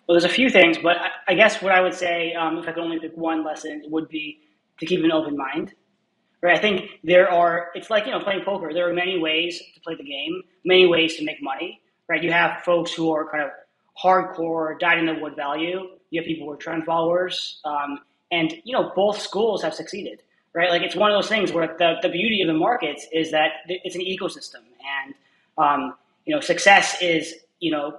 well, 0.06 0.20
there's 0.20 0.30
a 0.30 0.34
few 0.34 0.50
things, 0.50 0.76
but 0.76 0.98
I, 0.98 1.08
I 1.28 1.34
guess 1.34 1.62
what 1.62 1.72
I 1.72 1.80
would 1.80 1.94
say, 1.94 2.34
um, 2.34 2.58
if 2.58 2.68
I 2.68 2.72
could 2.72 2.84
only 2.84 2.98
pick 2.98 3.16
one 3.16 3.42
lesson, 3.42 3.84
would 3.86 4.10
be 4.10 4.40
to 4.80 4.84
keep 4.84 5.02
an 5.02 5.10
open 5.10 5.34
mind. 5.34 5.72
Right? 6.42 6.56
I 6.56 6.60
think 6.60 6.90
there 7.04 7.30
are. 7.30 7.68
It's 7.74 7.90
like 7.90 8.06
you 8.06 8.12
know 8.12 8.20
playing 8.20 8.44
poker. 8.44 8.72
There 8.72 8.88
are 8.88 8.94
many 8.94 9.18
ways 9.18 9.60
to 9.74 9.80
play 9.80 9.94
the 9.94 10.04
game, 10.04 10.42
many 10.64 10.86
ways 10.86 11.16
to 11.16 11.24
make 11.24 11.42
money. 11.42 11.80
Right? 12.08 12.22
You 12.22 12.32
have 12.32 12.62
folks 12.62 12.92
who 12.92 13.12
are 13.12 13.30
kind 13.30 13.44
of 13.44 13.50
hardcore, 14.02 14.78
dyed 14.78 14.98
in 14.98 15.06
the 15.06 15.14
wood 15.14 15.36
value. 15.36 15.88
You 16.10 16.20
have 16.20 16.26
people 16.26 16.46
who 16.46 16.52
are 16.52 16.56
trend 16.56 16.84
followers, 16.84 17.60
um, 17.64 18.00
and 18.30 18.54
you 18.64 18.72
know 18.72 18.92
both 18.96 19.20
schools 19.20 19.62
have 19.62 19.74
succeeded. 19.74 20.22
Right? 20.54 20.70
Like 20.70 20.82
it's 20.82 20.96
one 20.96 21.10
of 21.10 21.16
those 21.16 21.28
things 21.28 21.52
where 21.52 21.66
the 21.78 21.96
the 22.02 22.08
beauty 22.08 22.40
of 22.40 22.48
the 22.48 22.54
markets 22.54 23.06
is 23.12 23.30
that 23.32 23.50
it's 23.68 23.94
an 23.94 24.02
ecosystem, 24.02 24.62
and 25.04 25.14
um, 25.58 25.94
you 26.24 26.34
know 26.34 26.40
success 26.40 27.00
is 27.02 27.34
you 27.60 27.70
know 27.70 27.98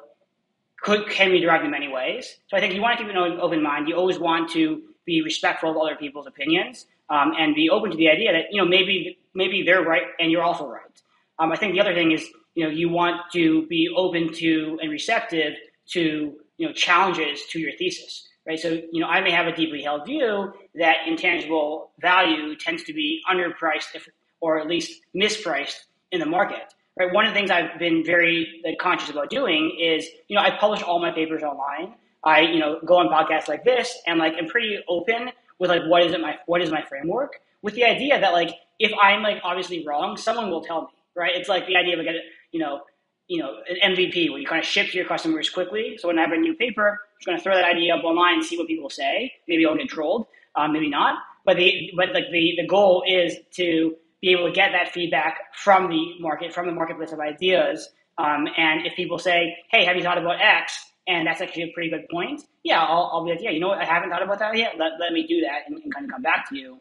could 0.82 1.08
can 1.10 1.32
be 1.32 1.40
derived 1.40 1.64
in 1.64 1.72
many 1.72 1.88
ways. 1.88 2.38
So 2.48 2.58
I 2.58 2.60
think 2.60 2.74
you 2.74 2.82
want 2.82 2.98
to 2.98 3.04
keep 3.04 3.14
an 3.14 3.18
open 3.18 3.62
mind. 3.62 3.88
You 3.88 3.96
always 3.96 4.20
want 4.20 4.50
to 4.52 4.82
be 5.06 5.22
respectful 5.22 5.72
of 5.72 5.78
other 5.78 5.96
people's 5.96 6.28
opinions 6.28 6.86
um, 7.10 7.34
and 7.38 7.56
be 7.56 7.70
open 7.70 7.92
to 7.92 7.98
the 7.98 8.10
idea 8.10 8.32
that 8.32 8.46
you 8.52 8.62
know 8.62 8.68
maybe 8.68 9.18
maybe 9.34 9.64
they're 9.64 9.84
right 9.84 10.04
and 10.20 10.32
you're 10.32 10.44
also 10.44 10.68
right. 10.68 11.02
Um, 11.40 11.52
I 11.52 11.56
think 11.56 11.74
the 11.74 11.82
other 11.82 11.94
thing 11.94 12.12
is 12.12 12.26
you 12.56 12.64
know 12.64 12.70
you 12.70 12.90
want 12.90 13.22
to 13.34 13.68
be 13.68 13.90
open 13.96 14.34
to 14.34 14.78
and 14.82 14.92
receptive 14.92 15.54
to 15.92 16.36
you 16.58 16.68
know 16.68 16.74
challenges 16.74 17.44
to 17.52 17.60
your 17.60 17.72
thesis. 17.78 18.28
Right. 18.46 18.60
So 18.60 18.82
you 18.92 19.02
know 19.02 19.08
I 19.08 19.22
may 19.22 19.32
have 19.32 19.48
a 19.48 19.56
deeply 19.56 19.84
held 19.84 20.06
view 20.06 20.54
that 20.76 21.08
intangible 21.08 21.92
value 22.02 22.56
tends 22.56 22.84
to 22.86 22.94
be 22.94 23.22
underpriced 23.32 23.96
if, 23.96 24.08
or 24.40 24.60
at 24.60 24.68
least 24.68 25.02
mispriced 25.16 25.82
in 26.12 26.20
the 26.20 26.26
market 26.26 26.74
right? 26.98 27.14
One 27.14 27.26
of 27.26 27.34
the 27.34 27.40
things 27.40 27.52
I've 27.52 27.80
been 27.80 28.04
very 28.04 28.62
conscious 28.80 29.10
about 29.10 29.30
doing 29.30 29.78
is, 29.80 30.08
you 30.28 30.36
know, 30.36 30.42
I 30.42 30.58
publish 30.60 30.82
all 30.82 31.00
my 31.00 31.12
papers 31.12 31.44
online. 31.44 31.96
I, 32.24 32.42
you 32.42 32.60
know, 32.60 32.80
go 32.86 32.98
on 32.98 33.08
podcasts 33.08 33.48
like 33.48 33.64
this 33.64 33.98
and 34.08 34.20
like 34.20 34.34
I'm 34.38 34.48
pretty 34.48 34.80
open 34.88 35.32
with 35.60 35.70
like 35.70 35.84
what 35.88 36.04
is 36.04 36.14
it 36.14 36.22
my 36.22 36.36
what 36.46 36.62
is 36.62 36.72
my 36.72 36.84
framework 36.84 37.40
with 37.62 37.76
the 37.76 37.84
idea 37.84 38.20
that 38.20 38.34
like 38.34 38.52
if 38.80 38.92
I'm 39.02 39.22
like 39.22 39.38
obviously 39.44 39.86
wrong, 39.86 40.18
someone 40.18 40.50
will 40.50 40.62
tell 40.64 40.82
me, 40.84 40.88
right? 41.16 41.32
It's 41.36 41.50
like 41.50 41.68
the 41.68 41.76
idea 41.76 42.00
of 42.00 42.06
like 42.06 42.16
you 42.52 42.60
know, 42.60 42.82
you 43.28 43.42
know, 43.42 43.56
an 43.70 43.96
MVP 43.96 44.30
where 44.30 44.40
you 44.40 44.48
kind 44.48 44.60
of 44.60 44.66
ship 44.66 44.90
to 44.92 44.98
your 44.98 45.08
customers 45.08 45.50
quickly. 45.50 45.98
So 46.00 46.08
when 46.08 46.18
I 46.18 46.22
have 46.22 46.32
a 46.32 46.38
new 46.38 46.56
paper, 46.56 46.90
I'm 46.92 47.26
going 47.26 47.38
to 47.38 47.44
throw 47.44 47.56
that 47.56 47.64
idea 47.64 47.96
up 47.96 48.04
online 48.04 48.36
and 48.36 48.44
see 48.44 48.58
what 48.58 48.68
people 48.68 48.90
say. 48.90 49.32
Maybe 49.48 49.66
I'll 49.66 49.78
get 49.78 49.90
trolled, 49.90 50.28
um, 50.56 50.74
maybe 50.74 50.90
not. 50.90 51.20
But 51.46 51.58
the 51.58 51.92
but 51.96 52.14
like 52.14 52.26
the 52.32 52.54
the 52.58 52.68
goal 52.68 53.04
is 53.08 53.36
to 53.52 53.96
be 54.22 54.32
able 54.32 54.48
to 54.48 54.52
get 54.52 54.72
that 54.72 54.92
feedback 54.92 55.54
from 55.56 55.90
the 55.90 56.20
market, 56.20 56.54
from 56.54 56.68
the 56.68 56.72
marketplace 56.72 57.12
of 57.12 57.20
ideas. 57.20 57.90
Um, 58.18 58.48
and 58.58 58.86
if 58.86 58.96
people 58.96 59.18
say, 59.18 59.58
hey, 59.72 59.86
have 59.86 59.96
you 59.96 60.04
thought 60.04 60.18
about 60.20 60.40
X? 60.40 60.91
And 61.08 61.28
that's 61.28 61.42
actually 61.42 61.64
a 61.64 61.72
pretty 61.74 61.90
good 61.90 62.08
point. 62.10 62.44
Yeah, 62.64 62.84
I'll, 62.84 63.10
I'll 63.14 63.26
be 63.26 63.32
like, 63.32 63.42
yeah, 63.42 63.50
you 63.50 63.60
know 63.60 63.70
what? 63.70 63.80
I 63.80 63.86
haven't 63.86 64.10
thought 64.10 64.24
about 64.24 64.40
that 64.40 64.56
yet. 64.56 64.74
Let, 64.78 64.94
let 65.00 65.14
me 65.14 65.26
do 65.28 65.42
that 65.42 65.64
and, 65.68 65.82
and 65.84 65.94
kind 65.94 66.06
of 66.06 66.12
come 66.12 66.22
back 66.22 66.48
to 66.50 66.58
you. 66.58 66.80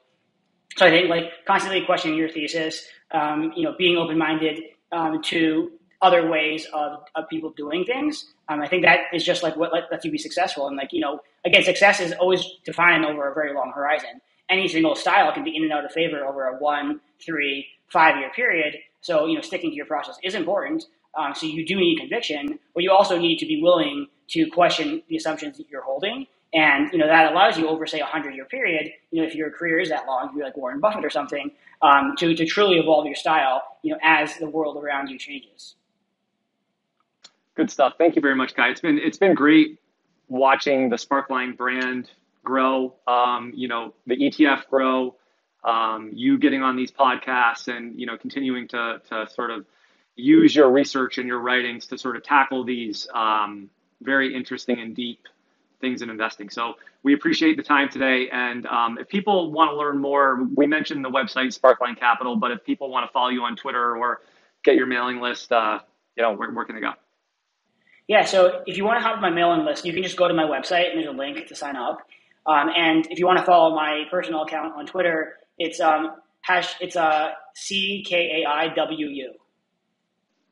So 0.77 0.87
I 0.87 0.91
think 0.91 1.09
like 1.09 1.33
constantly 1.47 1.85
questioning 1.85 2.17
your 2.17 2.29
thesis, 2.29 2.85
um, 3.13 3.53
you 3.57 3.65
know, 3.65 3.75
being 3.77 3.97
open-minded 3.97 4.61
um, 4.93 5.23
to 5.25 5.73
other 6.03 6.31
ways 6.31 6.67
of, 6.73 7.05
of 7.15 7.29
people 7.29 7.51
doing 7.57 7.85
things. 7.85 8.27
Um, 8.49 8.61
I 8.61 8.69
think 8.69 8.85
that 8.85 9.01
is 9.13 9.25
just 9.25 9.43
like 9.43 9.57
what 9.57 9.73
lets 9.91 10.05
you 10.05 10.11
be 10.11 10.19
successful. 10.19 10.69
And 10.69 10.77
like, 10.77 10.93
you 10.93 11.01
know, 11.01 11.21
again, 11.45 11.65
success 11.65 12.01
is 12.01 12.13
always 12.13 12.45
defined 12.65 13.05
over 13.05 13.31
a 13.31 13.35
very 13.35 13.55
long 13.55 13.73
horizon 13.75 14.21
any 14.51 14.69
single 14.69 14.95
style 14.95 15.33
can 15.33 15.45
be 15.45 15.57
in 15.57 15.63
and 15.63 15.73
out 15.73 15.85
of 15.85 15.93
favor 15.93 16.27
over 16.27 16.49
a 16.49 16.59
one, 16.59 17.01
three, 17.25 17.67
five 17.89 18.19
year 18.19 18.31
period. 18.35 18.77
So, 19.01 19.27
you 19.27 19.37
know, 19.37 19.41
sticking 19.41 19.71
to 19.71 19.77
your 19.77 19.87
process 19.87 20.17
is 20.23 20.35
important. 20.35 20.85
Um, 21.19 21.35
so 21.35 21.47
you 21.47 21.65
do 21.65 21.77
need 21.77 21.99
conviction, 21.99 22.59
but 22.75 22.83
you 22.83 22.91
also 22.91 23.19
need 23.19 23.39
to 23.39 23.47
be 23.47 23.63
willing 23.63 24.07
to 24.29 24.49
question 24.51 25.03
the 25.09 25.17
assumptions 25.17 25.59
that 25.59 25.69
you're 25.71 25.83
holding. 25.83 26.27
And, 26.53 26.93
you 26.93 26.99
know, 26.99 27.07
that 27.07 27.33
allows 27.33 27.57
you 27.57 27.69
over, 27.69 27.87
say, 27.87 27.99
a 27.99 28.03
100 28.03 28.35
year 28.35 28.45
period, 28.45 28.91
you 29.11 29.23
know, 29.23 29.29
if 29.29 29.35
your 29.35 29.51
career 29.51 29.79
is 29.79 29.89
that 29.91 30.07
long, 30.07 30.31
you're 30.35 30.45
like 30.45 30.57
Warren 30.57 30.81
Buffett 30.81 31.05
or 31.05 31.11
something, 31.11 31.53
um, 31.83 32.15
to, 32.19 32.35
to 32.35 32.45
truly 32.45 32.79
evolve 32.79 33.07
your 33.07 33.15
style, 33.15 33.63
you 33.83 33.93
know, 33.93 33.99
as 34.03 34.37
the 34.39 34.49
world 34.49 34.77
around 34.83 35.09
you 35.09 35.19
changes. 35.19 35.77
Good 37.55 37.71
stuff. 37.71 37.95
Thank 37.99 38.17
you 38.17 38.23
very 38.23 38.35
much, 38.35 38.55
Kai. 38.55 38.71
It's 38.71 38.81
been, 38.81 38.99
it's 38.99 39.19
been 39.19 39.35
great 39.35 39.79
watching 40.29 40.89
the 40.89 40.97
Sparkline 40.97 41.57
brand 41.57 42.11
grow, 42.43 42.95
um, 43.07 43.53
you 43.55 43.69
know, 43.69 43.95
the 44.07 44.17
ETF 44.17 44.67
grow, 44.69 45.17
um, 45.63 46.11
you 46.15 46.39
getting 46.39 46.63
on 46.63 46.75
these 46.75 46.91
podcasts 46.91 47.69
and, 47.69 47.99
you 48.01 48.07
know, 48.07 48.17
continuing 48.17 48.67
to, 48.69 49.01
to 49.11 49.29
sort 49.31 49.51
of 49.51 49.67
use 50.21 50.55
your 50.55 50.71
research 50.71 51.19
and 51.19 51.27
your 51.27 51.41
writings 51.41 51.87
to 51.87 51.99
sort 51.99 52.17
of 52.17 52.23
tackle 52.23 52.65
these 52.65 53.09
um, 53.15 53.71
very 54.03 54.35
interesting 54.35 54.81
and 54.81 54.95
deep 54.95 55.27
things 55.81 56.03
in 56.03 56.11
investing. 56.11 56.51
So 56.51 56.75
we 57.03 57.15
appreciate 57.15 57.57
the 57.57 57.63
time 57.63 57.89
today. 57.89 58.29
And 58.31 58.67
um, 58.67 58.99
if 58.99 59.09
people 59.09 59.51
want 59.51 59.71
to 59.71 59.77
learn 59.77 59.99
more, 59.99 60.47
we 60.55 60.67
mentioned 60.67 61.05
the 61.05 61.11
website 61.11 61.59
Sparkline 61.59 61.99
Capital, 61.99 62.37
but 62.37 62.51
if 62.51 62.65
people 62.65 62.91
want 62.91 63.07
to 63.07 63.13
follow 63.13 63.31
you 63.31 63.43
on 63.43 63.57
Twitter 63.57 63.97
or 63.97 64.21
get 64.63 64.75
your 64.75 64.87
mailing 64.87 65.21
list, 65.21 65.51
uh, 65.53 65.79
you 66.17 66.23
know, 66.23 66.33
where, 66.33 66.51
where 66.53 66.65
can 66.65 66.75
they 66.75 66.81
go? 66.83 66.93
Yeah, 68.09 68.25
so 68.25 68.63
if 68.67 68.77
you 68.77 68.85
want 68.85 69.01
to 69.01 69.09
have 69.09 69.21
my 69.21 69.31
mailing 69.31 69.65
list, 69.65 69.85
you 69.87 69.93
can 69.93 70.03
just 70.03 70.17
go 70.17 70.29
to 70.29 70.35
my 70.35 70.45
website 70.45 70.91
and 70.91 70.99
there's 70.99 71.07
a 71.07 71.17
link 71.17 71.47
to 71.47 71.55
sign 71.55 71.77
up. 71.77 71.99
Um, 72.47 72.69
and 72.77 73.07
if 73.11 73.19
you 73.19 73.27
want 73.27 73.39
to 73.39 73.45
follow 73.45 73.75
my 73.75 74.05
personal 74.11 74.43
account 74.43 74.75
on 74.77 74.85
Twitter, 74.87 75.35
it's 75.59 75.79
um, 75.79 76.17
hash 76.41 76.75
it's 76.81 76.97
uh, 76.97 77.31
C 77.55 78.05
K 78.07 78.43
A 78.43 78.49
I 78.49 78.69
W 78.75 79.07
U. 79.07 79.35